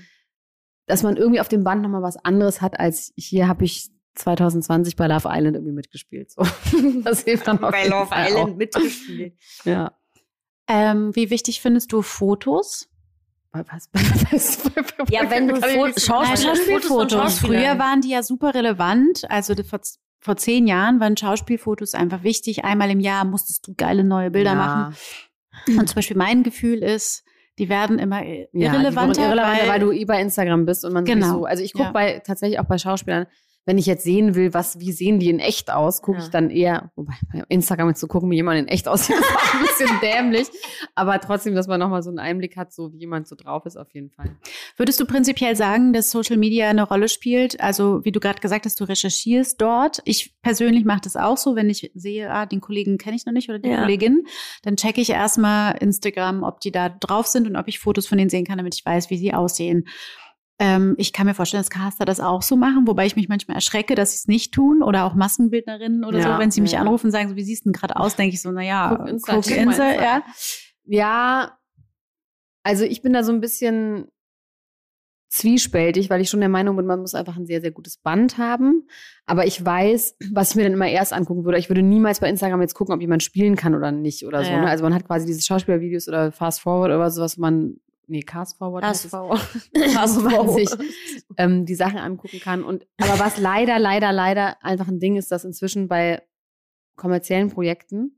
dass 0.88 1.04
man 1.04 1.16
irgendwie 1.18 1.40
auf 1.40 1.48
dem 1.48 1.64
Band 1.64 1.82
nochmal 1.84 2.02
was 2.02 2.18
anderes 2.18 2.62
hat, 2.62 2.80
als 2.80 3.14
hier 3.16 3.48
habe 3.48 3.64
ich 3.64 3.90
2020 4.16 4.96
bei 4.98 5.08
Love 5.08 5.30
Island 5.32 5.56
irgendwie 5.56 5.72
mitgespielt. 5.74 6.32
So. 6.32 6.44
Das 7.04 7.22
hilft 7.24 7.48
dann 7.48 7.64
auf 7.64 7.72
Bei 7.72 7.88
Love 7.88 8.08
Fall 8.08 8.28
Island 8.30 8.50
auch. 8.52 8.56
mitgespielt. 8.58 9.38
Ja. 9.64 9.94
Ähm, 10.68 11.16
wie 11.16 11.30
wichtig 11.30 11.62
findest 11.62 11.92
du 11.94 12.02
Fotos? 12.02 12.90
Was? 13.54 13.90
was 13.94 14.64
Ja, 15.10 15.30
wenn 15.30 15.48
du 15.50 15.56
Fo- 15.56 16.00
Schauspielfotos. 16.00 17.40
Früher 17.40 17.78
waren 17.80 18.02
die 18.02 18.10
ja 18.10 18.24
super 18.24 18.54
relevant. 18.54 19.30
Also 19.30 19.54
vor, 19.64 19.80
vor 20.20 20.38
zehn 20.38 20.68
Jahren 20.68 21.00
waren 21.00 21.16
Schauspielfotos 21.18 21.94
einfach 21.94 22.24
wichtig. 22.24 22.64
Einmal 22.66 22.90
im 22.92 23.00
Jahr 23.00 23.26
musstest 23.26 23.68
du 23.68 23.74
geile 23.76 24.04
neue 24.04 24.32
Bilder 24.32 24.52
ja. 24.52 24.56
machen. 24.56 24.96
Und 25.68 25.88
zum 25.88 25.96
Beispiel 25.96 26.18
mein 26.18 26.44
Gefühl 26.44 26.84
ist, 26.84 27.24
die 27.60 27.70
werden 27.70 28.00
immer 28.00 28.24
Ja, 28.24 28.46
irrelevanter, 28.54 29.14
die 29.14 29.18
wurden 29.20 29.24
irrelevanter, 29.24 29.62
weil, 29.64 29.68
weil, 29.70 29.80
du 29.80 29.92
eh 29.92 30.06
bei 30.06 30.22
Instagram 30.22 30.66
bist 30.66 30.84
und 30.86 30.94
man 30.94 31.06
Genau. 31.06 31.28
sowieso, 31.28 31.46
also 31.46 31.64
ich 31.64 31.74
gucke 31.74 31.86
Ja. 31.86 31.92
bei 31.92 32.20
tatsächlich 32.26 32.60
auch 32.60 32.66
bei 32.66 32.78
Schauspielern, 32.78 33.28
wenn 33.66 33.78
ich 33.78 33.86
jetzt 33.86 34.04
sehen 34.04 34.34
will, 34.34 34.54
was, 34.56 34.80
wie 34.80 34.92
sehen 34.92 35.20
die 35.20 35.30
in 35.30 35.40
echt 35.40 35.72
aus, 35.72 36.02
gucke 36.02 36.18
Ja. 36.18 36.24
ich 36.24 36.30
dann 36.32 36.50
eher, 36.50 36.92
wobei 36.96 37.14
bei 37.32 37.44
Instagram 37.48 37.90
jetzt 37.90 38.00
zu 38.00 38.08
gucken, 38.08 38.32
wie 38.32 38.36
jemand 38.36 38.60
in 38.60 38.68
echt 38.68 38.88
aussieht, 38.88 39.16
ist 39.20 39.26
auch 39.36 39.54
ein 39.54 39.62
bisschen 39.62 40.00
dämlich. 40.02 40.48
Aber 40.96 41.20
trotzdem, 41.22 41.54
dass 41.54 41.68
man 41.68 41.80
nochmal 41.80 42.02
so 42.02 42.10
einen 42.10 42.18
Einblick 42.20 42.58
hat, 42.58 42.74
so 42.74 42.92
wie 42.92 42.98
jemand 42.98 43.28
so 43.28 43.36
drauf 43.36 43.66
ist, 43.68 43.78
auf 43.78 43.94
jeden 43.94 44.10
Fall. 44.10 44.36
Würdest 44.78 45.00
du 45.00 45.06
prinzipiell 45.06 45.56
sagen, 45.56 45.94
dass 45.94 46.10
Social 46.10 46.38
Media 46.38 46.70
eine 46.70 46.84
Rolle 46.84 47.08
spielt? 47.08 47.62
Also 47.62 48.04
wie 48.04 48.12
du 48.12 48.20
gerade 48.20 48.40
gesagt 48.40 48.66
hast, 48.66 48.80
du 48.80 48.84
recherchierst 48.86 49.62
dort. 49.62 50.02
Ich 50.06 50.34
persönlich 50.42 50.84
mache 50.84 51.02
das 51.04 51.16
auch 51.16 51.38
so, 51.38 51.56
wenn 51.56 51.70
ich 51.70 51.92
sehe, 51.94 52.32
ah, 52.32 52.46
den 52.48 52.62
Kollegen 52.62 52.98
kenne 52.98 53.16
ich 53.16 53.26
noch 53.28 53.34
nicht 53.34 53.48
oder 53.50 53.60
die 53.60 53.70
Ja. 53.70 53.82
Kollegin, 53.82 54.24
dann 54.64 54.76
checke 54.76 55.02
ich 55.02 55.12
erstmal 55.12 55.78
Instagram, 55.78 56.42
ob 56.44 56.62
die 56.62 56.72
da 56.72 56.90
drauf 56.90 57.28
sind 57.28 57.48
und 57.48 57.56
ob 57.56 57.68
ich 57.68 57.80
Fotos 57.80 58.08
von 58.08 58.18
denen 58.18 58.30
sehen 58.32 58.46
kann, 58.46 58.58
damit 58.58 58.74
ich 58.76 58.84
weiß, 58.86 59.10
wie 59.12 59.18
sie 59.18 59.34
aussehen. 59.34 59.88
Ähm, 60.64 60.94
ich 61.00 61.12
kann 61.12 61.26
mir 61.26 61.34
vorstellen, 61.34 61.62
dass 61.64 61.72
Caster 61.72 62.06
das 62.06 62.20
auch 62.20 62.44
so 62.44 62.56
machen, 62.56 62.86
wobei 62.86 63.08
ich 63.08 63.16
mich 63.16 63.28
manchmal 63.28 63.56
erschrecke, 63.56 63.96
dass 63.96 64.12
sie 64.12 64.18
es 64.18 64.28
nicht 64.28 64.54
tun 64.54 64.84
oder 64.84 65.06
auch 65.06 65.16
Maskenbildnerinnen 65.16 66.06
oder 66.06 66.20
Ja, 66.20 66.34
so, 66.36 66.40
wenn 66.40 66.52
sie 66.52 66.62
mich 66.62 66.74
ja. 66.74 66.82
anrufen 66.82 67.08
und 67.08 67.12
sagen, 67.12 67.30
so, 67.30 67.36
wie 67.36 67.44
siehst 67.44 67.66
du 67.66 67.70
denn 67.70 67.74
gerade 67.74 67.96
aus, 67.96 68.16
denke 68.16 68.36
ich 68.36 68.44
so, 68.44 68.52
naja, 68.52 68.96
Guck 68.96 69.08
Insta, 69.08 69.36
guck 69.36 69.50
Insta, 69.50 69.94
ja. 69.96 70.24
Ja, 70.86 71.58
also 72.62 72.84
ich 72.84 73.02
bin 73.02 73.12
da 73.12 73.24
so 73.24 73.32
ein 73.32 73.42
bisschen 73.42 74.08
zwiespältig, 75.30 76.12
weil 76.12 76.22
ich 76.22 76.30
schon 76.30 76.42
der 76.42 76.50
Meinung 76.50 76.76
bin, 76.76 76.86
man 76.86 77.00
muss 77.00 77.16
einfach 77.16 77.38
ein 77.38 77.48
sehr, 77.48 77.62
sehr 77.62 77.72
gutes 77.72 77.98
Band 77.98 78.38
haben. 78.38 78.88
Aber 79.26 79.48
ich 79.48 79.66
weiß, 79.66 80.18
was 80.34 80.52
ich 80.52 80.56
mir 80.58 80.64
dann 80.64 80.74
immer 80.74 80.90
erst 80.90 81.14
angucken 81.14 81.46
würde. 81.46 81.58
Ich 81.58 81.70
würde 81.70 81.82
niemals 81.82 82.20
bei 82.20 82.30
Instagram 82.30 82.62
jetzt 82.62 82.76
gucken, 82.76 82.94
ob 82.94 83.02
jemand 83.02 83.24
spielen 83.24 83.56
kann 83.56 83.74
oder 83.74 83.92
nicht 83.92 84.26
oder 84.28 84.44
so. 84.44 84.52
Ja. 84.52 84.62
Ne? 84.62 84.68
Also 84.68 84.84
man 84.84 84.94
hat 84.94 85.08
quasi 85.08 85.26
diese 85.26 85.42
Schauspielervideos 85.42 86.08
oder 86.08 86.32
Fast 86.32 86.62
Forward 86.62 86.92
oder 86.92 87.10
sowas, 87.10 87.38
wo 87.38 87.42
man, 87.42 87.78
nee, 88.12 88.22
Cast 88.22 88.58
Forward. 88.58 88.84
es. 88.84 89.06
HSV. 89.12 89.14
wo 90.24 90.30
man 90.30 90.50
sich 90.54 90.70
ähm, 91.38 91.66
die 91.66 91.76
Sachen 91.76 91.98
angucken 91.98 92.40
kann. 92.40 92.64
Und 92.64 92.86
aber 93.00 93.18
was 93.20 93.38
leider, 93.38 93.80
leider, 93.80 94.12
leider 94.12 94.64
einfach 94.64 94.88
ein 94.88 95.00
Ding 95.00 95.16
ist, 95.16 95.32
dass 95.32 95.44
inzwischen 95.46 95.88
bei 95.88 96.22
kommerziellen 96.96 97.50
Projekten 97.50 98.18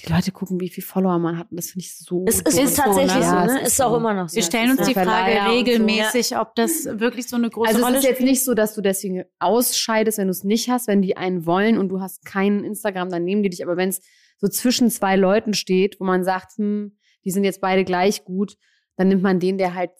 die 0.00 0.12
Leute 0.12 0.30
gucken, 0.30 0.60
wie 0.60 0.68
viel 0.68 0.84
Follower 0.84 1.18
man 1.18 1.38
hat. 1.38 1.50
Und 1.50 1.56
das 1.56 1.70
finde 1.72 1.84
ich 1.84 1.96
so. 1.98 2.24
Es 2.28 2.36
ist, 2.36 2.46
dumm. 2.56 2.64
ist 2.64 2.76
tatsächlich 2.76 3.14
ne? 3.16 3.22
so, 3.24 3.34
Ja, 3.34 3.44
ne? 3.46 3.60
es 3.62 3.68
Ist 3.72 3.82
auch 3.82 3.90
so. 3.90 3.96
immer 3.96 4.14
noch 4.14 4.28
so. 4.28 4.36
Wir 4.36 4.42
stellen 4.44 4.70
uns 4.70 4.80
Ja. 4.80 4.86
die 4.86 4.94
Frage 4.94 5.32
und 5.40 5.44
so. 5.46 5.50
regelmäßig, 5.54 6.36
ob 6.38 6.54
das 6.54 6.84
wirklich 6.84 7.26
so 7.28 7.34
eine 7.34 7.50
große 7.50 7.66
Also 7.68 7.80
es 7.80 7.84
Rolle 7.84 7.98
ist 7.98 8.04
jetzt 8.04 8.14
spielt. 8.18 8.30
nicht 8.30 8.44
so, 8.44 8.54
dass 8.54 8.74
du 8.74 8.80
deswegen 8.80 9.24
ausscheidest, 9.40 10.18
wenn 10.18 10.28
du 10.28 10.30
es 10.30 10.44
nicht 10.44 10.70
hast, 10.70 10.86
wenn 10.86 11.02
die 11.02 11.16
einen 11.16 11.46
wollen 11.46 11.78
und 11.78 11.88
du 11.88 12.00
hast 12.00 12.24
keinen 12.24 12.62
Instagram, 12.62 13.10
dann 13.10 13.24
nehmen 13.24 13.42
die 13.42 13.50
dich. 13.50 13.64
Aber 13.64 13.76
wenn 13.76 13.88
es 13.88 14.00
so 14.36 14.46
zwischen 14.46 14.88
zwei 14.88 15.16
Leuten 15.16 15.52
steht, 15.52 15.98
wo 15.98 16.04
man 16.04 16.22
sagt, 16.22 16.52
hm, 16.58 16.96
die 17.24 17.32
sind 17.32 17.42
jetzt 17.42 17.60
beide 17.60 17.84
gleich 17.84 18.22
gut, 18.22 18.56
dann 18.98 19.08
nimmt 19.08 19.22
man 19.22 19.40
den, 19.40 19.56
der 19.56 19.72
halt 19.74 19.90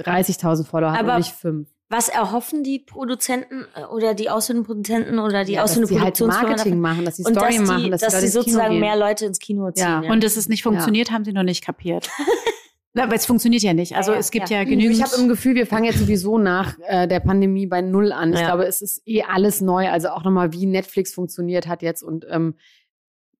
30.000 0.00 0.64
Follower 0.64 0.92
hat 0.92 1.00
Aber 1.00 1.12
und 1.12 1.18
nicht 1.18 1.32
fünf. 1.32 1.68
Was 1.90 2.08
erhoffen 2.10 2.62
die 2.64 2.80
Produzenten 2.80 3.64
äh, 3.74 3.84
oder 3.84 4.12
die 4.14 4.28
ausführenden 4.28 4.66
Produzenten 4.66 5.18
oder 5.18 5.44
die 5.44 5.52
Ja, 5.52 5.62
dass 5.62 5.70
ausführenden 5.70 5.96
die 5.96 6.02
halt 6.02 6.16
Produktionsfirmen 6.18 6.48
Marketing 6.50 6.72
davon- 6.72 6.80
machen, 6.80 7.04
dass 7.04 7.16
sie 7.16 7.22
Story 7.22 7.34
dass 7.36 7.54
die, 7.54 7.58
machen, 7.60 7.90
dass, 7.90 8.00
dass, 8.02 8.18
die 8.18 8.24
ins 8.26 8.32
Kino 8.32 8.42
sozusagen 8.42 8.80
mehr 8.80 8.96
Leute 8.96 9.24
ins 9.26 9.38
Kino 9.38 9.70
ziehen. 9.70 9.84
Ja. 9.86 10.02
Ja. 10.02 10.12
Und 10.12 10.22
dass 10.22 10.36
es 10.36 10.48
nicht 10.48 10.62
funktioniert, 10.62 11.10
haben 11.10 11.24
sie 11.24 11.32
noch 11.32 11.42
nicht 11.44 11.64
kapiert. 11.64 12.10
Na, 12.94 13.04
Aber 13.04 13.14
es 13.14 13.26
funktioniert 13.26 13.62
ja 13.62 13.74
nicht. 13.74 13.96
Also 13.96 14.12
ja, 14.12 14.18
es 14.18 14.30
gibt 14.30 14.50
ja. 14.50 14.58
ja, 14.58 14.64
genügend. 14.64 14.96
Ich 14.96 15.02
habe 15.02 15.14
im 15.20 15.28
Gefühl, 15.28 15.54
wir 15.54 15.66
fangen 15.66 15.84
jetzt 15.84 15.98
sowieso 15.98 16.38
nach 16.38 16.74
äh, 16.86 17.06
der 17.06 17.20
Pandemie 17.20 17.66
bei 17.66 17.80
Null 17.80 18.12
an. 18.12 18.32
Ich 18.32 18.40
Ja. 18.40 18.46
glaube, 18.46 18.64
es 18.64 18.80
ist 18.82 19.02
eh 19.06 19.22
alles 19.22 19.60
neu. 19.60 19.88
Also 19.88 20.08
auch 20.08 20.24
nochmal, 20.24 20.52
wie 20.52 20.66
Netflix 20.66 21.14
funktioniert 21.14 21.66
hat 21.66 21.82
jetzt 21.82 22.02
und 22.02 22.26
ähm, 22.30 22.54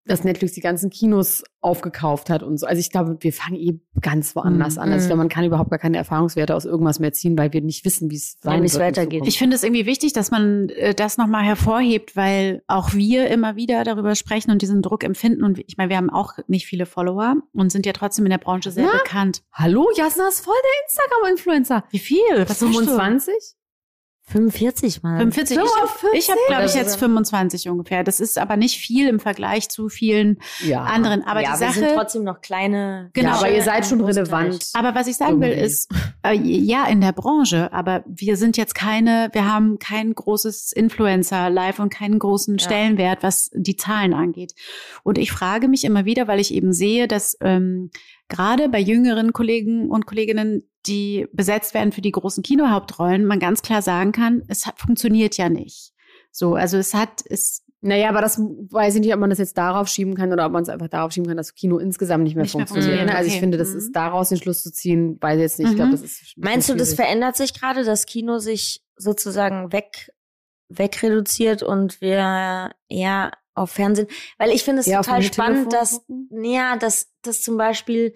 dass 0.09 0.25
Netflix 0.25 0.53
die 0.55 0.61
ganzen 0.61 0.90
Kinos 0.90 1.44
aufgekauft 1.61 2.31
hat 2.31 2.42
und 2.42 2.57
so. 2.59 2.66
Also 2.66 2.79
ich 2.81 2.90
glaube, 2.90 3.16
wir 3.21 3.33
fangen 3.33 3.57
eh 3.57 3.81
ganz 4.01 4.35
woanders 4.37 4.77
Mhm. 4.77 4.83
an. 4.83 4.92
Also 4.92 5.05
ich 5.05 5.09
glaube, 5.09 5.18
man 5.18 5.29
kann 5.29 5.44
überhaupt 5.44 5.71
gar 5.71 5.79
keine 5.79 5.97
Erfahrungswerte 5.99 6.55
aus 6.55 6.64
irgendwas 6.64 6.99
mehr 7.01 7.12
ziehen, 7.12 7.37
weil 7.37 7.53
wir 7.53 7.61
nicht 7.62 7.85
wissen, 7.85 8.11
wie 8.11 8.16
es 8.16 8.38
Ja, 8.44 8.51
sein 8.53 8.64
in 8.64 8.73
weitergeht. 8.75 9.25
Ich 9.27 9.38
finde 9.38 9.57
es 9.57 9.64
irgendwie 9.64 9.85
wichtig, 9.87 10.12
dass 10.12 10.31
man 10.31 10.68
äh, 10.71 10.94
das 10.94 11.18
nochmal 11.18 11.44
hervorhebt, 11.44 12.14
weil 12.16 12.62
auch 12.68 12.94
wir 12.94 13.29
immer 13.29 13.57
wieder 13.57 13.85
darüber 13.85 14.14
sprechen 14.14 14.51
und 14.51 14.62
diesen 14.62 14.83
Druck 14.83 15.03
empfinden. 15.05 15.42
Und 15.44 15.59
ich 15.59 15.77
meine, 15.77 15.90
wir 15.90 15.97
haben 15.97 16.11
auch 16.11 16.35
nicht 16.47 16.66
viele 16.66 16.87
Follower 16.87 17.35
und 17.53 17.71
sind 17.73 17.85
ja 17.87 17.92
trotzdem 17.92 18.25
in 18.25 18.31
der 18.31 18.38
Branche 18.38 18.71
sehr 18.71 18.85
Na? 18.90 18.99
bekannt. 19.03 19.42
Hallo, 19.53 19.88
Jasna 19.97 20.29
ist 20.29 20.44
voll 20.44 20.55
der 20.62 20.87
Instagram-Influencer. 20.88 21.85
Wie 21.90 21.99
viel? 21.99 22.18
Was 22.37 22.61
sagst 22.61 22.62
du? 22.62 22.68
25? 22.73 23.35
45 24.31 25.03
Mal. 25.03 25.19
45. 25.19 25.57
Ich 25.57 25.62
habe, 25.62 25.88
45? 25.88 26.31
hab, 26.31 26.37
glaube 26.49 26.64
ich, 26.67 26.75
jetzt 26.75 26.97
25 26.97 27.69
ungefähr. 27.69 28.05
Das 28.05 28.21
ist 28.21 28.38
aber 28.38 28.57
nicht 28.57 28.79
viel 28.79 29.09
im 29.09 29.21
Vergleich 29.21 29.69
zu 29.69 29.88
vielen 29.88 30.38
Ja. 30.64 30.83
anderen. 30.85 31.23
Aber 31.25 31.41
ja, 31.41 31.55
die 31.55 31.61
wir 31.61 31.67
Sache. 31.69 31.79
sind 31.81 31.95
trotzdem 31.95 32.25
noch 32.25 32.41
kleine. 32.41 33.11
Genau. 33.14 33.31
Ja, 33.31 33.35
aber 33.37 33.51
ihr 33.51 33.62
seid 33.62 33.87
schon 33.87 34.01
relevant. 34.03 34.69
Aber 34.75 34.95
was 34.95 35.07
ich 35.07 35.17
sagen 35.17 35.41
will 35.41 35.49
Irgendwie. 35.51 35.64
ist, 35.67 35.91
äh, 36.25 36.35
ja, 36.35 36.87
in 36.87 37.01
der 37.01 37.12
Branche, 37.12 37.73
aber 37.73 38.05
wir 38.07 38.37
sind 38.37 38.57
jetzt 38.57 38.75
keine, 38.75 39.31
wir 39.33 39.51
haben 39.53 39.79
kein 39.79 40.14
großes 40.14 40.73
Influencer-Live 40.73 41.79
und 41.79 41.91
keinen 41.91 42.19
großen 42.19 42.59
Ja. 42.59 42.64
Stellenwert, 42.64 43.23
was 43.23 43.51
die 43.55 43.77
Zahlen 43.77 44.12
angeht. 44.14 44.53
Und 45.05 45.17
ich 45.19 45.33
frage 45.33 45.69
mich 45.69 45.85
immer 45.85 46.05
wieder, 46.05 46.29
weil 46.29 46.41
ich 46.41 46.53
eben 46.53 46.73
sehe, 46.73 47.09
dass 47.09 47.37
ähm, 47.41 47.91
gerade 48.29 48.69
bei 48.69 48.79
jüngeren 48.79 49.33
Kollegen 49.33 49.91
und 49.91 50.07
Kolleginnen, 50.07 50.69
die 50.88 51.27
besetzt 51.33 51.74
werden 51.74 51.92
für 51.92 52.01
die 52.01 52.11
großen 52.12 52.42
Kinohauptrollen, 52.42 53.24
man 53.27 53.38
ganz 53.38 53.62
klar 53.62 53.83
sagen 53.83 54.12
kann, 54.12 54.42
es 54.48 54.66
hat, 54.66 54.79
funktioniert 54.81 55.37
ja 55.37 55.48
nicht. 55.48 55.92
So, 56.33 56.55
also 56.55 56.77
es 56.79 56.94
hat, 56.94 57.22
es 57.29 57.64
Naja, 57.81 58.09
aber 58.09 58.20
das 58.20 58.38
weiß 58.38 58.96
ich 58.96 59.01
nicht, 59.03 59.14
ob 59.14 59.20
man 59.20 59.31
das 59.31 59.38
jetzt 59.38 59.57
darauf 59.57 59.87
schieben 59.87 60.14
kann 60.16 60.33
oder 60.33 60.46
ob 60.46 60.53
man 60.53 60.62
es 60.64 60.68
einfach 60.68 60.88
darauf 60.88 61.12
schieben 61.12 61.29
kann, 61.29 61.37
dass 61.37 61.55
Kino 61.55 61.79
insgesamt 61.79 62.24
nicht 62.24 62.35
mehr 62.35 62.42
Nicht 62.42 62.55
mehr 62.57 62.66
funktioniert. 62.66 62.98
funktioniert, 63.01 63.12
ne? 63.12 63.16
Also 63.16 63.29
ich 63.29 63.35
okay. 63.35 63.40
finde, 63.40 63.57
das 63.59 63.70
Mhm. 63.70 63.79
ist 63.79 63.92
daraus 63.92 64.29
den 64.31 64.38
Schluss 64.38 64.62
zu 64.64 64.72
ziehen, 64.72 65.16
weiß 65.20 65.37
ich 65.37 65.42
jetzt 65.42 65.59
nicht. 65.61 65.68
Ich 65.70 65.77
glaube, 65.77 65.90
Mhm. 65.90 65.92
das 65.92 66.03
ist. 66.03 66.35
Meinst 66.37 66.68
du, 66.68 66.74
das 66.74 66.94
verändert 66.94 67.37
sich 67.37 67.55
gerade, 67.55 67.85
dass 67.85 68.05
Kino 68.07 68.38
sich 68.38 68.83
sozusagen 68.96 69.70
weg, 69.72 70.11
wegreduziert 70.68 71.62
und 71.62 72.01
wir 72.01 72.72
eher 72.88 73.33
auf 73.55 73.70
Fernsehen? 73.70 74.09
Weil 74.38 74.51
ich 74.51 74.62
finde 74.64 74.81
es 74.81 74.88
auf 74.92 75.07
total 75.07 75.22
spannend, 75.22 75.72
dass, 75.72 76.01
ja, 76.31 76.77
dass, 76.77 77.11
dass 77.22 77.42
zum 77.42 77.57
Beispiel, 77.57 78.12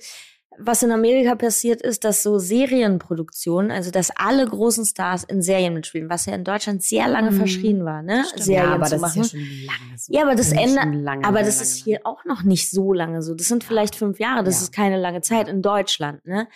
was 0.59 0.83
in 0.83 0.91
Amerika 0.93 1.35
passiert 1.35 1.83
ist, 1.83 2.05
dass 2.05 2.23
so 2.23 2.39
Serienproduktionen, 2.39 3.71
also 3.71 3.91
dass 3.91 4.11
alle 4.17 4.47
großen 4.47 4.85
Stars 4.85 5.25
in 5.25 5.43
Serien 5.43 5.75
mitspielen, 5.75 6.11
was 6.11 6.27
ja 6.27 6.35
in 6.35 6.45
Deutschland 6.45 6.83
sehr 6.83 7.09
lange 7.09 7.31
Mhm. 7.31 7.37
verschrien 7.37 7.85
war, 7.85 8.03
ne? 8.03 8.25
Stimmt. 8.29 8.45
Serien 8.45 8.69
ja, 8.69 8.75
aber 8.75 8.85
zu 8.87 8.91
das 8.93 9.01
machen. 9.01 9.23
ist 9.23 9.33
ja 9.33 9.39
schon 9.41 9.49
lange 9.67 9.99
so. 9.99 10.13
Ja, 10.13 10.23
aber 10.23 10.35
das 10.35 10.47
ist 10.49 10.55
schon 10.61 10.69
ändert, 10.79 11.03
lange, 11.03 11.25
aber 11.27 11.39
das 11.43 11.57
lange, 11.57 11.63
ist 11.69 11.85
hier 11.85 12.01
auch 12.05 12.25
noch 12.25 12.43
nicht 12.43 12.71
so 12.71 12.93
lange 12.93 13.23
so. 13.23 13.35
Das 13.35 13.49
sind 13.49 13.65
vielleicht 13.65 13.95
fünf 13.97 14.19
Jahre, 14.21 14.45
das 14.45 14.57
Ja. 14.57 14.63
ist 14.63 14.73
keine 14.73 14.99
lange 14.99 15.21
Zeit 15.23 15.49
in 15.49 15.63
Deutschland, 15.63 16.25
ne? 16.27 16.49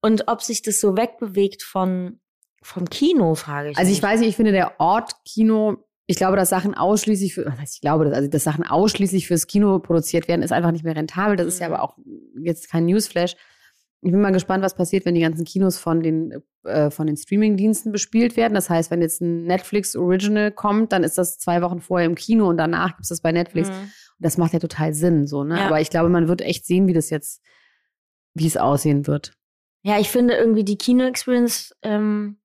Und 0.00 0.28
ob 0.28 0.42
sich 0.42 0.62
das 0.62 0.80
so 0.80 0.96
wegbewegt 0.96 1.62
von, 1.62 2.20
vom 2.62 2.88
Kino, 2.90 3.34
frage 3.34 3.70
ich 3.70 3.78
Also 3.78 3.90
ich 3.90 3.98
mich. 3.98 4.02
weiß 4.02 4.20
nicht, 4.20 4.28
ich 4.30 4.36
finde 4.36 4.52
der 4.52 4.78
Ort 4.80 5.12
Kino, 5.24 5.76
ich 6.06 6.16
glaube, 6.16 6.36
dass 6.36 6.50
Sachen 6.50 6.74
ausschließlich 6.74 7.34
für, 7.34 7.52
ich 7.62 7.80
glaube, 7.80 8.04
dass, 8.04 8.14
also 8.14 8.28
dass 8.28 8.44
Sachen 8.44 8.66
ausschließlich 8.66 9.26
fürs 9.26 9.46
Kino 9.46 9.78
produziert 9.78 10.28
werden, 10.28 10.42
ist 10.42 10.52
einfach 10.52 10.72
nicht 10.72 10.84
mehr 10.84 10.96
rentabel. 10.96 11.36
Das 11.36 11.46
ist 11.46 11.60
ja 11.60 11.68
Mhm. 11.68 11.74
aber 11.74 11.82
auch 11.82 11.96
jetzt 12.42 12.70
kein 12.70 12.84
Newsflash. 12.86 13.36
Ich 14.02 14.10
bin 14.12 14.20
mal 14.20 14.32
gespannt, 14.32 14.62
was 14.62 14.74
passiert, 14.74 15.06
wenn 15.06 15.14
die 15.14 15.22
ganzen 15.22 15.46
Kinos 15.46 15.78
von 15.78 16.02
den, 16.02 16.42
äh, 16.64 16.90
von 16.90 17.06
den 17.06 17.16
Streamingdiensten 17.16 17.90
bespielt 17.90 18.36
werden. 18.36 18.52
Das 18.52 18.68
heißt, 18.68 18.90
wenn 18.90 19.00
jetzt 19.00 19.22
ein 19.22 19.44
Netflix 19.44 19.96
Original 19.96 20.52
kommt, 20.52 20.92
dann 20.92 21.04
ist 21.04 21.16
das 21.16 21.38
zwei 21.38 21.62
Wochen 21.62 21.80
vorher 21.80 22.06
im 22.06 22.14
Kino 22.14 22.46
und 22.48 22.58
danach 22.58 22.90
gibt 22.90 23.04
es 23.04 23.08
das 23.08 23.22
bei 23.22 23.32
Netflix. 23.32 23.70
Mhm. 23.70 23.74
Und 23.74 23.90
das 24.18 24.36
macht 24.36 24.52
ja 24.52 24.58
total 24.58 24.92
Sinn, 24.92 25.26
so, 25.26 25.42
ne? 25.42 25.56
Ja. 25.56 25.66
Aber 25.68 25.80
ich 25.80 25.88
glaube, 25.88 26.10
man 26.10 26.28
wird 26.28 26.42
echt 26.42 26.66
sehen, 26.66 26.86
wie 26.86 26.92
das 26.92 27.08
jetzt, 27.08 27.40
wie 28.34 28.46
es 28.46 28.58
aussehen 28.58 29.06
wird. 29.06 29.32
Ja, 29.82 29.98
ich 29.98 30.10
finde 30.10 30.34
irgendwie 30.34 30.64
die 30.64 30.76
Kino-Experience 30.76 31.74
ähm, 31.82 32.36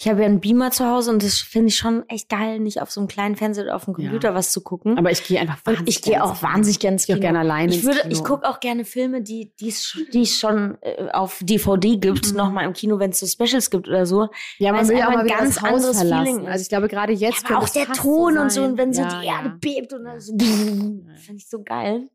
Ich 0.00 0.06
habe 0.06 0.20
ja 0.20 0.26
einen 0.26 0.38
Beamer 0.38 0.70
zu 0.70 0.86
Hause 0.86 1.10
und 1.10 1.24
das 1.24 1.38
finde 1.38 1.68
ich 1.68 1.76
schon 1.76 2.08
echt 2.08 2.28
geil, 2.28 2.60
nicht 2.60 2.80
auf 2.80 2.88
so 2.88 3.00
einem 3.00 3.08
kleinen 3.08 3.34
Fernseher 3.34 3.64
oder 3.64 3.74
auf 3.74 3.84
dem 3.86 3.94
Computer 3.94 4.28
Ja. 4.28 4.34
was 4.34 4.52
zu 4.52 4.60
gucken. 4.60 4.96
Aber 4.96 5.10
ich 5.10 5.24
gehe 5.26 5.40
einfach 5.40 5.58
und 5.66 5.88
ich 5.88 6.02
gehe 6.02 6.22
auch 6.22 6.40
wahnsinnig 6.40 6.78
gerne 6.78 6.94
ins 6.94 7.02
Ich 7.02 7.06
gehe 7.08 7.16
auch 7.16 7.18
Kino. 7.18 7.32
gerne 7.32 7.38
alleine 7.40 7.74
Ich 7.74 7.82
würde, 7.82 8.02
ich 8.08 8.22
gucke 8.22 8.48
auch 8.48 8.60
gerne 8.60 8.84
Filme, 8.84 9.22
die 9.22 9.52
die 9.58 9.70
es 9.70 9.98
die 10.12 10.24
schon 10.26 10.78
äh, 10.82 11.10
auf 11.10 11.40
DVD 11.42 11.96
gibt, 11.96 12.30
Mhm. 12.30 12.36
nochmal 12.36 12.64
im 12.66 12.74
Kino, 12.74 13.00
wenn 13.00 13.10
es 13.10 13.18
so 13.18 13.26
Specials 13.26 13.70
gibt 13.70 13.88
oder 13.88 14.06
so. 14.06 14.28
Ja, 14.58 14.72
man 14.72 14.86
will 14.88 14.98
ja 14.98 15.08
auch 15.08 15.12
mal 15.14 15.20
ein 15.22 15.26
ganz 15.26 15.60
anderes 15.62 15.96
verlassen. 15.98 16.24
Feeling 16.26 16.44
ist. 16.44 16.48
Also 16.52 16.62
ich 16.62 16.68
glaube, 16.68 16.86
gerade 16.86 17.12
jetzt 17.12 17.44
aber 17.46 17.54
könnte 17.60 17.64
auch 17.64 17.68
der 17.68 17.92
Ton 17.96 18.34
so 18.34 18.40
und 18.40 18.52
so, 18.52 18.62
und 18.62 18.78
wenn 18.78 18.92
so 18.92 19.02
ja, 19.02 19.08
die 19.20 19.26
Erde 19.26 19.48
ja. 19.48 19.56
bebt 19.60 19.92
und 19.92 20.04
dann 20.04 20.20
so, 20.20 20.32
finde 20.38 21.02
ich 21.38 21.48
so 21.48 21.60
geil. 21.64 22.08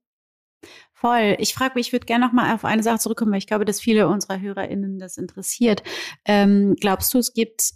Voll. 1.03 1.35
Ich 1.39 1.53
frage 1.53 1.73
mich, 1.75 1.87
ich 1.87 1.93
würde 1.93 2.05
gerne 2.05 2.25
noch 2.25 2.31
mal 2.31 2.55
auf 2.55 2.63
eine 2.63 2.81
Sache 2.81 2.97
zurückkommen, 2.97 3.33
weil 3.33 3.39
ich 3.39 3.47
glaube, 3.47 3.65
dass 3.65 3.81
viele 3.81 4.07
unserer 4.07 4.39
HörerInnen 4.39 4.99
das 4.99 5.17
interessiert. 5.17 5.83
Ähm, 6.23 6.77
glaubst 6.79 7.13
du, 7.13 7.17
es 7.17 7.33
gibt 7.33 7.73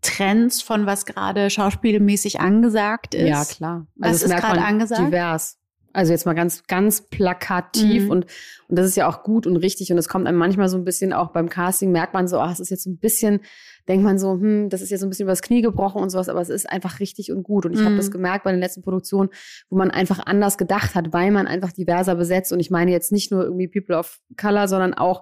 Trends 0.00 0.62
von 0.62 0.86
was 0.86 1.04
gerade 1.04 1.50
schauspielmäßig 1.50 2.40
angesagt 2.40 3.14
ist? 3.14 3.28
Ja, 3.28 3.44
klar. 3.44 3.86
Was 3.96 4.20
das 4.20 4.30
ist 4.30 4.36
gerade 4.36 4.62
angesagt? 4.62 5.08
Divers. 5.08 5.58
Also 5.94 6.12
jetzt 6.12 6.26
mal 6.26 6.34
ganz, 6.34 6.64
ganz 6.66 7.02
plakativ 7.08 8.04
Mhm. 8.04 8.10
und, 8.10 8.26
und 8.68 8.78
das 8.78 8.86
ist 8.86 8.96
ja 8.96 9.08
auch 9.08 9.22
gut 9.22 9.46
und 9.46 9.56
richtig 9.56 9.90
und 9.92 9.96
es 9.98 10.08
kommt 10.08 10.26
einem 10.26 10.36
manchmal 10.38 10.68
so 10.68 10.76
ein 10.76 10.84
bisschen 10.84 11.12
auch 11.12 11.30
beim 11.32 11.48
Casting, 11.48 11.92
merkt 11.92 12.12
man 12.14 12.28
so, 12.28 12.38
ach, 12.40 12.52
es 12.52 12.60
ist 12.60 12.70
jetzt 12.70 12.82
so 12.84 12.90
ein 12.90 12.98
bisschen, 12.98 13.40
denkt 13.88 14.04
man 14.04 14.18
so, 14.18 14.32
hm, 14.32 14.68
das 14.70 14.82
ist 14.82 14.90
jetzt 14.90 15.00
so 15.00 15.06
ein 15.06 15.10
bisschen 15.10 15.24
übers 15.26 15.40
Knie 15.40 15.62
gebrochen 15.62 16.02
und 16.02 16.10
sowas, 16.10 16.28
aber 16.28 16.40
es 16.40 16.48
ist 16.48 16.68
einfach 16.68 17.00
richtig 17.00 17.30
und 17.32 17.42
gut. 17.44 17.64
Und 17.64 17.74
ich 17.74 17.80
habe 17.80 17.90
Mhm. 17.92 17.96
das 17.96 18.10
gemerkt 18.10 18.44
bei 18.44 18.50
den 18.50 18.60
letzten 18.60 18.82
Produktionen, 18.82 19.30
wo 19.70 19.76
man 19.76 19.90
einfach 19.90 20.20
anders 20.26 20.58
gedacht 20.58 20.94
hat, 20.94 21.12
weil 21.12 21.30
man 21.30 21.46
einfach 21.46 21.72
diverser 21.72 22.14
besetzt. 22.16 22.52
Und 22.52 22.60
ich 22.60 22.70
meine 22.70 22.90
jetzt 22.90 23.12
nicht 23.12 23.30
nur 23.30 23.44
irgendwie 23.44 23.68
People 23.68 23.96
of 23.96 24.20
Color, 24.40 24.68
sondern 24.68 24.94
auch 24.94 25.20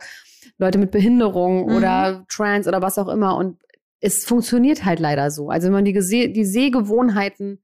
Leute 0.59 0.79
mit 0.79 0.91
Behinderung 0.91 1.67
Mhm. 1.67 1.75
oder 1.77 2.25
Trans 2.29 2.67
oder 2.67 2.81
was 2.81 2.99
auch 2.99 3.09
immer. 3.09 3.37
Und 3.37 3.59
es 4.01 4.25
funktioniert 4.25 4.85
halt 4.85 5.01
leider 5.01 5.31
so. 5.31 5.51
Also 5.51 5.67
wenn 5.67 5.73
man 5.75 5.85
die, 5.85 5.93
Gese 5.93 6.29
die 6.31 6.45
Sehgewohnheiten 6.47 7.63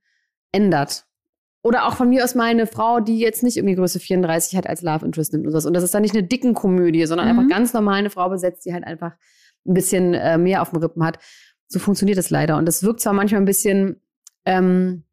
ändert. 0.53 1.07
Oder 1.63 1.87
auch 1.87 1.97
von 1.97 2.09
mir 2.09 2.23
aus 2.25 2.35
mal 2.35 2.45
eine 2.45 2.67
Frau, 2.67 3.01
die 3.01 3.19
jetzt 3.19 3.43
nicht 3.43 3.57
irgendwie 3.57 3.75
Größe 3.75 3.99
34 4.01 4.57
hat 4.57 4.67
als 4.69 4.83
Love 4.83 5.05
Interest 5.05 5.33
nimmt 5.33 5.45
und 5.45 5.51
sowas. 5.53 5.67
Und 5.67 5.75
das 5.75 5.83
ist 5.83 5.93
dann 5.93 6.03
nicht 6.03 6.15
eine 6.15 6.27
dicken 6.27 6.55
Komödie, 6.55 7.05
sondern 7.07 7.27
Mhm. 7.29 7.39
einfach 7.39 7.51
ganz 7.57 7.73
normal 7.73 7.97
eine 7.99 8.11
Frau 8.11 8.29
besetzt, 8.29 8.65
die 8.65 8.73
halt 8.73 8.85
einfach 8.85 9.13
ein 9.67 9.75
bisschen 9.75 10.15
äh, 10.15 10.39
mehr 10.39 10.63
auf 10.63 10.71
dem 10.71 10.79
Rippen 10.79 11.05
hat. 11.05 11.19
So 11.67 11.79
funktioniert 11.79 12.17
es 12.19 12.31
leider. 12.31 12.57
Und 12.57 12.67
das 12.67 12.83
wirkt 12.85 13.01
zwar 13.01 13.13
manchmal 13.13 13.43
ein 13.43 13.45
bisschen 13.47 14.01
ähm, 14.47 15.05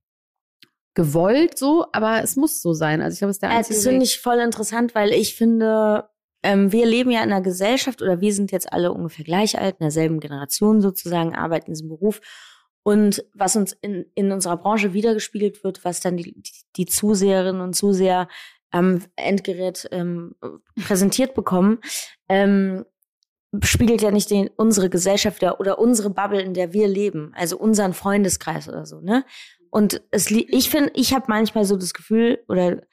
gewollt 0.93 1.57
so, 1.57 1.85
aber 1.91 2.23
es 2.23 2.35
muss 2.35 2.61
so 2.61 2.73
sein. 2.73 3.01
Also 3.01 3.13
ich 3.15 3.19
glaube, 3.19 3.31
es 3.31 3.37
ist 3.37 3.41
der 3.43 3.49
Ja, 3.49 3.57
einzige 3.57 3.75
das 3.75 3.83
finde 3.83 4.03
ich 4.05 4.19
voll 4.19 4.39
interessant, 4.39 4.95
weil 4.95 5.11
ich 5.11 5.35
finde, 5.35 6.05
ähm, 6.43 6.71
wir 6.71 6.85
leben 6.85 7.11
ja 7.11 7.21
in 7.23 7.31
einer 7.31 7.41
Gesellschaft 7.41 8.01
oder 8.01 8.21
wir 8.21 8.33
sind 8.33 8.51
jetzt 8.51 8.71
alle 8.71 8.93
ungefähr 8.93 9.25
gleich 9.25 9.59
alt, 9.59 9.75
in 9.79 9.83
derselben 9.83 10.19
Generation 10.21 10.79
sozusagen, 10.79 11.35
arbeiten 11.35 11.67
in 11.67 11.73
diesem 11.73 11.89
Beruf. 11.89 12.21
Und 12.87 13.25
was 13.33 13.55
uns 13.55 13.73
in, 13.81 14.05
in 14.13 14.31
unserer 14.31 14.57
Branche 14.57 14.93
wiedergespiegelt 14.93 15.63
wird, 15.63 15.83
was 15.83 16.01
dann 16.01 16.17
die, 16.17 16.43
die, 16.75 16.85
Zuseherinnen 16.85 17.59
und 17.59 17.75
Zuseher 17.75 18.27
am 18.69 19.01
Endgerät 19.15 19.87
ähm, 19.91 20.35
präsentiert 20.85 21.33
bekommen, 21.33 21.79
ähm, 22.29 22.85
spiegelt 23.63 24.03
ja 24.03 24.11
nicht 24.11 24.29
den, 24.29 24.51
unsere 24.55 24.91
Gesellschaft 24.91 25.41
oder, 25.41 25.79
unsere 25.79 26.11
Bubble, 26.11 26.43
in 26.43 26.53
der 26.53 26.73
wir 26.73 26.87
leben, 26.87 27.31
also 27.33 27.57
unseren 27.57 27.93
Freundeskreis 27.93 28.69
oder 28.69 28.85
so, 28.85 29.01
ne? 29.01 29.25
Und 29.71 30.03
es, 30.11 30.29
ich 30.29 30.69
finde, 30.69 30.91
ich 30.93 31.11
habe 31.15 31.25
manchmal 31.27 31.65
so 31.65 31.77
das 31.77 31.95
Gefühl 31.95 32.43
oder 32.47 32.83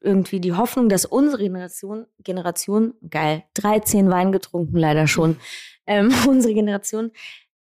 irgendwie 0.00 0.40
die 0.40 0.52
Hoffnung, 0.52 0.88
dass 0.88 1.04
unsere 1.04 1.42
Generation, 1.42 2.06
Generation, 2.20 2.94
geil, 3.08 3.44
13 3.54 4.10
Wein 4.10 4.32
getrunken 4.32 4.76
leider 4.76 5.06
schon, 5.06 5.36
ähm, 5.86 6.10
unsere 6.28 6.54
Generation 6.54 7.10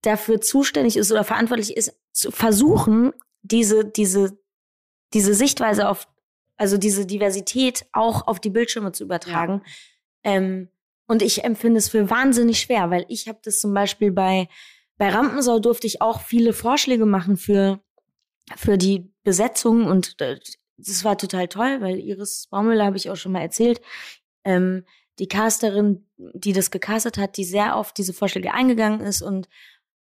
dafür 0.03 0.41
zuständig 0.41 0.97
ist 0.97 1.13
oder 1.13 1.25
verantwortlich 1.25 1.77
ist, 1.77 1.95
zu 2.13 2.31
versuchen, 2.31 3.13
diese, 3.43 3.85
diese, 3.85 4.39
diese 5.13 5.35
Sichtweise 5.35 5.89
auf, 5.89 6.09
also 6.57 6.77
diese 6.77 7.07
Diversität 7.07 7.87
auch 7.93 8.27
auf 8.27 8.41
die 8.41 8.51
Bildschirme 8.51 8.93
zu 8.93 9.05
übertragen. 9.05 9.63
Ähm, 10.25 10.69
und 11.07 11.23
ich 11.23 11.45
empfinde 11.45 11.79
es 11.79 11.89
für 11.89 12.09
wahnsinnig 12.09 12.61
schwer, 12.61 12.91
weil 12.91 13.05
ich 13.09 13.29
habe 13.29 13.41
das 13.43 13.61
zum 13.61 13.75
Beispiel 13.75 14.13
bei, 14.13 14.49
bei 14.97 15.09
Rampensau 15.09 15.59
durfte 15.59 15.87
ich 15.87 16.03
auch 16.03 16.21
viele 16.21 16.53
Vorschläge 16.53 17.07
machen 17.07 17.37
für, 17.37 17.81
für 18.57 18.79
die 18.79 19.11
Besetzung 19.25 19.87
und 19.87 20.21
äh, 20.21 20.39
das 20.77 21.05
war 21.05 21.19
total 21.19 21.49
toll, 21.49 21.81
weil 21.81 21.99
Iris 21.99 22.47
Baumüller 22.51 22.87
habe 22.87 22.97
ich 22.97 23.11
auch 23.11 23.17
schon 23.17 23.33
mal 23.33 23.43
erzählt. 23.43 23.81
Ähm, 24.45 24.85
die 25.19 25.29
Casterin, 25.29 26.07
die 26.17 26.53
das 26.53 26.71
gecastet 26.71 27.19
hat, 27.19 27.37
die 27.37 27.45
sehr 27.45 27.77
auf 27.77 27.93
diese 27.93 28.15
Vorschläge 28.15 28.55
eingegangen 28.55 29.01
ist 29.01 29.21
und 29.21 29.49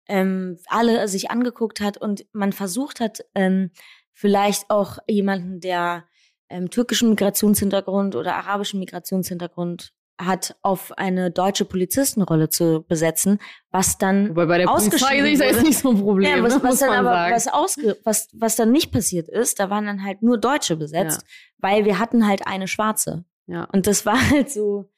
ähm, 0.10 0.58
alle 0.68 1.08
sich 1.08 1.32
angeguckt 1.32 1.80
hat 1.80 1.98
und 1.98 2.26
man 2.34 2.52
versucht 2.52 3.00
hat, 3.00 3.20
ähm, 3.36 3.72
vielleicht 4.12 4.70
auch 4.70 4.98
jemanden, 5.08 5.62
der 5.62 6.06
ähm, 6.50 6.70
türkischen 6.70 7.10
Migrationshintergrund 7.10 8.16
oder 8.16 8.36
arabischen 8.36 8.80
Migrationshintergrund 8.80 9.94
hat, 10.20 10.58
auf 10.62 10.98
eine 10.98 11.32
deutsche 11.32 11.64
Polizistenrolle 11.64 12.50
zu 12.50 12.84
besetzen, 12.86 13.40
was 13.72 13.98
dann 13.98 14.30
Wobei 14.30 14.48
bei 14.48 14.58
der 14.58 14.66
Polizei 14.66 14.88
ausgeschrieben 14.88 15.28
ist 15.28 15.42
das 15.42 15.54
wurde. 15.54 15.64
nicht 15.64 15.80
so 15.80 15.90
ein 15.92 16.02
Problem, 16.02 16.38
ja, 16.38 16.44
was, 16.44 16.56
ne, 16.56 16.64
was 16.64 16.72
muss 16.72 16.80
dann 16.80 16.94
aber 16.94 17.14
sagen. 17.14 17.36
was 17.36 17.48
ausge 17.48 17.98
was 18.04 18.28
was 18.34 18.56
dann 18.58 18.72
nicht 18.72 18.92
passiert 18.92 19.30
ist, 19.30 19.60
da 19.60 19.70
waren 19.70 19.86
dann 19.86 20.04
halt 20.04 20.22
nur 20.22 20.38
Deutsche 20.38 20.76
besetzt, 20.76 21.24
weil 21.58 21.86
wir 21.86 22.00
hatten 22.00 22.28
halt 22.28 22.46
eine 22.48 22.68
Schwarze 22.68 23.24
ja. 23.48 23.64
und 23.72 23.88
das 23.88 24.06
war 24.06 24.20
halt 24.30 24.52
so, 24.52 24.90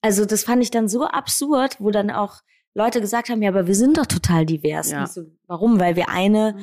also 0.00 0.24
das 0.24 0.42
fand 0.42 0.62
ich 0.62 0.72
dann 0.72 0.88
so 0.88 1.04
absurd, 1.04 1.76
wo 1.78 1.90
dann 1.92 2.10
auch 2.10 2.40
Leute 2.78 3.00
gesagt 3.00 3.28
haben, 3.28 3.42
ja, 3.42 3.50
aber 3.50 3.66
wir 3.66 3.74
sind 3.74 3.98
doch 3.98 4.06
total 4.06 4.46
divers. 4.46 4.90
Ja. 4.90 5.06
So, 5.06 5.22
warum? 5.46 5.80
Weil 5.80 5.96
wir 5.96 6.08
eine 6.08 6.54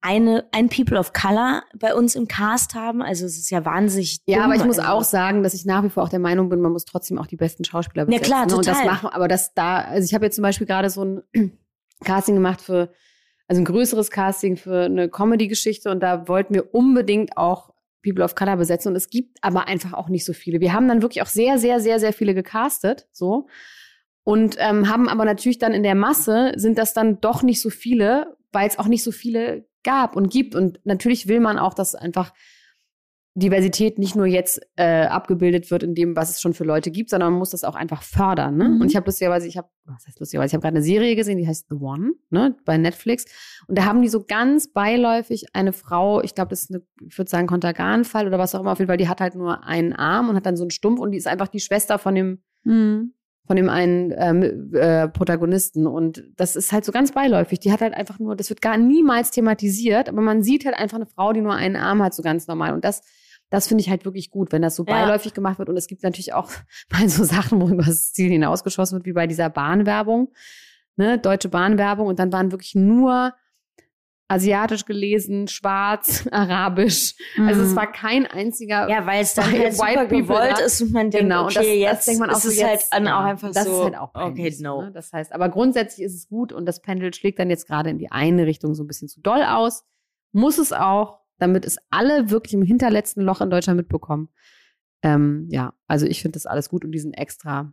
eine 0.00 0.44
ein 0.52 0.68
People 0.68 0.98
of 0.98 1.14
Color 1.14 1.62
bei 1.78 1.94
uns 1.94 2.14
im 2.14 2.28
Cast 2.28 2.74
haben. 2.74 3.00
Also 3.00 3.24
es 3.24 3.38
ist 3.38 3.50
ja 3.50 3.64
wahnsinnig. 3.64 4.18
Ja, 4.26 4.36
dumm. 4.36 4.44
aber 4.44 4.54
ich 4.56 4.64
muss 4.64 4.78
also, 4.78 4.90
auch 4.90 5.02
sagen, 5.02 5.42
dass 5.42 5.54
ich 5.54 5.64
nach 5.64 5.82
wie 5.82 5.88
vor 5.88 6.02
auch 6.02 6.10
der 6.10 6.18
Meinung 6.18 6.50
bin, 6.50 6.60
man 6.60 6.72
muss 6.72 6.84
trotzdem 6.84 7.18
auch 7.18 7.26
die 7.26 7.36
besten 7.36 7.64
Schauspieler 7.64 8.02
Ja, 8.02 8.06
besetzen. 8.06 8.26
klar, 8.26 8.46
ne? 8.46 8.56
Und 8.56 8.66
das 8.66 8.76
total. 8.78 8.92
machen, 8.92 9.08
aber 9.10 9.28
das 9.28 9.54
da, 9.54 9.78
also 9.78 10.04
ich 10.04 10.14
habe 10.14 10.26
jetzt 10.26 10.34
zum 10.36 10.42
Beispiel 10.42 10.66
gerade 10.66 10.90
so 10.90 11.04
ein 11.04 11.22
Casting 12.04 12.34
gemacht 12.34 12.60
für, 12.60 12.92
also 13.48 13.62
ein 13.62 13.64
größeres 13.64 14.10
Casting 14.10 14.58
für 14.58 14.84
eine 14.84 15.08
Comedy-Geschichte 15.08 15.90
und 15.90 16.00
da 16.00 16.28
wollten 16.28 16.54
wir 16.54 16.74
unbedingt 16.74 17.38
auch 17.38 17.72
People 18.04 18.22
of 18.22 18.34
Color 18.34 18.58
besetzen 18.58 18.90
und 18.90 18.96
es 18.96 19.08
gibt 19.08 19.38
aber 19.40 19.66
einfach 19.68 19.94
auch 19.94 20.10
nicht 20.10 20.26
so 20.26 20.34
viele. 20.34 20.60
Wir 20.60 20.74
haben 20.74 20.86
dann 20.86 21.00
wirklich 21.00 21.22
auch 21.22 21.26
sehr, 21.28 21.58
sehr, 21.58 21.80
sehr, 21.80 21.98
sehr 21.98 22.12
viele 22.12 22.34
gecastet, 22.34 23.08
so. 23.10 23.48
Und 24.24 24.56
ähm, 24.58 24.88
haben 24.88 25.08
aber 25.08 25.24
natürlich 25.24 25.58
dann 25.58 25.74
in 25.74 25.82
der 25.82 25.94
Masse 25.94 26.52
sind 26.56 26.78
das 26.78 26.94
dann 26.94 27.20
doch 27.20 27.42
nicht 27.42 27.60
so 27.60 27.70
viele, 27.70 28.36
weil 28.52 28.66
es 28.66 28.78
auch 28.78 28.88
nicht 28.88 29.02
so 29.02 29.12
viele 29.12 29.66
gab 29.82 30.16
und 30.16 30.30
gibt. 30.30 30.54
Und 30.54 30.80
natürlich 30.84 31.28
will 31.28 31.40
man 31.40 31.58
auch, 31.58 31.74
dass 31.74 31.94
einfach 31.94 32.32
Diversität 33.36 33.98
nicht 33.98 34.14
nur 34.14 34.26
jetzt 34.26 34.60
äh, 34.76 35.06
abgebildet 35.06 35.70
wird 35.72 35.82
in 35.82 35.96
dem, 35.96 36.14
was 36.14 36.30
es 36.30 36.40
schon 36.40 36.54
für 36.54 36.62
Leute 36.62 36.92
gibt, 36.92 37.10
sondern 37.10 37.32
man 37.32 37.40
muss 37.40 37.50
das 37.50 37.64
auch 37.64 37.74
einfach 37.74 38.02
fördern. 38.02 38.56
Ne? 38.56 38.68
Mhm. 38.68 38.80
Und 38.80 38.90
ich 38.90 38.96
habe 38.96 39.06
lustigerweise, 39.06 39.48
ich 39.48 39.56
habe, 39.56 39.68
was 39.84 40.06
heißt 40.06 40.20
lustigerweise, 40.20 40.50
ich 40.50 40.54
habe 40.54 40.62
gerade 40.62 40.76
eine 40.76 40.84
Serie 40.84 41.16
gesehen, 41.16 41.38
die 41.38 41.46
heißt 41.46 41.66
The 41.68 41.74
One, 41.74 42.12
ne, 42.30 42.56
bei 42.64 42.78
Netflix. 42.78 43.24
Und 43.66 43.76
da 43.76 43.86
haben 43.86 44.02
die 44.02 44.08
so 44.08 44.24
ganz 44.24 44.72
beiläufig 44.72 45.46
eine 45.52 45.72
Frau, 45.72 46.22
ich 46.22 46.36
glaube, 46.36 46.50
das 46.50 46.62
ist 46.62 46.70
eine, 46.70 46.82
ich 47.04 47.18
würde 47.18 47.28
sagen, 47.28 47.48
Kontergan-Fall 47.48 48.28
oder 48.28 48.38
was 48.38 48.54
auch 48.54 48.60
immer, 48.60 48.70
auf 48.70 48.78
jeden 48.78 48.88
Fall, 48.88 48.98
die 48.98 49.08
hat 49.08 49.20
halt 49.20 49.34
nur 49.34 49.64
einen 49.64 49.92
Arm 49.92 50.28
und 50.28 50.36
hat 50.36 50.46
dann 50.46 50.56
so 50.56 50.62
einen 50.62 50.70
Stumpf 50.70 51.00
und 51.00 51.10
die 51.10 51.18
ist 51.18 51.26
einfach 51.26 51.48
die 51.48 51.60
Schwester 51.60 51.98
von 51.98 52.14
dem 52.14 52.38
Mhm. 52.64 53.12
Von 53.46 53.56
dem 53.56 53.68
einen 53.68 54.12
ähm, 54.16 54.72
äh, 54.74 55.08
Protagonisten. 55.08 55.86
Und 55.86 56.24
das 56.36 56.56
ist 56.56 56.72
halt 56.72 56.84
so 56.84 56.92
ganz 56.92 57.12
beiläufig. 57.12 57.60
Die 57.60 57.72
hat 57.72 57.80
halt 57.82 57.94
einfach 57.94 58.18
nur, 58.18 58.36
das 58.36 58.48
wird 58.48 58.62
gar 58.62 58.76
niemals 58.78 59.30
thematisiert, 59.30 60.08
aber 60.08 60.22
man 60.22 60.42
sieht 60.42 60.64
halt 60.64 60.76
einfach 60.76 60.96
eine 60.96 61.06
Frau, 61.06 61.32
die 61.32 61.42
nur 61.42 61.54
einen 61.54 61.76
Arm 61.76 62.02
hat, 62.02 62.14
so 62.14 62.22
ganz 62.22 62.46
normal. 62.46 62.72
Und 62.72 62.84
das, 62.84 63.02
das 63.50 63.68
finde 63.68 63.82
ich 63.82 63.90
halt 63.90 64.04
wirklich 64.06 64.30
gut, 64.30 64.50
wenn 64.52 64.62
das 64.62 64.76
so 64.76 64.84
Ja. 64.88 64.94
beiläufig 64.94 65.34
gemacht 65.34 65.58
wird. 65.58 65.68
Und 65.68 65.76
es 65.76 65.86
gibt 65.86 66.02
natürlich 66.02 66.32
auch 66.32 66.50
mal 66.92 67.08
so 67.08 67.24
Sachen, 67.24 67.60
wo 67.60 67.68
über 67.68 67.82
das 67.84 68.12
Ziel 68.12 68.30
hinausgeschossen 68.30 68.96
wird, 68.96 69.06
wie 69.06 69.12
bei 69.12 69.26
dieser 69.26 69.50
Bahnwerbung, 69.50 70.32
ne, 70.96 71.18
deutsche 71.18 71.48
Bahnwerbung. 71.50 72.06
Und 72.06 72.18
dann 72.18 72.32
waren 72.32 72.50
wirklich 72.50 72.74
nur 72.74 73.34
asiatisch 74.34 74.84
gelesen, 74.84 75.48
schwarz, 75.48 76.26
arabisch. 76.32 77.14
Also 77.38 77.60
Mhm. 77.62 77.66
es 77.68 77.76
war 77.76 77.90
kein 77.90 78.26
einziger 78.26 78.88
Ja, 78.88 79.06
weil 79.06 79.22
es 79.22 79.34
dann 79.34 79.50
halt 79.50 79.78
White 79.78 80.00
super 80.00 80.06
gewollt 80.06 80.58
ist 80.60 80.82
und 80.82 80.92
man 80.92 81.10
denkt, 81.10 81.24
Genau, 81.24 81.46
und 81.46 81.56
okay, 81.56 81.56
das, 81.56 81.66
jetzt 81.66 81.96
das 81.98 82.04
denkt 82.06 82.20
man 82.20 82.30
auch 82.30 82.36
ist 82.36 82.42
so 82.42 82.48
es 82.50 82.58
jetzt, 82.58 82.92
halt 82.92 83.04
ja, 83.06 83.18
auch 83.20 83.24
einfach 83.24 83.52
das 83.52 83.64
so. 83.64 83.70
ist 83.78 83.84
halt 83.84 83.96
auch 83.96 84.14
okay, 84.14 84.34
peinlich, 84.34 84.60
no. 84.60 84.82
Ne? 84.82 84.92
Das 84.92 85.12
heißt, 85.12 85.32
aber 85.32 85.48
grundsätzlich 85.48 86.04
ist 86.04 86.14
es 86.14 86.28
gut 86.28 86.52
und 86.52 86.66
das 86.66 86.80
Pendel 86.82 87.12
schlägt 87.14 87.38
dann 87.38 87.50
jetzt 87.50 87.66
gerade 87.66 87.90
in 87.90 87.98
die 87.98 88.10
eine 88.10 88.46
Richtung 88.46 88.74
so 88.74 88.82
ein 88.84 88.86
bisschen 88.86 89.08
zu 89.08 89.20
doll 89.20 89.42
aus. 89.42 89.84
Muss 90.32 90.58
es 90.58 90.72
auch, 90.72 91.20
damit 91.38 91.64
es 91.64 91.78
alle 91.90 92.30
wirklich 92.30 92.54
im 92.54 92.62
hinterletzten 92.62 93.22
Loch 93.22 93.40
in 93.40 93.50
Deutschland 93.50 93.76
mitbekommen. 93.76 94.28
Ähm, 95.02 95.46
ja, 95.50 95.74
also 95.86 96.06
ich 96.06 96.22
finde 96.22 96.36
das 96.36 96.46
alles 96.46 96.68
gut 96.68 96.84
und 96.84 96.92
diesen 96.92 97.12
extra 97.12 97.72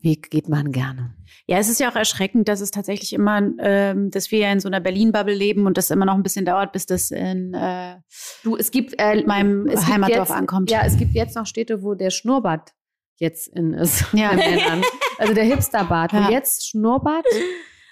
Weg 0.00 0.30
geht 0.30 0.48
man 0.48 0.72
gerne. 0.72 1.14
Ja, 1.46 1.58
es 1.58 1.68
ist 1.68 1.80
ja 1.80 1.90
auch 1.90 1.96
erschreckend, 1.96 2.46
dass 2.48 2.60
es 2.60 2.70
tatsächlich 2.70 3.12
immer, 3.12 3.40
ähm, 3.58 4.10
dass 4.10 4.30
wir 4.30 4.40
ja 4.40 4.52
in 4.52 4.60
so 4.60 4.68
einer 4.68 4.80
Berlin-Bubble 4.80 5.34
leben 5.34 5.66
und 5.66 5.76
das 5.76 5.90
immer 5.90 6.04
noch 6.04 6.14
ein 6.14 6.22
bisschen 6.22 6.44
dauert, 6.44 6.72
bis 6.72 6.86
das 6.86 7.10
in 7.10 7.54
äh, 7.54 7.96
Du, 8.42 8.56
es 8.56 8.70
gibt 8.70 8.94
äh, 8.98 9.24
meinem 9.24 9.66
es 9.66 9.80
gibt 9.80 9.92
Heimatdorf 9.92 10.28
jetzt, 10.28 10.36
ankommt. 10.36 10.70
Ja, 10.70 10.82
es 10.84 10.96
gibt 10.96 11.14
jetzt 11.14 11.36
noch 11.36 11.46
Städte, 11.46 11.82
wo 11.82 11.94
der 11.94 12.10
Schnurrbart 12.10 12.74
jetzt 13.16 13.48
in 13.48 13.72
ist. 13.74 14.04
Ja. 14.12 14.30
Also 15.18 15.34
der 15.34 15.44
Hipsterbart. 15.44 16.12
Ja. 16.12 16.26
Und 16.26 16.32
jetzt 16.32 16.68
Schnurrbart 16.68 17.26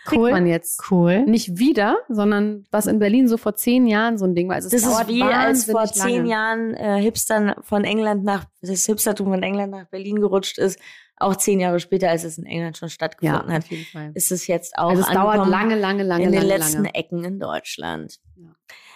kriegt 0.06 0.20
Cool. 0.22 0.30
man 0.30 0.46
jetzt. 0.46 0.82
Cool. 0.90 1.24
Nicht 1.26 1.58
wieder, 1.58 1.98
sondern 2.08 2.64
was 2.70 2.86
in 2.86 2.98
Berlin 2.98 3.28
so 3.28 3.36
vor 3.36 3.54
zehn 3.56 3.86
Jahren 3.86 4.16
so 4.16 4.24
ein 4.24 4.34
Ding 4.34 4.48
war. 4.48 4.54
Also 4.56 4.68
es 4.68 4.82
Das 4.82 4.90
ist 5.00 5.08
wie 5.08 5.22
als 5.22 5.64
vor 5.70 5.84
zehn 5.86 6.16
lange. 6.24 6.28
Jahren 6.30 6.74
äh, 6.74 7.00
Hipstern 7.02 7.54
von 7.60 7.84
England 7.84 8.24
nach, 8.24 8.44
das 8.62 8.86
Hipstertum 8.86 9.28
von 9.28 9.42
England 9.42 9.72
nach 9.72 9.86
Berlin 9.88 10.20
gerutscht 10.20 10.58
ist. 10.58 10.78
Auch 11.18 11.34
zehn 11.36 11.60
Jahre 11.60 11.80
später, 11.80 12.10
als 12.10 12.24
es 12.24 12.36
in 12.38 12.44
England 12.44 12.76
schon 12.76 12.88
Ja, 12.88 12.92
stattgefunden 12.92 13.52
hat, 13.52 13.64
jeden 13.68 13.84
Fall. 13.86 14.10
ist 14.14 14.30
es 14.32 14.46
jetzt 14.46 14.76
auch 14.76 14.90
Also 14.90 15.02
es 15.02 15.08
dauert 15.08 15.48
lange, 15.48 15.74
lange, 15.78 16.02
lange, 16.02 16.24
in 16.24 16.32
den 16.32 16.42
lange, 16.42 16.48
letzten 16.58 16.82
lange. 16.84 16.94
Ecken 16.94 17.24
in 17.24 17.38
Deutschland. 17.40 18.18
Euch 18.36 18.46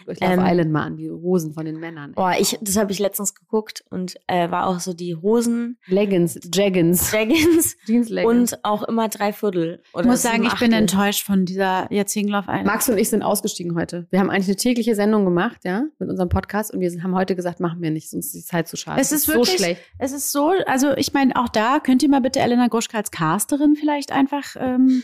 Love 0.06 0.18
Ähm, 0.20 0.40
Island 0.42 0.72
mal 0.72 0.82
an, 0.84 0.96
die 0.96 1.10
Hosen 1.10 1.52
von 1.52 1.64
den 1.64 1.78
Männern. 1.78 2.12
Boah, 2.12 2.34
ich, 2.38 2.58
das 2.60 2.76
habe 2.76 2.92
ich 2.92 2.98
letztens 2.98 3.34
geguckt 3.34 3.84
und 3.90 4.16
äh, 4.26 4.50
war 4.50 4.66
auch 4.66 4.80
so 4.80 4.92
die 4.92 5.16
Hosen, 5.16 5.78
Leggings, 5.86 6.38
Jaggins, 6.52 7.10
Dragons 7.10 7.76
Jeans 7.86 8.08
Leggings. 8.08 8.52
und 8.52 8.64
auch 8.64 8.82
immer 8.84 9.08
drei 9.08 9.32
Viertel. 9.32 9.82
Oder 9.92 10.02
Ich 10.04 10.08
muss 10.10 10.22
sagen, 10.22 10.44
ich 10.44 10.58
bin 10.58 10.72
enttäuscht 10.72 11.24
von 11.24 11.44
dieser 11.44 11.92
jetzigen 11.92 12.28
Love 12.28 12.44
Island. 12.48 12.66
Max 12.66 12.88
und 12.88 12.98
ich 12.98 13.08
sind 13.10 13.22
ausgestiegen 13.22 13.76
heute. 13.76 14.06
Wir 14.10 14.20
haben 14.20 14.30
eigentlich 14.30 14.48
eine 14.48 14.56
tägliche 14.56 14.94
Sendung 14.94 15.24
gemacht, 15.24 15.60
ja, 15.64 15.84
mit 15.98 16.08
unserem 16.08 16.28
Podcast 16.28 16.72
und 16.72 16.80
wir 16.80 16.90
haben 17.02 17.14
heute 17.14 17.36
gesagt, 17.36 17.60
machen 17.60 17.80
wir 17.82 17.90
nicht, 17.90 18.10
sonst 18.10 18.26
ist 18.26 18.34
die 18.34 18.44
Zeit 18.44 18.68
zu 18.68 18.76
schade. 18.76 19.00
Es 19.00 19.12
ist 19.12 19.26
so 19.26 19.34
wirklich- 19.34 19.56
schlecht. 19.56 19.80
Es 19.98 20.12
ist 20.12 20.32
so, 20.32 20.52
also 20.66 20.92
ich 20.96 21.12
meine, 21.12 21.36
auch 21.36 21.48
da 21.48 21.80
könnt 21.80 22.02
ihr 22.02 22.08
mal 22.08 22.20
bitte 22.20 22.40
Elena 22.40 22.68
Gruschka 22.68 22.98
als 22.98 23.10
Casterin 23.10 23.76
vielleicht 23.76 24.12
einfach 24.12 24.56
ähm, 24.58 25.02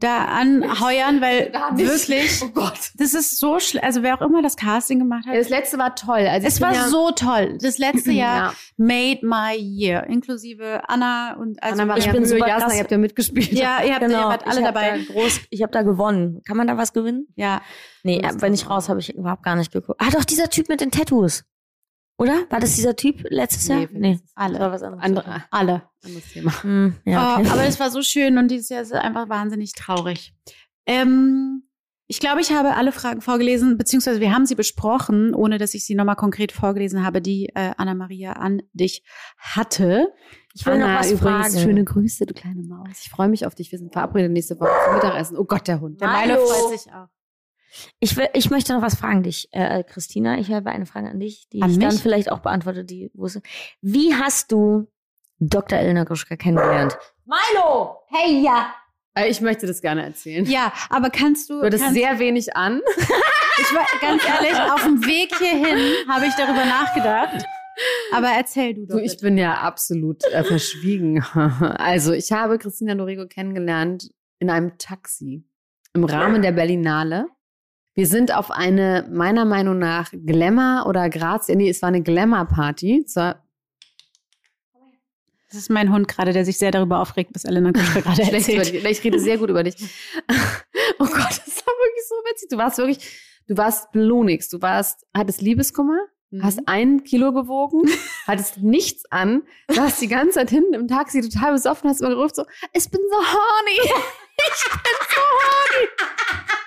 da 0.00 0.24
anheuern, 0.24 1.20
weil 1.20 1.50
Da 1.52 1.70
wirklich, 1.76 2.42
Oh 2.42 2.48
Gott. 2.48 2.78
das 2.96 3.14
ist 3.14 3.38
so 3.38 3.58
schlecht. 3.60 3.84
Also 3.84 4.02
wer 4.02 4.16
auch 4.16 4.22
immer 4.26 4.42
das 4.42 4.56
Casting 4.56 4.98
gemacht 4.98 5.26
hat, 5.26 5.34
Ja, 5.34 5.38
das 5.40 5.48
letzte 5.50 5.78
war 5.78 5.94
toll. 5.94 6.26
Also 6.26 6.46
es 6.46 6.60
war 6.60 6.74
ja, 6.74 6.88
so 6.88 7.10
toll. 7.12 7.58
Das 7.60 7.78
letzte 7.78 8.10
Jahr 8.12 8.52
Ja. 8.52 8.54
made 8.76 9.20
my 9.22 9.54
year, 9.56 10.04
inklusive 10.06 10.82
Anna 10.88 11.34
und 11.38 11.62
also 11.62 11.82
Anna 11.82 11.96
ich 11.98 12.10
bin 12.10 12.24
super 12.24 12.48
Jasna, 12.48 12.66
krass- 12.66 12.74
ihr 12.74 12.80
habt 12.80 12.90
ja 12.90 12.98
mitgespielt. 12.98 13.52
Ja, 13.52 13.82
ihr 13.84 13.94
habt, 13.94 14.02
ihr 14.02 14.10
wart 14.12 14.46
alle 14.46 14.56
Genau. 14.56 14.68
ich 14.68 14.74
dabei. 14.74 14.98
Da 15.06 15.12
groß, 15.12 15.40
ich 15.50 15.62
habe 15.62 15.72
da 15.72 15.82
gewonnen. 15.82 16.40
Kann 16.46 16.56
man 16.56 16.66
da 16.66 16.76
was 16.76 16.92
gewinnen? 16.92 17.28
Ja, 17.36 17.60
Nee, 18.02 18.22
wenn 18.38 18.54
ich 18.54 18.68
raus 18.70 18.88
habe 18.88 18.98
ich 19.00 19.14
überhaupt 19.14 19.42
gar 19.42 19.56
nicht 19.56 19.70
geguckt. 19.72 20.00
Ah, 20.02 20.08
doch, 20.10 20.24
dieser 20.24 20.48
Typ 20.48 20.70
mit 20.70 20.80
den 20.80 20.90
Tattoos. 20.90 21.44
Oder? 22.20 22.44
War 22.50 22.60
das 22.60 22.76
dieser 22.76 22.94
Typ 22.96 23.24
letztes 23.30 23.68
Nee, 23.68 23.74
Jahr? 23.80 23.88
vergiss 23.88 24.20
es. 24.24 24.32
alle. 24.34 24.58
Das 24.58 24.60
war 24.60 24.72
was 24.72 24.82
anderes. 24.82 25.04
Andere, 25.04 25.44
alle. 25.50 25.82
anderes 26.04 26.28
Thema. 26.32 26.62
Hm, 26.62 26.94
ja, 27.06 27.36
okay. 27.38 27.46
Oh, 27.48 27.52
aber 27.52 27.64
es 27.64 27.80
war 27.80 27.90
so 27.90 28.02
schön 28.02 28.36
und 28.36 28.48
dieses 28.50 28.68
Jahr 28.68 28.82
ist 28.82 28.92
einfach 28.92 29.28
wahnsinnig 29.30 29.72
traurig. 29.72 30.34
Ähm, 30.86 31.62
ich 32.06 32.20
glaube, 32.20 32.40
ich 32.40 32.52
habe 32.52 32.74
alle 32.74 32.92
Fragen 32.92 33.20
vorgelesen, 33.20 33.78
beziehungsweise 33.78 34.20
wir 34.20 34.34
haben 34.34 34.44
sie 34.44 34.54
besprochen, 34.56 35.34
ohne 35.34 35.58
dass 35.58 35.74
ich 35.74 35.86
sie 35.86 35.94
nochmal 35.94 36.16
konkret 36.16 36.52
vorgelesen 36.52 37.04
habe, 37.06 37.22
die 37.22 37.46
äh, 37.54 37.70
Anna-Maria 37.76 38.32
an 38.32 38.62
dich 38.72 39.02
hatte. 39.38 40.08
ich 40.54 40.66
will 40.66 40.78
noch 40.78 40.86
Anna, 40.86 40.98
was 41.00 41.12
übrigens, 41.12 41.52
fragen. 41.54 41.58
schöne 41.64 41.84
Grüße, 41.84 42.26
du 42.26 42.34
kleine 42.34 42.62
Maus. 42.64 42.88
Ich 43.02 43.10
freue 43.10 43.28
mich 43.28 43.46
auf 43.46 43.54
dich. 43.54 43.70
Wir 43.72 43.78
sind 43.78 43.92
verabredet 43.92 44.32
nächste 44.32 44.58
Woche 44.60 44.70
zum 44.84 44.94
Mittagessen. 44.94 45.38
Oh 45.38 45.44
Gott, 45.44 45.68
der 45.68 45.80
Hund. 45.80 46.00
Der. 46.00 46.08
Milo 46.08 46.36
freut 46.44 46.78
sich 46.80 46.92
auch. 46.92 47.06
Ich, 48.00 48.16
will, 48.16 48.28
ich 48.34 48.50
möchte 48.50 48.72
noch 48.72 48.82
was 48.82 48.96
fragen 48.96 49.22
dich, 49.22 49.48
äh, 49.52 49.82
Christina. 49.84 50.38
Ich 50.38 50.50
habe 50.52 50.70
eine 50.70 50.86
Frage 50.86 51.08
an 51.08 51.20
dich, 51.20 51.48
die 51.52 51.62
An 51.62 51.70
ich 51.70 51.78
dann 51.78 51.88
mich? 51.92 52.02
vielleicht 52.02 52.30
auch 52.32 52.40
beantworte. 52.40 52.84
Die 52.84 53.10
wusste. 53.14 53.42
Wie 53.80 54.14
hast 54.14 54.50
du 54.52 54.88
Dr. 55.38 55.78
Elena 55.78 56.04
Gruschka 56.04 56.36
kennengelernt? 56.36 56.98
Milo! 57.24 57.96
Hey, 58.08 58.42
ja! 58.42 58.74
Äh, 59.14 59.28
Ich 59.28 59.40
möchte 59.40 59.66
das 59.66 59.80
gerne 59.80 60.02
erzählen. 60.04 60.44
Ja, 60.46 60.72
aber 60.88 61.10
kannst 61.10 61.48
du, 61.50 61.60
Du 61.60 61.66
hattest 61.66 61.92
sehr 61.92 62.18
wenig 62.18 62.56
an. 62.56 62.80
ich 63.58 63.74
war 63.74 63.86
ganz 64.00 64.22
ehrlich, 64.26 64.58
auf 64.72 64.82
dem 64.82 65.04
Weg 65.06 65.34
hierhin 65.38 66.08
habe 66.08 66.26
ich 66.26 66.34
darüber 66.34 66.64
nachgedacht. 66.64 67.44
Aber 68.12 68.28
erzähl 68.28 68.74
du 68.74 68.86
doch. 68.86 68.96
Du, 68.96 69.00
ich 69.02 69.12
bitte. 69.12 69.24
bin 69.26 69.38
ja 69.38 69.54
absolut 69.54 70.22
äh, 70.24 70.44
verschwiegen. 70.44 71.22
also, 71.78 72.12
ich 72.12 72.30
habe 72.32 72.58
Christina 72.58 72.94
Dorigo 72.94 73.26
kennengelernt 73.26 74.10
in 74.38 74.50
einem 74.50 74.76
Taxi 74.76 75.44
im 75.94 76.04
Rahmen 76.04 76.42
der 76.42 76.52
Berlinale. 76.52 77.26
Wir 78.00 78.06
sind 78.06 78.34
auf 78.34 78.50
eine, 78.50 79.06
meiner 79.12 79.44
Meinung 79.44 79.78
nach, 79.78 80.10
Glamour 80.10 80.86
oder 80.86 81.10
Grazia, 81.10 81.54
nee, 81.54 81.68
es 81.68 81.82
war 81.82 81.88
eine 81.88 82.00
Glamour-Party. 82.02 83.04
Das 83.04 83.36
ist 85.52 85.68
mein 85.68 85.92
Hund 85.92 86.08
gerade, 86.08 86.32
der 86.32 86.46
sich 86.46 86.56
sehr 86.56 86.70
darüber 86.70 87.00
aufregt, 87.00 87.32
was 87.34 87.44
Elena 87.44 87.72
gerade 87.72 88.22
erzählt. 88.22 88.72
Ich 88.72 89.04
rede 89.04 89.20
sehr 89.20 89.36
gut 89.36 89.50
über 89.50 89.62
dich. 89.62 89.74
Oh 90.98 91.04
Gott, 91.04 91.14
das 91.14 91.66
war 91.66 91.74
wirklich 91.74 92.08
so 92.08 92.14
witzig. 92.30 92.48
Du 92.50 92.56
warst 92.56 92.78
wirklich, 92.78 92.98
du 93.48 93.56
warst 93.58 93.92
blonix. 93.92 94.48
Du 94.48 94.62
warst, 94.62 95.06
hattest 95.14 95.42
Liebeskummer, 95.42 95.98
Mhm. 96.30 96.42
hast 96.42 96.60
ein 96.66 97.04
Kilo 97.04 97.34
gewogen, 97.34 97.82
hattest 98.26 98.62
nichts 98.62 99.04
an, 99.10 99.42
saßt 99.68 100.00
die 100.00 100.08
ganze 100.08 100.36
Zeit 100.36 100.48
hinten 100.48 100.72
im 100.72 100.88
Taxi 100.88 101.20
total 101.20 101.52
besoffen, 101.52 101.90
hast 101.90 102.00
immer 102.00 102.10
gerufen 102.10 102.32
so, 102.34 102.44
ich 102.72 102.90
bin 102.90 103.00
so 103.10 103.18
horny. 103.18 103.78
Ich 103.82 104.70
bin 104.70 104.94
so 105.10 105.20
horny. 105.20 106.59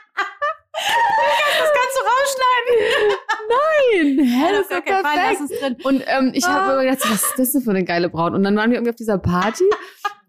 Das 0.74 1.70
kannst 1.72 1.98
du 1.98 2.02
rausschneiden. 2.10 3.16
Nein, 3.50 4.26
hä, 4.28 4.42
Ja, 4.46 4.52
das 4.52 4.62
ist 4.62 4.72
doch 4.72 4.84
gar 4.86 5.04
keinen 5.04 5.04
Fall, 5.04 5.16
perfekt. 5.18 5.40
lass 5.42 5.52
es 5.52 5.60
drin. 5.60 5.78
Und 5.84 6.04
ähm, 6.08 6.32
ich 6.34 6.46
habe 6.48 6.60
Ah. 6.62 6.74
immer 6.74 6.84
gedacht, 6.84 7.02
so, 7.02 7.10
was 7.14 7.24
ist 7.24 7.34
das 7.40 7.52
denn 7.52 7.62
für 7.62 7.70
eine 7.70 7.84
geile 7.84 8.10
Braut? 8.10 8.34
Und 8.34 8.44
dann 8.44 8.56
waren 8.56 8.70
wir 8.72 8.78
irgendwie 8.78 8.90
auf 8.92 8.96
dieser 8.96 9.18
Party 9.18 9.66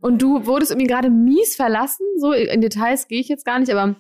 und 0.01 0.21
du 0.21 0.47
wurdest 0.47 0.71
irgendwie 0.73 0.87
gerade 0.87 1.11
mies 1.11 1.57
verlassen. 1.57 2.05
So 2.19 2.33
in 2.33 2.61
Details 2.61 3.09
gehe 3.09 3.21
ich 3.21 3.29
jetzt 3.29 3.45
gar 3.45 3.59
nicht, 3.59 3.73
aber 3.73 3.95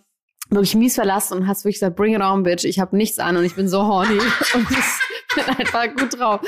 wirklich 0.50 0.74
mies 0.74 0.94
verlassen 0.96 1.34
und 1.38 1.46
hast 1.48 1.64
wirklich 1.64 1.76
gesagt, 1.76 1.96
bring 1.96 2.14
it 2.14 2.20
on, 2.20 2.42
bitch. 2.42 2.64
Ich 2.64 2.78
habe 2.78 2.96
nichts 2.96 3.18
an 3.18 3.36
und 3.36 3.44
ich 3.44 3.54
bin 3.56 3.66
so 3.68 3.86
horny 3.86 4.18
und 4.54 4.66
ich 4.70 5.34
bin 5.34 5.44
einfach 5.56 5.86
gut 5.96 6.18
drauf. 6.18 6.40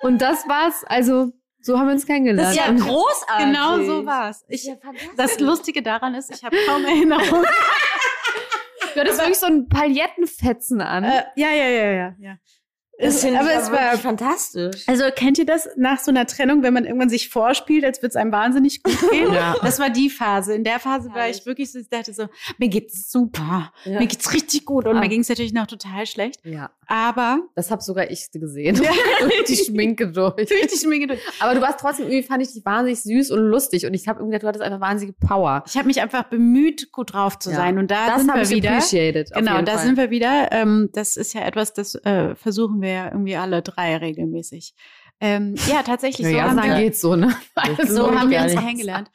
Und 0.00 0.22
das 0.22 0.46
war's. 0.48 0.84
Also 0.86 1.32
so 1.60 1.78
haben 1.78 1.88
wir 1.88 1.92
uns 1.94 2.06
kennengelernt. 2.06 2.40
Das 2.40 2.50
ist 2.52 2.56
ja 2.56 2.68
Und- 2.70 2.80
großartig. 2.80 3.46
Genau 3.46 3.82
so 3.82 4.06
war's. 4.06 4.44
Ich, 4.48 4.64
Ja, 4.64 4.74
das 5.16 5.40
Lustige 5.40 5.82
daran 5.82 6.14
ist, 6.14 6.30
ich 6.34 6.42
habe 6.44 6.56
kaum 6.66 6.84
Erinnerung. 6.84 7.44
du 8.94 9.00
hattest 9.00 9.18
wirklich 9.18 9.38
so 9.38 9.46
einen 9.46 9.68
Palettenfetzen 9.68 10.80
an. 10.80 11.04
äh, 11.04 11.22
ja, 11.36 11.50
ja, 11.50 11.68
ja, 11.68 11.90
ja, 11.90 12.14
ja. 12.18 12.36
Es, 13.02 13.22
finde 13.22 13.40
aber 13.40 13.50
ich 13.52 13.58
es 13.58 13.68
ja 13.68 13.72
war. 13.72 13.98
fantastisch. 13.98 14.84
Also 14.86 15.04
kennt 15.14 15.38
ihr 15.38 15.46
das 15.46 15.68
nach 15.76 15.98
so 15.98 16.10
einer 16.10 16.26
Trennung, 16.26 16.62
wenn 16.62 16.74
man 16.74 16.84
irgendwann 16.84 17.08
sich 17.08 17.28
vorspielt, 17.28 17.84
als 17.84 17.98
würde 18.02 18.08
es 18.10 18.16
einem 18.16 18.32
wahnsinnig 18.32 18.82
gut 18.82 18.98
gehen? 19.10 19.32
Ja. 19.32 19.56
Das 19.62 19.78
war 19.78 19.90
die 19.90 20.10
Phase. 20.10 20.54
In 20.54 20.64
der 20.64 20.78
Phase 20.78 21.08
war 21.10 21.16
Herrlich. 21.22 21.38
ich 21.40 21.46
wirklich 21.46 21.72
so, 21.72 21.78
ich 21.78 21.88
dachte 21.88 22.12
so, 22.12 22.26
mir 22.58 22.68
geht's 22.68 23.10
super, 23.10 23.72
Ja. 23.84 23.98
mir 24.00 24.06
geht's 24.06 24.32
richtig 24.32 24.64
gut 24.64 24.86
und 24.86 24.96
Ah. 24.96 25.00
mir 25.00 25.08
ging's 25.08 25.28
natürlich 25.28 25.52
noch 25.52 25.66
total 25.66 26.06
schlecht. 26.06 26.36
ja, 26.44 26.70
Aber 26.86 27.40
das 27.54 27.70
habe 27.70 27.82
sogar 27.82 28.10
ich 28.10 28.30
gesehen. 28.32 28.76
Ja. 28.82 28.90
Durch 29.20 29.44
die 29.44 29.56
Schminke 29.56 30.10
durch. 30.12 30.36
richtig 30.50 30.86
mir 30.86 30.98
gedacht, 30.98 31.18
Aber 31.40 31.54
du 31.54 31.60
warst 31.60 31.80
trotzdem 31.80 32.06
irgendwie, 32.06 32.22
fand 32.22 32.42
ich 32.42 32.52
dich 32.52 32.64
wahnsinnig 32.64 33.00
süß 33.02 33.30
und 33.30 33.40
lustig. 33.40 33.86
Und 33.86 33.94
ich 33.94 34.08
habe 34.08 34.18
irgendwie 34.20 34.32
gedacht, 34.38 34.42
du 34.44 34.48
hattest 34.48 34.64
einfach 34.64 34.80
wahnsinnige 34.80 35.16
Power. 35.26 35.62
ich 35.66 35.76
habe 35.76 35.86
mich 35.86 36.00
einfach 36.00 36.24
bemüht, 36.24 36.90
gut 36.92 37.12
drauf 37.12 37.38
zu 37.38 37.50
Ja. 37.50 37.56
sein. 37.56 37.78
Und 37.78 37.90
da 37.90 38.06
Das 38.08 38.22
sind 38.22 38.34
wir 38.34 38.42
ich 38.42 38.50
wieder. 38.50 38.70
appreciated. 38.72 39.30
Genau, 39.34 39.62
da 39.62 39.72
Fall. 39.74 39.86
sind 39.86 39.96
wir 39.96 40.10
wieder. 40.10 40.48
Ähm, 40.52 40.90
das 40.92 41.16
ist 41.16 41.32
ja 41.34 41.42
etwas, 41.42 41.72
das 41.72 41.94
äh, 41.96 42.34
versuchen 42.34 42.80
wir 42.82 42.89
ja 42.90 43.06
irgendwie 43.06 43.36
alle 43.36 43.62
drei 43.62 43.96
regelmäßig. 43.96 44.74
Ähm, 45.22 45.54
ja, 45.68 45.82
tatsächlich. 45.82 46.26
Ja, 46.26 46.30
so 46.30 46.36
ja, 46.38 46.48
haben 46.48 46.56
dann 46.56 46.70
wir, 46.70 46.76
geht's 46.78 47.00
so, 47.00 47.14
ne? 47.14 47.34
Das 47.76 47.90
so 47.90 48.10
haben 48.14 48.30
wir 48.30 48.40
uns 48.40 48.54
kennengelernt. 48.54 49.10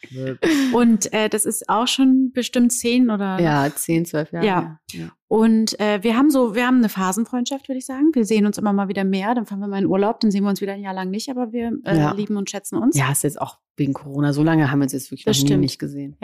Und 0.71 1.11
äh, 1.13 1.29
das 1.29 1.45
ist 1.45 1.67
auch 1.67 1.87
schon 1.87 2.31
bestimmt 2.31 2.71
zehn 2.73 3.09
oder 3.09 3.39
Ja, 3.39 3.67
10, 3.73 4.05
12 4.05 4.31
Jahre. 4.33 4.45
Ja. 4.45 4.79
ja. 4.91 5.07
Und 5.27 5.79
äh, 5.79 6.03
wir 6.03 6.15
haben 6.15 6.29
so, 6.29 6.53
wir 6.53 6.67
haben 6.67 6.77
eine 6.77 6.89
Phasenfreundschaft, 6.89 7.67
würde 7.67 7.79
ich 7.79 7.87
sagen. 7.87 8.11
Wir 8.13 8.23
sehen 8.23 8.45
uns 8.45 8.59
immer 8.59 8.71
mal 8.71 8.87
wieder 8.87 9.03
mehr. 9.03 9.33
Dann 9.33 9.47
fahren 9.47 9.59
wir 9.59 9.67
mal 9.67 9.79
in 9.79 9.87
Urlaub, 9.87 10.19
dann 10.19 10.29
sehen 10.29 10.43
wir 10.43 10.49
uns 10.51 10.61
wieder 10.61 10.73
ein 10.73 10.81
Jahr 10.83 10.93
lang 10.93 11.09
nicht, 11.09 11.27
aber 11.29 11.51
wir 11.51 11.71
äh, 11.85 11.97
Ja. 11.97 12.11
lieben 12.13 12.37
und 12.37 12.51
schätzen 12.51 12.77
uns. 12.77 12.95
Ja, 12.95 13.11
ist 13.11 13.23
jetzt 13.23 13.41
auch 13.41 13.57
wegen 13.75 13.93
Corona. 13.93 14.31
So 14.31 14.43
lange 14.43 14.69
haben 14.69 14.79
wir 14.79 14.83
uns 14.83 14.93
jetzt 14.93 15.09
wirklich 15.09 15.25
Das 15.25 15.41
noch 15.41 15.49
nie 15.49 15.57
nicht 15.57 15.79
gesehen. 15.79 16.17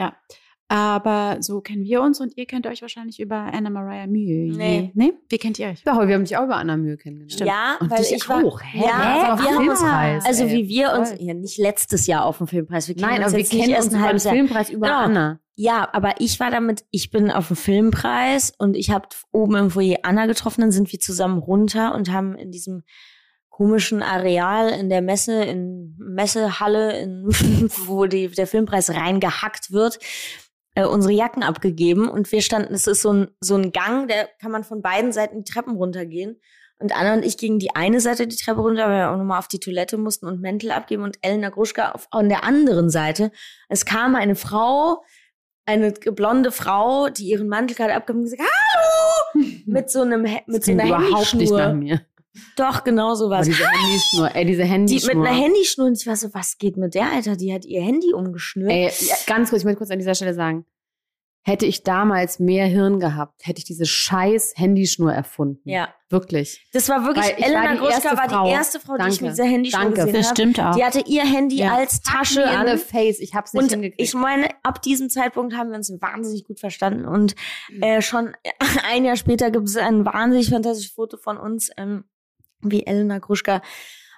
Aber 0.72 1.36
so 1.42 1.60
kennen 1.60 1.84
wir 1.84 2.00
uns 2.00 2.18
und 2.18 2.32
ihr 2.38 2.46
kennt 2.46 2.66
euch 2.66 2.80
wahrscheinlich 2.80 3.20
über 3.20 3.36
Anna 3.36 3.68
Mariah 3.68 4.06
Mühe. 4.06 4.56
Nee. 4.56 4.90
Nee? 4.94 5.12
Wie 5.28 5.36
kennt 5.36 5.58
ihr 5.58 5.66
euch? 5.68 5.82
Ja, 5.84 5.92
aber 5.92 6.08
wir 6.08 6.14
haben 6.14 6.24
dich 6.24 6.34
auch 6.38 6.44
über 6.44 6.56
Anna 6.56 6.78
Mühe 6.78 6.96
kennengelernt. 6.96 7.40
Ja, 7.46 7.76
Und 7.78 7.90
weil 7.90 7.98
dich 7.98 8.12
ich 8.12 8.26
war, 8.26 8.42
auch. 8.42 8.58
Hä? 8.62 8.78
Ja, 8.78 9.36
wir 9.38 9.44
doch 9.44 9.50
haben 9.50 9.68
uns, 9.68 9.80
Filmpreis, 9.80 10.24
also 10.24 10.44
ey. 10.44 10.50
wie 10.50 10.68
wir 10.70 10.92
uns, 10.94 11.14
ja 11.18 11.34
nicht 11.34 11.58
letztes 11.58 12.06
Jahr 12.06 12.24
auf 12.24 12.38
dem 12.38 12.46
Filmpreis, 12.46 12.88
wir 12.88 12.94
kennen 12.94 13.06
Nein, 13.06 13.18
uns 13.22 13.34
aber 13.34 13.36
wir 13.36 13.44
kennen 13.44 13.74
uns 14.14 14.24
Jahr. 14.24 14.34
Filmpreis 14.34 14.70
über 14.70 14.86
Genau. 14.86 14.98
Anna. 15.00 15.40
Ja, 15.56 15.86
aber 15.92 16.14
ich 16.20 16.40
war 16.40 16.50
damit, 16.50 16.86
ich 16.90 17.10
bin 17.10 17.30
auf 17.30 17.48
dem 17.48 17.56
Filmpreis 17.56 18.54
und 18.56 18.74
ich 18.74 18.88
habe 18.88 19.08
oben 19.30 19.54
im 19.56 19.70
Foyer 19.70 19.98
Anna 20.04 20.24
getroffen, 20.24 20.62
dann 20.62 20.72
sind 20.72 20.90
wir 20.90 21.00
zusammen 21.00 21.36
runter 21.36 21.94
und 21.94 22.10
haben 22.10 22.34
in 22.34 22.50
diesem 22.50 22.82
komischen 23.50 24.02
Areal 24.02 24.70
in 24.70 24.88
der 24.88 25.02
Messe, 25.02 25.44
in 25.44 25.94
Messehalle, 25.98 26.98
in, 26.98 27.24
wo 27.86 28.06
die, 28.06 28.28
der 28.28 28.46
Filmpreis 28.46 28.88
reingehackt 28.90 29.70
wird, 29.70 29.98
äh, 30.74 30.84
unsere 30.84 31.12
Jacken 31.12 31.42
abgegeben 31.42 32.08
und 32.08 32.30
wir 32.32 32.42
standen, 32.42 32.74
es 32.74 32.86
ist 32.86 33.02
so 33.02 33.12
ein, 33.12 33.28
so 33.40 33.56
ein 33.56 33.72
Gang, 33.72 34.08
der 34.08 34.28
kann 34.40 34.50
man 34.50 34.64
von 34.64 34.82
beiden 34.82 35.12
Seiten 35.12 35.44
die 35.44 35.50
Treppen 35.50 35.76
runtergehen. 35.76 36.40
Und 36.78 36.96
Anna 36.96 37.14
und 37.14 37.24
ich 37.24 37.36
gingen 37.36 37.60
die 37.60 37.76
eine 37.76 38.00
Seite 38.00 38.26
die 38.26 38.36
Treppe 38.36 38.60
runter, 38.60 38.88
weil 38.88 38.98
wir 38.98 39.10
auch 39.10 39.16
nochmal 39.16 39.38
auf 39.38 39.46
die 39.46 39.60
Toilette 39.60 39.98
mussten 39.98 40.26
und 40.26 40.40
Mäntel 40.40 40.72
abgeben 40.72 41.04
und 41.04 41.16
Elena 41.22 41.50
Gruschka 41.50 41.92
auf, 41.92 42.08
an 42.10 42.28
der 42.28 42.42
anderen 42.42 42.90
Seite. 42.90 43.30
Es 43.68 43.84
kam 43.84 44.16
eine 44.16 44.34
Frau, 44.34 45.04
eine 45.64 45.92
blonde 45.92 46.50
Frau, 46.50 47.08
die 47.08 47.28
ihren 47.28 47.48
Mantel 47.48 47.76
gerade 47.76 47.94
abgegeben 47.94 48.24
und 48.24 48.30
gesagt, 48.30 48.42
hallo! 48.42 49.52
Mit 49.66 49.90
so 49.90 50.02
einem, 50.02 50.22
mit 50.22 50.42
Das 50.46 50.66
so 50.66 50.72
einer 50.72 50.86
überhaupt 50.86 51.34
nicht 51.34 51.52
nach 51.52 51.72
mir. 51.72 52.02
Doch, 52.56 52.84
genau 52.84 53.14
so 53.14 53.26
Aber 53.26 53.38
was. 53.40 53.46
diese 53.46 53.64
Handyschnur, 53.70 54.34
ey, 54.34 54.44
diese 54.46 54.62
Die 54.62 54.68
Handyschnur. 54.68 55.14
mit 55.16 55.26
einer 55.28 55.36
Handyschnur 55.38 55.86
und 55.86 55.98
ich 56.00 56.06
war 56.06 56.16
so, 56.16 56.32
was 56.32 56.58
geht 56.58 56.76
mit 56.76 56.94
der, 56.94 57.12
Alter? 57.12 57.36
Die 57.36 57.52
hat 57.52 57.64
ihr 57.64 57.82
Handy 57.82 58.12
umgeschnürt. 58.14 58.70
Ey, 58.70 58.90
ganz 59.26 59.50
kurz, 59.50 59.60
ich 59.62 59.64
möchte 59.64 59.78
kurz 59.78 59.90
an 59.90 59.98
dieser 59.98 60.14
Stelle 60.14 60.34
sagen. 60.34 60.64
hätte 61.44 61.66
ich 61.66 61.82
damals 61.82 62.38
mehr 62.38 62.66
Hirn 62.66 63.00
gehabt, 63.00 63.42
hätte 63.44 63.58
ich 63.58 63.64
diese 63.64 63.84
scheiß 63.84 64.52
Handyschnur 64.56 65.12
erfunden. 65.12 65.60
Ja. 65.68 65.92
Wirklich. 66.08 66.68
Das 66.72 66.88
war 66.90 67.04
wirklich, 67.04 67.24
Weil 67.24 67.34
ich 67.38 67.44
war 67.54 67.64
Elena 67.64 67.74
die 67.80 67.90
erste 67.90 68.16
war 68.16 68.28
Frau. 68.30 68.44
die 68.44 68.50
erste 68.52 68.78
Frau, 68.80 68.96
die 68.96 69.08
ich 69.08 69.18
Danke. 69.18 69.24
mit 69.24 69.32
dieser 69.32 69.44
Handyschnur 69.44 69.82
Danke. 69.82 69.96
gesehen 69.96 70.12
Das 70.12 70.26
habe. 70.28 70.36
stimmt 70.36 70.60
auch. 70.60 70.74
Die 70.76 70.84
hatte 70.84 71.02
ihr 71.06 71.22
Handy 71.24 71.56
Ja. 71.56 71.74
als 71.74 72.00
Tasche 72.02 72.40
Mir 72.40 72.58
alle 72.58 72.78
Face, 72.78 73.18
ich 73.18 73.34
hab's 73.34 73.54
nicht 73.54 73.62
und 73.64 73.70
hingekriegt. 73.70 74.00
ich 74.00 74.14
meine, 74.14 74.48
ab 74.62 74.82
diesem 74.82 75.08
Zeitpunkt 75.10 75.56
haben 75.56 75.70
wir 75.70 75.76
uns 75.78 75.90
wahnsinnig 76.00 76.44
gut 76.44 76.60
verstanden. 76.60 77.06
Und 77.06 77.34
äh, 77.80 78.02
schon 78.02 78.34
ein 78.92 79.04
Jahr 79.04 79.16
später 79.16 79.50
gibt 79.50 79.66
es 79.68 79.76
ein 79.76 80.04
wahnsinnig 80.04 80.48
fantastisches 80.50 80.92
Foto 80.94 81.16
von 81.16 81.38
uns, 81.38 81.70
ähm, 81.76 82.04
wie 82.62 82.86
Elena 82.86 83.18
Gruschka 83.18 83.62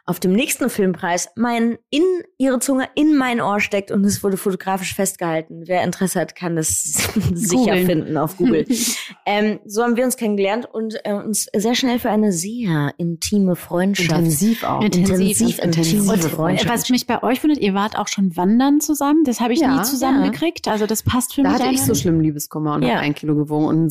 auf 0.06 0.20
dem 0.20 0.32
nächsten 0.32 0.68
Filmpreis 0.68 1.28
mein 1.34 1.78
in 1.88 2.02
ihre 2.36 2.58
Zunge 2.58 2.88
in 2.94 3.16
mein 3.16 3.40
Ohr 3.40 3.60
steckt 3.60 3.90
und 3.90 4.04
es 4.04 4.22
wurde 4.22 4.36
fotografisch 4.36 4.94
festgehalten. 4.94 5.62
Wer 5.66 5.82
Interesse 5.82 6.20
hat, 6.20 6.36
kann 6.36 6.56
das 6.56 6.82
sicher 7.32 7.76
finden 7.78 8.16
auf 8.18 8.36
Google. 8.36 8.66
ähm, 9.26 9.60
so 9.64 9.82
haben 9.82 9.96
wir 9.96 10.04
uns 10.04 10.16
kennengelernt 10.16 10.68
und 10.70 10.96
äh, 11.04 11.14
uns 11.14 11.46
sehr 11.56 11.74
schnell 11.74 11.98
für 11.98 12.10
eine 12.10 12.32
sehr 12.32 12.92
intime 12.98 13.56
Freundschaft 13.56 14.10
intensiv 14.10 14.62
auch. 14.64 14.82
Intensiv, 14.82 15.10
intensiv, 15.10 15.58
intensiv. 15.60 15.92
intensive 15.94 16.12
Und 16.12 16.30
Freundschaft. 16.32 16.68
was 16.72 16.90
mich 16.90 17.06
bei 17.06 17.22
euch 17.22 17.42
wundert, 17.42 17.60
ihr 17.60 17.72
wart 17.72 17.96
auch 17.98 18.08
schon 18.08 18.36
wandern 18.36 18.80
zusammen. 18.80 19.24
Das 19.24 19.40
habe 19.40 19.54
ich 19.54 19.60
Ja, 19.60 19.74
nie 19.76 19.82
zusammengekriegt. 19.84 20.68
Also 20.68 20.86
das 20.86 21.02
passt 21.02 21.34
für 21.34 21.42
Da 21.42 21.52
mich. 21.52 21.60
hatte 21.62 21.72
ich 21.72 21.80
so 21.82 21.92
nicht. 21.92 22.02
schlimm 22.02 22.20
Liebeskummer 22.20 22.74
und 22.74 22.82
Ja. 22.82 22.96
hab 22.96 23.00
ein 23.02 23.14
Kilo 23.14 23.34
gewogen 23.34 23.66
und 23.66 23.88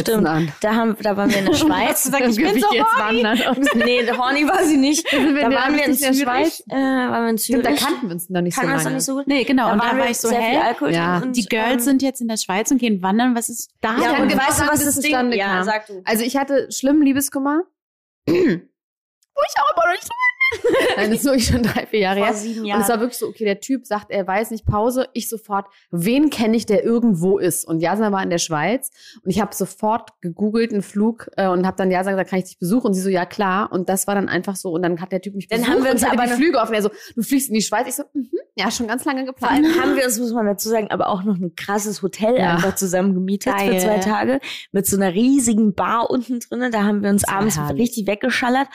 stimmt. 0.00 0.26
an. 0.26 0.52
Da, 0.60 0.74
haben, 0.74 0.94
da 1.02 1.16
waren 1.16 1.30
wir 1.30 1.38
in 1.38 1.46
der 1.46 1.54
Schweiz. 1.54 2.04
gesagt, 2.04 2.24
ich 2.28 2.36
bin 2.36 2.48
so 2.60 2.66
jetzt 2.74 2.84
horny. 2.98 3.22
wandern. 3.24 3.38
nee, 3.76 4.00
horny 4.10 4.46
war 4.46 4.62
sie 4.64 4.76
nicht. 4.76 5.06
sind 5.26 5.34
wir 5.36 5.42
Da 5.48 5.56
waren 5.56 5.74
wir 5.76 5.84
in 5.84 5.90
der 5.98 6.12
Zürich. 6.12 6.22
Schweiz? 6.22 6.62
Äh, 6.68 6.74
waren 6.74 7.24
wir 7.24 7.30
in 7.30 7.38
Stimmt, 7.38 7.64
Zürich. 7.64 7.80
da 7.80 7.86
kannten 7.86 8.08
wir 8.08 8.12
uns 8.14 8.30
noch 8.30 8.40
nicht 8.40 8.54
Kann 8.56 8.64
so 8.66 8.70
lange. 8.72 8.84
noch 8.84 8.90
nicht 8.92 9.04
so 9.04 9.14
gut. 9.16 9.26
Nee, 9.26 9.44
genau. 9.44 9.66
Da 9.66 9.72
und 9.72 9.78
da 9.78 9.84
waren 9.88 9.98
war 9.98 10.04
wir 10.04 10.10
ich 10.10 10.18
so, 10.18 10.28
sehr 10.28 10.38
viel 10.40 10.48
hä? 10.48 10.58
Alkohol 10.58 10.92
Ja. 10.94 11.18
und, 11.18 11.36
Die 11.36 11.44
Girls 11.46 11.72
ähm, 11.72 11.80
sind 11.80 12.02
jetzt 12.02 12.20
in 12.20 12.28
der 12.28 12.36
Schweiz 12.36 12.70
und 12.70 12.78
gehen 12.78 13.02
wandern. 13.02 13.34
Was 13.34 13.48
ist 13.48 13.70
da? 13.80 13.96
Ja, 13.98 14.16
und 14.22 14.28
genau 14.28 14.42
weißt 14.42 14.60
du, 14.60 14.64
was 14.68 14.84
das 14.84 14.96
es 14.96 15.00
Ding 15.00 15.32
Ja, 15.32 15.46
kam. 15.56 15.64
sag 15.64 15.86
du. 15.86 16.02
Also 16.04 16.24
ich 16.24 16.36
hatte 16.36 16.70
schlimmen 16.70 17.02
Liebeskummer. 17.02 17.62
Wo 18.26 18.32
ich 18.34 19.60
auch 19.60 19.72
immer 19.74 19.86
noch 19.86 19.92
nicht 19.92 20.04
so 20.04 20.12
Nein, 20.96 21.10
das 21.10 21.20
ist 21.20 21.24
wirklich 21.24 21.46
schon 21.46 21.62
drei, 21.62 21.86
vier 21.86 22.00
Jahre 22.00 22.24
her. 22.24 22.34
sieben 22.34 22.62
Und 22.62 22.80
es 22.80 22.88
war 22.88 23.00
wirklich 23.00 23.18
so, 23.18 23.26
okay, 23.28 23.44
der 23.44 23.60
Typ 23.60 23.86
sagt, 23.86 24.10
er 24.10 24.26
weiß 24.26 24.50
nicht, 24.50 24.66
Pause. 24.66 25.08
Ich 25.12 25.28
sofort, 25.28 25.66
wen 25.90 26.30
kenne 26.30 26.56
ich, 26.56 26.66
der 26.66 26.84
irgendwo 26.84 27.38
ist? 27.38 27.64
Und 27.66 27.80
Jasna 27.80 28.12
war 28.12 28.22
in 28.22 28.30
der 28.30 28.38
Schweiz. 28.38 28.90
Und 29.24 29.30
ich 29.30 29.40
habe 29.40 29.54
sofort 29.54 30.10
gegoogelt, 30.20 30.72
einen 30.72 30.82
Flug, 30.82 31.28
äh, 31.36 31.48
und 31.48 31.66
habe 31.66 31.76
dann 31.76 31.90
Jasna 31.90 32.12
gesagt, 32.12 32.30
kann 32.30 32.38
ich 32.38 32.44
dich 32.46 32.58
besuchen? 32.58 32.88
Und 32.88 32.94
sie 32.94 33.00
so, 33.00 33.08
ja 33.08 33.26
klar. 33.26 33.70
Und 33.72 33.88
das 33.88 34.06
war 34.06 34.14
dann 34.14 34.28
einfach 34.28 34.56
so. 34.56 34.70
Und 34.70 34.82
dann 34.82 35.00
hat 35.00 35.12
der 35.12 35.20
Typ 35.20 35.34
mich 35.34 35.48
Dann 35.48 35.60
besucht 35.60 35.76
haben 35.76 35.84
wir 35.84 35.90
uns 35.92 36.02
und 36.02 36.10
aber 36.12 36.24
die 36.24 36.32
Flüge 36.32 36.58
offen. 36.58 36.74
Er 36.74 36.82
so, 36.82 36.90
du 37.16 37.22
fliegst 37.22 37.48
in 37.48 37.54
die 37.54 37.62
Schweiz. 37.62 37.88
Ich 37.88 37.94
so, 37.94 38.04
mhm, 38.12 38.28
ja, 38.56 38.70
schon 38.70 38.86
ganz 38.86 39.04
lange 39.04 39.24
Vor 39.24 39.32
geplant. 39.34 39.52
allem 39.64 39.80
haben 39.80 39.96
wir 39.96 40.04
uns, 40.04 40.18
muss 40.18 40.32
man 40.32 40.46
dazu 40.46 40.68
sagen, 40.68 40.88
aber 40.90 41.08
auch 41.08 41.22
noch 41.24 41.36
ein 41.36 41.54
krasses 41.56 42.02
Hotel 42.02 42.36
Ja. 42.36 42.54
einfach 42.54 42.74
zusammen 42.74 43.14
gemietet 43.14 43.54
Geil. 43.56 43.72
für 43.72 43.78
zwei 43.86 43.98
Tage 43.98 44.40
mit 44.72 44.86
so 44.86 44.96
einer 44.96 45.12
riesigen 45.14 45.74
Bar 45.74 46.10
unten 46.10 46.40
drinnen. 46.40 46.70
Da 46.72 46.82
haben 46.84 47.02
wir 47.02 47.10
uns 47.10 47.26
abends 47.26 47.56
herrlich. 47.56 47.82
richtig 47.82 48.06
weggeschallert. 48.06 48.68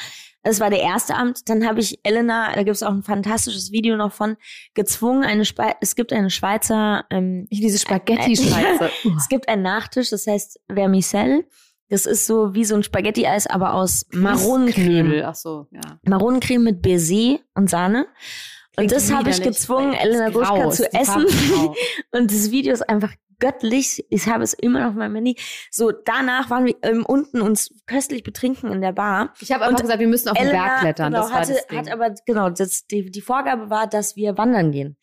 Das 0.47 0.61
war 0.61 0.69
der 0.69 0.79
erste 0.79 1.13
Abend. 1.13 1.49
Dann 1.49 1.67
habe 1.67 1.81
ich 1.81 1.99
Elena, 2.03 2.53
da 2.55 2.63
gibt 2.63 2.77
es 2.77 2.81
auch 2.81 2.91
ein 2.93 3.03
fantastisches 3.03 3.73
Video 3.73 3.97
noch 3.97 4.13
von, 4.13 4.37
gezwungen, 4.75 5.25
eine 5.25 5.43
Spe 5.43 5.75
es 5.81 5.93
gibt 5.93 6.13
eine 6.13 6.29
Schweizer, 6.29 7.03
ähm, 7.09 7.49
Diese 7.51 7.77
Spaghetti-Schweizer. 7.77 8.89
es 9.17 9.27
gibt 9.27 9.49
einen 9.49 9.63
Nachtisch, 9.63 10.09
das 10.09 10.25
heißt 10.25 10.61
Vermicelle. 10.73 11.43
Das 11.89 12.05
ist 12.05 12.27
so 12.27 12.53
wie 12.53 12.63
so 12.63 12.75
ein 12.75 12.83
Spaghetti-Eis, 12.83 13.47
aber 13.47 13.73
aus 13.73 14.05
Maronencreme. 14.13 15.21
Ach 15.25 15.35
so, 15.35 15.67
ja. 15.69 15.99
Maronencreme 16.03 16.63
mit 16.63 16.81
Baiser 16.81 17.39
und 17.53 17.69
Sahne. 17.69 18.07
Und 18.79 18.91
das 18.91 19.11
habe 19.11 19.31
ich 19.31 19.41
gezwungen, 19.41 19.93
Elena 19.93 20.29
Gruschka 20.29 20.69
zu 20.69 20.93
essen. 20.93 21.25
Und 22.11 22.31
das 22.31 22.51
Video 22.51 22.73
ist 22.73 22.87
einfach 22.87 23.11
göttlich. 23.39 24.05
Ich 24.09 24.27
habe 24.27 24.43
es 24.43 24.53
immer 24.53 24.81
noch 24.81 24.89
auf 24.89 24.95
meinem 24.95 25.15
Handy. 25.15 25.35
So, 25.71 25.91
danach 25.91 26.49
waren 26.49 26.65
wir 26.65 26.75
ähm, 26.83 27.05
unten 27.05 27.41
uns 27.41 27.73
köstlich 27.87 28.23
betrinken 28.23 28.71
in 28.71 28.81
der 28.81 28.91
Bar. 28.91 29.33
Ich 29.39 29.51
habe 29.51 29.65
einfach 29.65 29.81
gesagt, 29.81 29.99
wir 29.99 30.07
müssen 30.07 30.29
auf 30.29 30.37
den 30.37 30.47
Elena, 30.47 30.63
Berg 30.63 30.79
klettern. 30.81 31.11
Genau, 31.11 31.23
das 31.23 31.31
war 31.31 31.39
hatte, 31.41 31.53
das 31.53 31.67
Ding. 31.67 31.77
hat 31.79 31.91
aber, 31.91 32.15
genau, 32.25 32.49
das, 32.49 32.85
die, 32.85 33.09
die 33.09 33.21
Vorgabe 33.21 33.69
war, 33.69 33.87
dass 33.87 34.15
wir 34.15 34.37
wandern 34.37 34.71
gehen. 34.71 34.97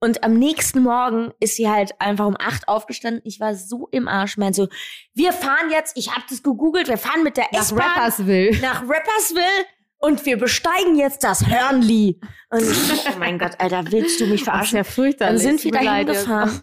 Und 0.00 0.22
am 0.22 0.34
nächsten 0.34 0.80
Morgen 0.82 1.32
ist 1.40 1.56
sie 1.56 1.68
halt 1.68 2.00
einfach 2.00 2.26
um 2.26 2.36
acht 2.38 2.68
aufgestanden. 2.68 3.20
Ich 3.24 3.40
war 3.40 3.54
so 3.54 3.88
im 3.90 4.06
Arsch. 4.06 4.36
Meint 4.36 4.54
so, 4.54 4.68
wir 5.14 5.32
fahren 5.32 5.70
jetzt, 5.70 5.96
ich 5.96 6.12
habe 6.12 6.22
das 6.28 6.42
gegoogelt, 6.42 6.88
wir 6.88 6.98
fahren 6.98 7.24
mit 7.24 7.36
der 7.36 7.46
Nach 7.52 7.60
S-Bahn 7.60 7.80
Rappersville. 7.80 8.60
nach 8.60 8.82
Rappersville 8.82 9.66
und 9.98 10.24
wir 10.26 10.38
besteigen 10.38 10.96
jetzt 10.96 11.24
das 11.24 11.46
Hörnli. 11.46 12.20
Und 12.50 12.60
ich, 12.62 13.04
oh 13.14 13.18
mein 13.18 13.38
Gott, 13.38 13.52
Alter, 13.58 13.84
willst 13.90 14.20
du 14.20 14.24
mich 14.26 14.32
Das 14.32 14.40
ist 14.40 14.44
verarschen? 14.44 14.76
ja 14.78 14.84
furchtbar. 14.84 15.26
Dann 15.28 15.38
sind 15.38 15.62
wir 15.64 15.72
dahin 15.72 16.06
gefahren. 16.06 16.60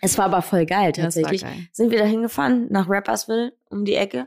Es 0.00 0.16
war 0.16 0.26
aber 0.26 0.42
voll 0.42 0.64
geil, 0.64 0.92
Ja, 0.96 1.02
tatsächlich. 1.04 1.42
geil. 1.42 1.66
Sind 1.72 1.90
wir 1.90 1.98
dahin 1.98 2.22
gefahren, 2.22 2.66
nach 2.70 2.88
Rappersville, 2.88 3.52
um 3.70 3.84
die 3.84 3.94
Ecke, 3.94 4.26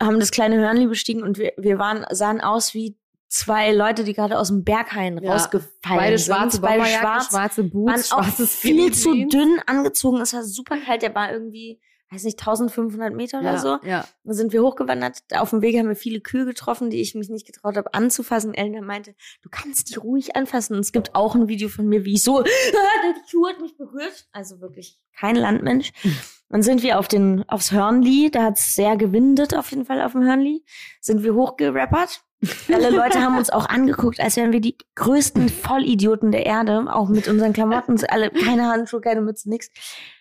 haben 0.00 0.20
das 0.20 0.30
kleine 0.30 0.58
Hörnli 0.58 0.86
bestiegen 0.86 1.22
und 1.24 1.38
wir, 1.38 1.52
wir 1.56 1.78
waren, 1.78 2.06
sahen 2.14 2.40
aus 2.40 2.72
wie 2.72 2.96
zwei 3.26 3.72
Leute, 3.72 4.04
die 4.04 4.12
gerade 4.14 4.38
aus 4.38 4.48
dem 4.48 4.62
Berghain 4.64 5.18
Ja. 5.22 5.32
rausgefallen 5.32 5.72
Beide 5.98 6.18
sind. 6.18 6.34
schwarze 6.34 6.60
beide 6.60 6.84
schwarz, 6.86 7.28
schwarze 7.30 7.62
waren 7.64 7.70
Boots, 7.70 8.12
auch 8.12 8.22
schwarzes 8.22 8.54
viel 8.54 8.92
zu 8.94 9.12
dünn 9.26 9.60
angezogen. 9.66 10.20
Es 10.20 10.32
war 10.34 10.44
super 10.44 10.76
kalt, 10.78 11.02
der 11.02 11.14
war 11.14 11.32
irgendwie, 11.32 11.80
weiß 12.10 12.24
nicht, 12.24 12.40
1500 12.40 13.14
Meter 13.14 13.40
oder 13.40 13.52
ja, 13.52 13.58
so. 13.58 13.78
Ja. 13.84 14.04
Dann 14.24 14.34
sind 14.34 14.52
wir 14.52 14.62
hochgewandert. 14.62 15.18
Auf 15.34 15.50
dem 15.50 15.60
Weg 15.60 15.78
haben 15.78 15.88
wir 15.88 15.96
viele 15.96 16.20
Kühe 16.20 16.46
getroffen, 16.46 16.90
die 16.90 17.00
ich 17.00 17.14
mich 17.14 17.28
nicht 17.28 17.46
getraut 17.46 17.76
habe 17.76 17.92
anzufassen. 17.94 18.54
Elena 18.54 18.80
meinte, 18.80 19.14
du 19.42 19.48
kannst 19.50 19.90
die 19.90 19.96
ruhig 19.96 20.34
anfassen. 20.34 20.74
Und 20.74 20.80
es 20.80 20.92
gibt 20.92 21.14
auch 21.14 21.34
ein 21.34 21.48
Video 21.48 21.68
von 21.68 21.86
mir, 21.86 22.04
wie 22.04 22.14
ich 22.14 22.22
so, 22.22 22.42
die 22.42 23.30
Kuh 23.30 23.48
hat 23.48 23.60
mich 23.60 23.76
berührt. 23.76 24.26
Also 24.32 24.60
wirklich 24.60 24.98
kein 25.18 25.36
Landmensch. 25.36 25.92
Dann 26.48 26.62
sind 26.62 26.82
wir 26.82 26.98
auf 26.98 27.08
den, 27.08 27.46
aufs 27.48 27.72
Hörnli. 27.72 28.30
Da 28.30 28.44
hat 28.44 28.58
es 28.58 28.74
sehr 28.74 28.96
gewindet 28.96 29.54
auf 29.54 29.70
jeden 29.70 29.84
Fall 29.84 30.00
auf 30.00 30.12
dem 30.12 30.24
Hörnli. 30.24 30.64
Sind 31.00 31.22
wir 31.22 31.34
hochgerappert. 31.34 32.22
Alle 32.72 32.90
Leute 32.90 33.20
haben 33.20 33.36
uns 33.36 33.50
auch 33.50 33.68
angeguckt, 33.68 34.20
als 34.20 34.36
wären 34.36 34.52
wir 34.52 34.60
die 34.60 34.76
größten 34.94 35.48
Vollidioten 35.48 36.30
der 36.30 36.46
Erde. 36.46 36.86
Auch 36.88 37.08
mit 37.08 37.28
unseren 37.28 37.52
Klamotten. 37.52 37.98
Alle, 38.08 38.30
keine 38.30 38.68
Handschuhe, 38.68 39.00
keine 39.00 39.20
Mütze, 39.20 39.50
nix. 39.50 39.68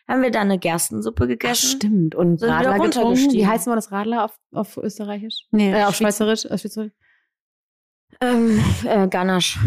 Haben 0.07 0.21
wir 0.21 0.31
da 0.31 0.41
eine 0.41 0.57
Gerstensuppe 0.57 1.23
Ach, 1.23 1.27
gegessen. 1.27 1.67
stimmt. 1.77 2.15
Und 2.15 2.39
Sind 2.39 2.49
Radler 2.49 2.79
getrunken. 2.79 3.33
Wie 3.33 3.45
heißt 3.45 3.67
mal 3.67 3.75
das 3.75 3.91
Radler 3.91 4.25
auf, 4.25 4.39
auf 4.53 4.77
Österreichisch? 4.77 5.45
Nee, 5.51 5.71
Äh, 5.73 5.83
auf 5.83 5.95
Schweiz- 5.95 6.17
Schweizerisch? 6.17 6.45
Auf 6.49 6.61
Schweizerisch? 6.61 6.91
Ähm, 8.21 8.63
äh, 8.85 9.07
Ganache. 9.07 9.59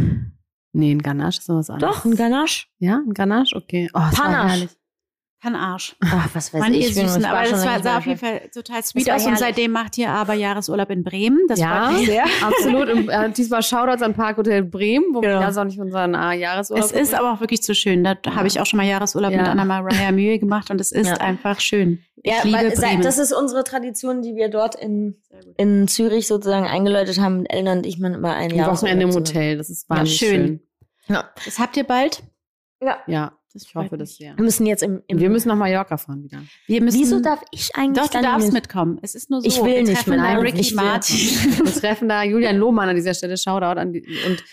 Nee, 0.72 0.92
ein 0.92 1.02
Ganache 1.02 1.38
ist 1.40 1.48
noch 1.48 1.56
was 1.56 1.68
anderes. 1.70 1.96
Doch, 1.96 2.04
ein 2.04 2.16
Ganache. 2.16 2.66
Ja, 2.78 2.96
ein 3.06 3.12
Ganache? 3.12 3.54
Okay. 3.56 3.90
Oh, 3.92 4.00
Panache. 4.12 4.68
Kann 5.42 5.54
Arsch. 5.54 5.96
Ach, 6.04 6.28
was 6.34 6.52
weiß 6.52 6.60
Mann, 6.60 6.74
ihr 6.74 6.80
ich. 6.80 6.94
bin- 6.94 7.06
Süßen, 7.06 7.22
ich 7.22 7.26
war 7.26 7.38
aber 7.38 7.48
das 7.48 7.64
war, 7.64 7.82
sah 7.82 7.96
auf 7.96 8.04
jeden. 8.04 8.18
Fall 8.18 8.42
total 8.52 8.82
sweet 8.82 9.10
aus 9.10 9.24
und 9.24 9.38
seitdem 9.38 9.70
macht 9.72 9.96
ihr 9.96 10.10
aber 10.10 10.34
Jahresurlaub 10.34 10.90
in 10.90 11.02
Bremen. 11.02 11.38
Das 11.48 11.58
Ja. 11.58 11.86
freut 11.86 11.96
mich 11.98 12.06
sehr. 12.08 12.24
Absolut. 12.42 12.90
Und, 12.90 13.08
äh, 13.08 13.30
diesmal 13.30 13.62
Shoutouts 13.62 14.02
an 14.02 14.12
Parkhotel 14.12 14.62
Bremen, 14.64 15.06
wo 15.14 15.22
wir 15.22 15.30
Genau. 15.30 15.40
ja 15.40 15.48
auch 15.60 15.64
nicht 15.64 15.80
unseren 15.80 16.12
äh, 16.14 16.34
Jahresurlaub 16.34 16.84
Es 16.84 16.92
ist 16.92 17.14
aber 17.14 17.32
auch 17.32 17.40
wirklich 17.40 17.62
zu 17.62 17.74
schön. 17.74 18.04
Da 18.04 18.16
habe 18.34 18.48
ich 18.48 18.60
auch 18.60 18.66
schon 18.66 18.76
mal 18.76 18.86
Jahresurlaub 18.86 19.32
Ja. 19.32 19.38
mit 19.38 19.46
Anna 19.48 19.64
Mariah 19.64 20.12
Mühe 20.12 20.38
gemacht 20.38 20.70
und 20.70 20.78
es 20.78 20.92
ist 20.92 21.08
Ja. 21.08 21.14
einfach 21.16 21.58
schön. 21.60 22.00
Ich 22.22 22.30
Ja, 22.30 22.42
liebe 22.44 22.58
weil, 22.58 22.70
Bremen. 22.72 23.00
das 23.02 23.16
ist 23.16 23.32
unsere 23.32 23.64
Tradition, 23.64 24.20
die 24.20 24.34
wir 24.36 24.50
dort 24.50 24.74
in, 24.74 25.22
in 25.56 25.88
Zürich 25.88 26.26
sozusagen 26.26 26.66
eingeläutet 26.66 27.18
haben. 27.18 27.46
Eltern 27.46 27.78
und 27.78 27.86
ich 27.86 27.98
man 27.98 28.12
immer 28.12 28.34
ein 28.34 28.50
Ein 28.50 28.56
Jahr. 28.58 28.70
Wochenende 28.70 29.04
im 29.06 29.14
Hotel. 29.14 29.56
Das 29.56 29.70
ist 29.70 29.88
wahnsinnig 29.88 30.16
schön. 30.18 30.28
schön. 30.28 30.60
Ja. 31.08 31.24
das 31.46 31.58
habt 31.58 31.78
ihr 31.78 31.84
bald? 31.84 32.22
Ja. 32.82 32.98
Ja, 33.06 33.32
Das 33.52 33.62
ich 33.64 33.74
hoffe 33.74 33.96
das 33.96 34.16
sehr. 34.16 34.36
Wir 34.36 34.44
müssen 34.44 34.66
jetzt 34.66 34.82
im. 34.82 35.02
im 35.06 35.18
wir 35.18 35.28
müssen 35.30 35.48
nach 35.48 35.56
Mallorca 35.56 35.96
fahren 35.96 36.22
wieder. 36.22 36.40
Wir 36.66 36.80
müssen, 36.82 36.98
Wieso 37.00 37.20
darf 37.20 37.42
ich 37.50 37.74
eigentlich 37.76 37.98
Doch, 38.02 38.06
du 38.10 38.14
dann 38.14 38.22
darfst 38.22 38.46
nicht- 38.48 38.54
mitkommen. 38.54 38.98
Es 39.02 39.14
ist 39.14 39.30
nur 39.30 39.40
so. 39.42 39.46
Ich 39.48 39.58
will 39.62 39.74
wir 39.76 39.82
nicht 39.82 40.06
mit. 40.06 40.16
Nein, 40.18 40.38
Ricky 40.38 40.60
ich 40.60 40.70
will 40.70 40.76
Martin. 40.76 41.16
Wir 41.64 41.72
treffen 41.72 42.08
da 42.08 42.22
Julian 42.22 42.56
Lohmann 42.56 42.88
an 42.88 42.96
dieser 42.96 43.14
Stelle. 43.14 43.36
Shoutout 43.36 43.78
an 43.80 43.92
die, 43.92 44.00
und, 44.26 44.44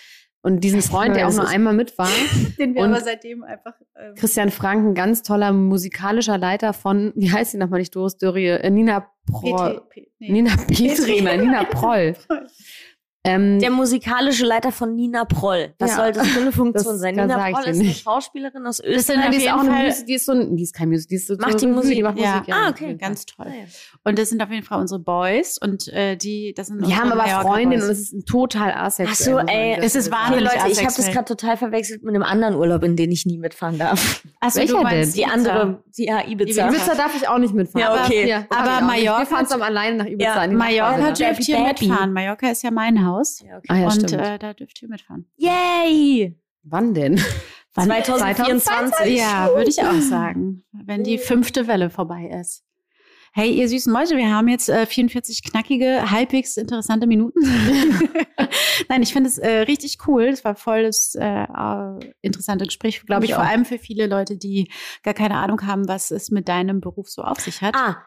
und 0.41 0.59
diesen 0.63 0.81
Freund, 0.81 1.15
der 1.15 1.27
auch 1.27 1.33
nur 1.33 1.47
einmal 1.47 1.73
mit 1.73 1.97
war. 1.97 2.09
Den 2.59 2.73
wir 2.75 2.81
Und- 2.83 2.89
aber 2.93 3.01
seitdem 3.01 3.43
einfach. 3.43 3.73
ähm, 3.95 4.15
Christian 4.15 4.49
Frank, 4.51 4.85
ein 4.85 4.93
ganz 4.95 5.23
toller 5.23 5.51
musikalischer 5.53 6.37
Leiter 6.37 6.73
von, 6.73 7.11
wie 7.15 7.31
heißt 7.31 7.51
sie 7.51 7.57
nochmal 7.57 7.79
nicht, 7.79 7.95
Doris 7.95 8.17
Dörrie, 8.17 8.47
äh, 8.47 8.69
Nina 8.69 9.07
Proll. 9.29 9.81
P- 9.89 10.09
nee. 10.19 10.31
Nina 10.31 10.55
Petri, 10.55 11.21
nein, 11.21 11.41
Nina 11.41 11.63
Proll. 11.69 12.15
Ähm, 13.27 13.59
Der 13.59 13.69
musikalische 13.71 14.45
Leiter 14.45 14.71
von 14.71 14.95
Nina 14.95 15.25
Proll. 15.25 15.73
Was 15.79 15.91
Ja. 15.91 15.95
soll 15.97 16.11
das 16.13 16.27
für 16.27 16.41
eine 16.41 16.51
Funktion 16.51 16.93
Das- 16.93 16.99
sein? 17.01 17.15
Nina 17.15 17.49
Proll 17.49 17.63
ist 17.65 17.67
eine 17.79 17.87
nicht. 17.89 18.03
Schauspielerin 18.03 18.65
aus 18.65 18.79
Österreich. 18.79 19.29
die 19.31 19.37
ist 19.37 19.51
auch 19.53 19.59
eine 19.59 19.71
Fall- 19.71 19.85
Musik, 19.87 20.05
die 20.07 20.13
ist 20.15 20.25
so, 20.25 20.31
ein- 20.31 20.55
die 20.55 20.63
ist 20.63 20.73
keine 20.73 20.91
Musik, 20.91 21.09
die 21.09 21.15
ist 21.15 21.27
so 21.27 21.35
Macht 21.37 21.55
die 21.55 21.59
so 21.59 21.67
Musik? 21.67 21.95
die 21.95 22.03
macht 22.03 22.17
Ja. 22.19 22.37
Musik, 22.39 22.53
Ah, 22.53 22.69
okay. 22.69 22.95
Ganz 22.95 23.25
toll. 23.25 23.45
Ah, 23.49 23.53
ja. 23.53 23.65
Und 24.03 24.17
das 24.17 24.29
sind 24.29 24.41
auf 24.41 24.49
jeden 24.49 24.63
Fall 24.63 24.79
unsere 24.79 24.99
Boys 24.99 25.57
und 25.57 25.87
äh, 25.89 26.15
die, 26.15 26.53
das 26.55 26.67
sind 26.67 26.85
Die 26.87 26.95
haben 26.95 27.11
aber 27.11 27.25
Freundinnen 27.41 27.83
und 27.83 27.89
es 27.89 27.99
ist 27.99 28.13
ein 28.13 28.25
total 28.25 28.71
asexuell. 28.73 29.43
Ach 29.43 29.47
so, 29.47 29.51
ey, 29.53 29.77
es 29.81 29.95
ist 29.95 30.11
wahnsinnig 30.11 30.43
Leute, 30.45 30.55
ich 30.57 30.61
habe 30.63 30.69
das 30.73 30.79
asexuell. 30.85 31.13
gerade 31.13 31.25
total 31.25 31.57
verwechselt 31.57 32.03
mit 32.03 32.15
einem 32.15 32.23
anderen 32.23 32.55
Urlaub, 32.55 32.83
in 32.83 32.95
den 32.95 33.11
ich 33.11 33.25
nie 33.25 33.37
mitfahren 33.37 33.77
darf. 33.77 34.23
Achso, 34.39 34.59
Welcher 34.59 34.73
du 34.77 34.81
meinst 34.83 35.17
denn? 35.17 35.23
Die 35.23 35.29
andere, 35.29 35.83
die 35.97 36.05
ja, 36.05 36.25
Ibiza. 36.27 36.67
Ibiza 36.69 36.95
darf 36.95 37.15
ich 37.15 37.27
auch 37.27 37.37
nicht 37.39 37.53
mitfahren. 37.53 37.81
Ja, 37.95 38.05
okay. 38.05 38.33
Aber, 38.49 38.85
Mallorca- 38.85 39.19
Wir 39.19 39.25
fahren 39.25 39.45
zusammen 39.45 39.63
alleine 39.63 39.97
nach 39.97 40.05
Ibiza. 40.05 40.35
Ja, 40.43 40.47
die 40.47 40.55
Mallorca 40.55 41.11
dürft 41.11 41.47
ihr 41.49 41.59
mitfahren. 41.59 42.13
Mallorca 42.13 42.49
ist 42.49 42.63
ja 42.63 42.71
mein 42.71 43.05
Haus. 43.05 43.16
Ja, 43.41 43.57
okay. 43.57 43.67
Ah 43.69 43.77
ja, 43.77 43.87
und 43.87 44.13
äh, 44.13 44.39
da 44.39 44.53
dürft 44.53 44.81
ihr 44.81 44.89
mitfahren. 44.89 45.29
Yay! 45.37 46.39
Wann 46.63 46.93
denn? 46.93 47.19
2024. 47.73 49.17
Ja, 49.17 49.49
würde 49.53 49.69
ich 49.69 49.81
auch 49.81 50.01
sagen. 50.01 50.65
Wenn 50.71 51.03
die 51.03 51.17
fünfte 51.17 51.67
Welle 51.67 51.89
vorbei 51.89 52.29
ist. 52.41 52.63
Hey, 53.33 53.51
ihr 53.51 53.69
süßen 53.69 53.93
Mäuse, 53.93 54.17
wir 54.17 54.33
haben 54.33 54.47
jetzt 54.47 54.67
äh, 54.67 54.87
44 54.87 55.43
knackige, 55.43 56.09
halbwegs 56.09 56.57
interessante 56.57 57.05
Minuten. 57.05 57.39
Nein, 58.89 59.03
ich 59.03 59.13
finde 59.13 59.29
es 59.29 59.37
äh, 59.37 59.59
richtig 59.59 59.97
cool. 60.07 60.31
Das 60.31 60.43
war 60.43 60.55
voll 60.55 60.83
das 60.83 61.13
äh, 61.13 61.45
interessante 62.21 62.65
Gespräch, 62.65 63.05
glaube 63.05 63.25
ich, 63.25 63.35
vor 63.35 63.43
allem 63.43 63.65
für 63.65 63.77
viele 63.77 64.07
Leute, 64.07 64.37
die 64.37 64.71
gar 65.03 65.13
keine 65.13 65.35
Ahnung 65.35 65.67
haben, 65.67 65.87
was 65.87 66.09
es 66.09 66.31
mit 66.31 66.47
deinem 66.47 66.81
Beruf 66.81 67.09
so 67.09 67.21
auf 67.21 67.39
sich 67.39 67.61
hat. 67.61 67.75
Ah, 67.75 67.97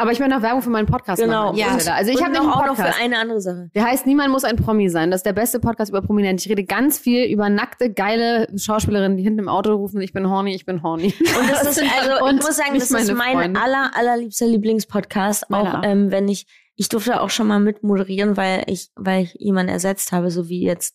aber 0.00 0.12
ich 0.12 0.18
möchte 0.18 0.34
noch 0.34 0.42
Werbung 0.42 0.62
für 0.62 0.70
meinen 0.70 0.86
Podcast 0.86 1.22
genau. 1.22 1.52
machen. 1.52 1.58
Ja. 1.58 1.76
Also 1.94 2.10
ich 2.10 2.22
habe 2.22 2.32
noch 2.32 2.56
auch 2.56 2.66
noch 2.66 2.76
für 2.76 2.94
eine 3.00 3.18
andere 3.18 3.40
Sache. 3.40 3.70
Der 3.74 3.84
heißt 3.84 4.06
Niemand 4.06 4.30
muss 4.30 4.44
ein 4.44 4.56
Promi 4.56 4.88
sein. 4.88 5.10
Das 5.10 5.18
ist 5.18 5.26
der 5.26 5.34
beste 5.34 5.60
Podcast 5.60 5.90
über 5.90 6.00
Prominente. 6.00 6.42
Ich 6.42 6.50
rede 6.50 6.64
ganz 6.64 6.98
viel 6.98 7.26
über 7.26 7.50
nackte, 7.50 7.92
geile 7.92 8.48
Schauspielerinnen, 8.56 9.18
die 9.18 9.22
hinten 9.22 9.40
im 9.40 9.48
Auto 9.48 9.74
rufen, 9.74 10.00
ich 10.00 10.12
bin 10.12 10.28
horny, 10.28 10.54
ich 10.54 10.64
bin 10.64 10.82
horny. 10.82 11.12
Und 11.18 11.50
das 11.50 11.62
ist 11.76 11.82
also, 11.82 12.24
und 12.24 12.38
ich 12.38 12.44
muss 12.44 12.56
sagen, 12.56 12.74
das 12.74 12.90
ist 12.90 13.14
mein 13.14 13.36
Freunde. 13.36 13.60
aller, 13.60 13.90
allerliebster 13.94 14.46
Lieblingspodcast. 14.46 15.52
Auch 15.52 15.82
ähm, 15.82 16.10
wenn 16.10 16.28
ich, 16.28 16.46
ich 16.76 16.88
durfte 16.88 17.20
auch 17.20 17.30
schon 17.30 17.46
mal 17.46 17.60
mit 17.60 17.82
moderieren, 17.82 18.36
weil 18.38 18.64
ich, 18.66 18.88
weil 18.96 19.24
ich 19.24 19.34
jemanden 19.34 19.72
ersetzt 19.72 20.12
habe, 20.12 20.30
so 20.30 20.48
wie 20.48 20.62
jetzt 20.64 20.94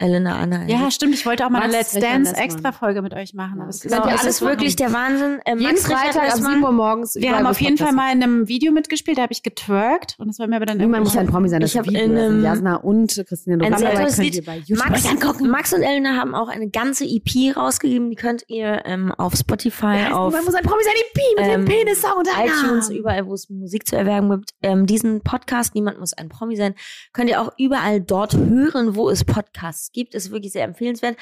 Elena 0.00 0.38
Anna. 0.38 0.64
Ja, 0.66 0.90
stimmt. 0.92 1.14
Ich 1.14 1.26
wollte 1.26 1.44
auch 1.44 1.50
mal 1.50 1.62
eine 1.62 1.72
Let's 1.72 1.92
Dance 1.92 2.36
extra 2.36 2.70
Folge 2.70 3.02
mit 3.02 3.14
euch 3.14 3.34
machen. 3.34 3.60
Aber 3.60 3.70
es 3.70 3.80
genau, 3.80 4.06
ist, 4.06 4.24
ist 4.24 4.40
wirklich 4.42 4.76
der 4.76 4.92
Wahnsinn. 4.92 5.40
Ähm, 5.44 5.58
jeden 5.58 5.76
Freitag 5.76 6.30
ab 6.30 6.38
7 6.38 6.62
Uhr 6.62 6.70
morgens. 6.70 7.16
Wir 7.16 7.36
haben 7.36 7.46
auf 7.46 7.60
jeden 7.60 7.78
Fall 7.78 7.92
mal 7.92 8.12
in 8.12 8.22
einem 8.22 8.46
Video 8.46 8.70
mitgespielt. 8.70 9.18
Da 9.18 9.22
habe 9.22 9.32
ich 9.32 9.42
getwerkt 9.42 10.14
und 10.18 10.28
das 10.28 10.38
war 10.38 10.46
mir 10.46 10.56
aber 10.56 10.66
dann 10.66 10.78
Niemand 10.78 11.02
muss 11.02 11.16
ein 11.16 11.26
Promi 11.26 11.48
sein. 11.48 11.60
Das 11.60 11.72
ich 11.72 11.78
habe 11.78 11.90
in 11.90 12.16
einem 12.16 12.44
Jasna 12.44 12.76
und 12.76 13.22
Christine. 13.26 13.64
Ein 13.64 13.76
sehr 13.76 14.24
Lied. 14.24 14.46
Max, 14.70 15.40
Max 15.40 15.72
und 15.72 15.82
Elena 15.82 16.16
haben 16.16 16.34
auch 16.34 16.48
eine 16.48 16.70
ganze 16.70 17.04
EP 17.04 17.56
rausgegeben. 17.56 18.10
Die 18.10 18.16
könnt 18.16 18.44
ihr 18.46 18.82
ähm, 18.84 19.12
auf 19.12 19.34
Spotify, 19.34 20.12
auf 20.12 20.28
Niemand 20.28 20.44
muss 20.44 20.54
ein 20.54 20.64
Promi 20.64 20.82
sein 20.84 20.94
EP 20.94 21.38
mit 21.38 21.46
ähm, 21.46 21.64
dem 21.66 21.76
Penis 21.76 22.02
Sound. 22.02 22.28
iTunes, 22.38 22.90
überall, 22.90 23.26
wo 23.26 23.34
es 23.34 23.50
Musik 23.50 23.88
zu 23.88 23.96
erwerben 23.96 24.30
gibt. 24.30 24.54
Ähm, 24.62 24.86
diesen 24.86 25.22
Podcast 25.22 25.74
Niemand 25.74 25.98
muss 25.98 26.12
ein 26.12 26.28
Promi 26.28 26.54
sein, 26.54 26.74
könnt 27.12 27.30
ihr 27.30 27.40
auch 27.40 27.52
überall 27.58 28.00
dort 28.00 28.36
hören, 28.36 28.94
wo 28.94 29.10
es 29.10 29.24
Podcasts 29.24 29.87
gibt. 29.92 30.14
Ist 30.14 30.30
wirklich 30.30 30.52
sehr 30.52 30.64
empfehlenswert. 30.64 31.16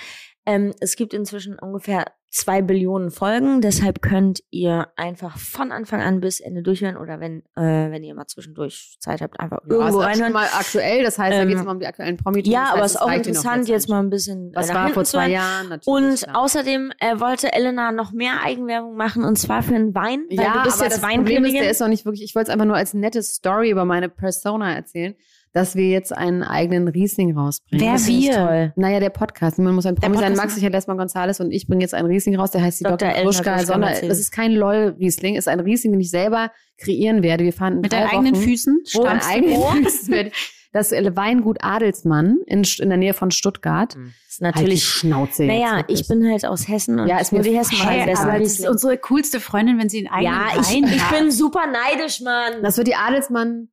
Ähm, 0.47 0.73
es 0.81 0.97
gibt 0.97 1.13
inzwischen 1.13 1.59
ungefähr 1.59 2.05
zwei 2.31 2.61
Billionen 2.61 3.11
Folgen, 3.11 3.61
deshalb 3.61 4.03
könnt 4.03 4.43
ihr 4.51 4.89
einfach 4.97 5.39
von 5.39 5.73
Anfang 5.73 6.03
an 6.03 6.21
bis 6.21 6.39
Ende 6.39 6.63
durchhören 6.63 6.97
oder 6.97 7.19
wenn, 7.19 7.41
äh, 7.57 7.91
wenn 7.91 8.05
ihr 8.05 8.15
mal 8.15 8.27
zwischendurch 8.27 8.97
Zeit 9.01 9.23
habt, 9.23 9.41
einfach 9.41 9.61
ja, 9.69 9.75
irgendwo 9.75 10.01
reinhören. 10.01 10.33
mal 10.33 10.47
aktuell, 10.53 11.03
das 11.03 11.19
heißt, 11.19 11.33
ähm, 11.33 11.41
da 11.41 11.45
geht 11.47 11.57
es 11.57 11.65
mal 11.65 11.73
um 11.73 11.81
die 11.81 11.87
aktuellen 11.87 12.17
promi 12.17 12.43
Ja, 12.45 12.65
das 12.65 12.73
aber 12.73 12.85
es 12.85 12.91
ist 12.93 13.03
auch 13.03 13.11
interessant, 13.11 13.69
jetzt 13.69 13.89
mal 13.89 14.01
ein 14.01 14.11
bisschen. 14.11 14.53
Was 14.55 14.73
war 14.73 14.91
vor 14.91 15.05
zwei 15.05 15.31
Jahren 15.31 15.69
natürlich. 15.71 15.87
Und 15.87 16.23
klar. 16.23 16.37
außerdem 16.37 16.93
äh, 17.01 17.19
wollte 17.19 17.53
Elena 17.53 17.91
noch 17.91 18.13
mehr 18.13 18.43
Eigenwerbung 18.45 18.97
machen 18.97 19.25
und 19.25 19.37
zwar 19.37 19.63
für 19.63 19.75
einen 19.75 19.95
Wein. 19.95 20.27
Weil 20.29 20.45
ja, 20.45 20.53
du 20.53 20.63
bist 20.65 20.77
aber 20.77 20.85
jetzt 20.85 21.03
das 21.03 21.11
Problem 21.11 21.45
ist, 21.45 21.55
der 21.55 21.71
ist 21.71 21.83
auch 21.83 21.89
nicht 21.89 22.05
wirklich, 22.05 22.23
ich 22.23 22.35
wollte 22.35 22.51
es 22.51 22.53
einfach 22.53 22.67
nur 22.67 22.77
als 22.77 22.93
nette 22.93 23.23
Story 23.23 23.71
über 23.71 23.85
meine 23.85 24.09
Persona 24.09 24.75
erzählen 24.75 25.17
dass 25.57 25.75
wir 25.75 25.89
jetzt 25.89 26.15
einen 26.15 26.43
eigenen 26.43 26.87
Riesling 26.87 27.35
rausbringen. 27.35 27.87
Wer 27.87 27.95
das 27.95 28.07
wir? 28.07 28.33
Toll. 28.35 28.73
Naja, 28.77 29.01
der 29.01 29.09
Podcast. 29.09 29.59
Man 29.59 29.75
muss 29.75 29.87
ein 29.87 29.95
Promi 29.95 30.19
sein. 30.19 30.35
Max 30.35 30.55
Sicher 30.55 30.69
Lesmann 30.69 30.99
Gonzales 30.99 31.41
und 31.41 31.51
ich 31.51 31.67
bringen 31.67 31.81
jetzt 31.81 31.95
einen 31.95 32.09
Riesling 32.09 32.37
raus, 32.37 32.51
der 32.51 32.63
heißt 32.63 32.81
die 32.81 32.85
Dr. 32.85 33.09
Dr. 33.09 33.23
Kruschka. 33.23 33.59
Sonder, 33.61 33.89
das 33.89 34.19
ist 34.19 34.33
kein 34.33 34.53
LOL-Riesling, 34.53 35.35
ist 35.35 35.49
ein 35.49 35.61
Riesling, 35.61 35.93
den 35.93 36.03
ich 36.03 36.11
selber 36.11 36.51
kreieren 36.77 37.23
werde. 37.23 37.45
Wir 37.45 37.55
fahren 37.55 37.81
Mit 37.81 37.95
deinen 37.95 38.11
eigenen 38.11 38.35
Füßen? 38.35 38.83
Wo 38.93 39.05
an 39.05 39.21
eigenen 39.21 39.85
Füßen 39.85 40.31
das 40.73 40.93
Weingut 40.93 41.57
Adelsmann 41.63 42.37
in, 42.45 42.63
in 42.79 42.89
der 42.91 42.99
Nähe 42.99 43.15
von 43.15 43.31
Stuttgart. 43.31 43.95
Das 43.95 44.03
hm. 44.03 44.13
ist 44.29 44.43
natürlich 44.43 44.85
halt 44.85 44.93
Schnauze. 44.93 45.45
Naja, 45.47 45.85
ich 45.89 46.07
bin 46.07 46.31
halt 46.31 46.45
aus 46.45 46.69
Hessen 46.69 47.01
und 47.01 47.09
ja, 47.09 47.19
ist 47.19 47.33
mir 47.33 47.41
die 47.41 47.57
Hessen 47.57 47.79
hey, 47.79 48.05
besser. 48.05 48.29
Aber 48.29 48.39
das 48.39 48.59
ist 48.59 48.69
unsere 48.69 48.99
coolste 48.99 49.41
Freundin, 49.41 49.79
wenn 49.79 49.89
sie 49.89 50.07
einen 50.07 50.09
eigenen 50.09 50.35
ja, 50.35 50.91
ich, 50.91 50.97
ich 50.97 51.19
bin 51.19 51.31
super 51.31 51.63
neidisch, 51.67 52.21
Mann. 52.21 52.63
Das 52.63 52.77
wird 52.77 52.89
die 52.89 52.95
Adelsmann 52.95 53.69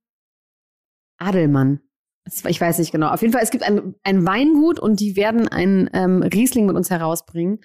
Adelmann. 1.24 1.80
Ich 2.26 2.60
weiß 2.60 2.80
nicht 2.80 2.92
genau. 2.92 3.10
Auf 3.10 3.22
jeden 3.22 3.34
Fall, 3.34 3.44
es 3.44 3.52
gibt 3.52 3.64
ein, 3.64 3.96
ein 4.04 4.26
Weingut 4.26 4.80
und 4.80 5.00
die 5.00 5.16
werden 5.16 5.48
einen 5.48 5.90
ähm, 5.94 6.24
Riesling 6.24 6.66
mit 6.66 6.76
uns 6.76 6.90
herausbringen. 6.90 7.60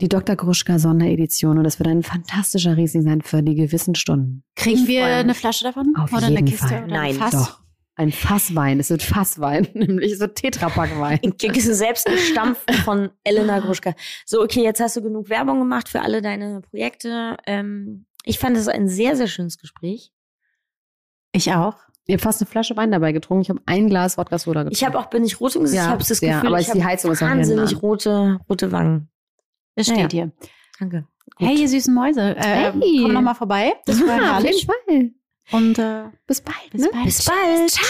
Die 0.00 0.08
Dr. 0.08 0.36
Gruschka 0.36 0.78
Sonderedition. 0.78 1.58
Und 1.58 1.64
das 1.64 1.78
wird 1.78 1.88
ein 1.88 2.02
fantastischer 2.02 2.76
Riesling 2.76 3.02
sein 3.02 3.22
für 3.22 3.42
die 3.42 3.54
gewissen 3.54 3.94
Stunden. 3.94 4.44
Kriegen 4.56 4.86
wir 4.86 5.04
eine 5.06 5.34
Flasche 5.34 5.64
davon? 5.64 5.94
Auf 5.96 6.12
oder 6.12 6.28
jeden 6.28 6.38
eine 6.38 6.50
Kiste 6.50 6.68
Fall. 6.68 6.84
oder 6.84 6.92
Nein, 6.92 7.10
ein 7.10 7.14
Fass? 7.14 7.30
Doch. 7.32 7.60
Ein 7.94 8.12
Fasswein. 8.12 8.78
Es 8.78 8.90
wird 8.90 9.02
Fasswein, 9.02 9.66
nämlich 9.74 10.18
so 10.18 10.28
Tetrapackwein. 10.28 11.18
Kriegst 11.36 11.68
du 11.68 11.74
selbst 11.74 12.06
gestampft 12.06 12.72
von 12.84 13.10
Elena 13.24 13.58
Gruschka. 13.58 13.94
So, 14.24 14.40
okay, 14.40 14.62
jetzt 14.62 14.80
hast 14.80 14.96
du 14.96 15.02
genug 15.02 15.28
Werbung 15.28 15.58
gemacht 15.58 15.88
für 15.88 16.00
alle 16.00 16.22
deine 16.22 16.60
Projekte. 16.60 17.36
Ähm, 17.44 18.06
ich 18.24 18.38
fand 18.38 18.56
es 18.56 18.68
ein 18.68 18.88
sehr, 18.88 19.16
sehr 19.16 19.26
schönes 19.26 19.58
Gespräch. 19.58 20.12
Ich 21.32 21.52
auch. 21.52 21.76
Ihr 22.08 22.14
habt 22.14 22.22
fast 22.22 22.40
eine 22.40 22.50
Flasche 22.50 22.74
Wein 22.74 22.90
dabei 22.90 23.12
getrunken. 23.12 23.42
Ich 23.42 23.50
habe 23.50 23.60
ein 23.66 23.90
Glas 23.90 24.16
Wodka 24.16 24.38
Soda 24.38 24.62
getrunken. 24.62 24.74
Ich 24.74 24.84
habe 24.84 24.98
auch 24.98 25.10
bin 25.10 25.24
ich 25.24 25.38
rot 25.40 25.54
im 25.56 25.62
Gesicht. 25.62 25.76
Ja, 25.76 25.84
ich 25.84 25.90
habe 25.90 26.02
das 26.02 26.20
ja, 26.20 26.36
Gefühl, 26.36 26.48
aber 26.48 26.60
ich 26.60 26.70
die 26.70 26.82
Heizung 26.82 27.12
ist 27.12 27.22
auch 27.22 27.26
wahnsinnig 27.28 27.82
rote 27.82 28.40
rote 28.48 28.72
Wangen. 28.72 29.10
Es 29.74 29.88
steht 29.88 29.98
ja, 29.98 30.08
hier. 30.08 30.32
Danke. 30.78 31.04
Gut. 31.36 31.46
Hey, 31.46 31.60
ihr 31.60 31.68
süßen 31.68 31.94
Mäuse, 31.94 32.34
äh, 32.34 32.72
hey. 32.72 33.02
komm 33.02 33.12
noch 33.12 33.20
mal 33.20 33.34
vorbei. 33.34 33.74
Das 33.84 34.00
war 34.00 34.22
ja, 34.22 34.38
auf 34.38 34.42
jeden 34.42 34.66
Fall. 34.66 35.10
Und 35.52 35.78
äh, 35.78 36.04
bis 36.26 36.40
bald. 36.40 36.56
Bis 36.72 36.80
ne? 36.80 36.88
bald. 36.90 37.04
Bis 37.04 37.24
bald. 37.24 37.70
Ciao. 37.70 37.86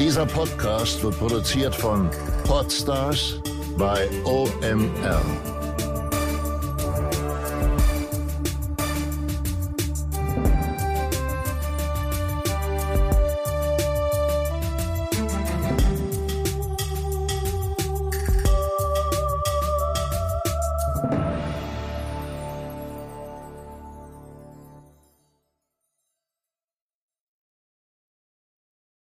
Dieser 0.00 0.26
Podcast 0.26 1.00
wird 1.04 1.16
produziert 1.16 1.76
von 1.76 2.10
Podstars 2.44 3.40
bei 3.78 4.08
OMR. 4.24 5.55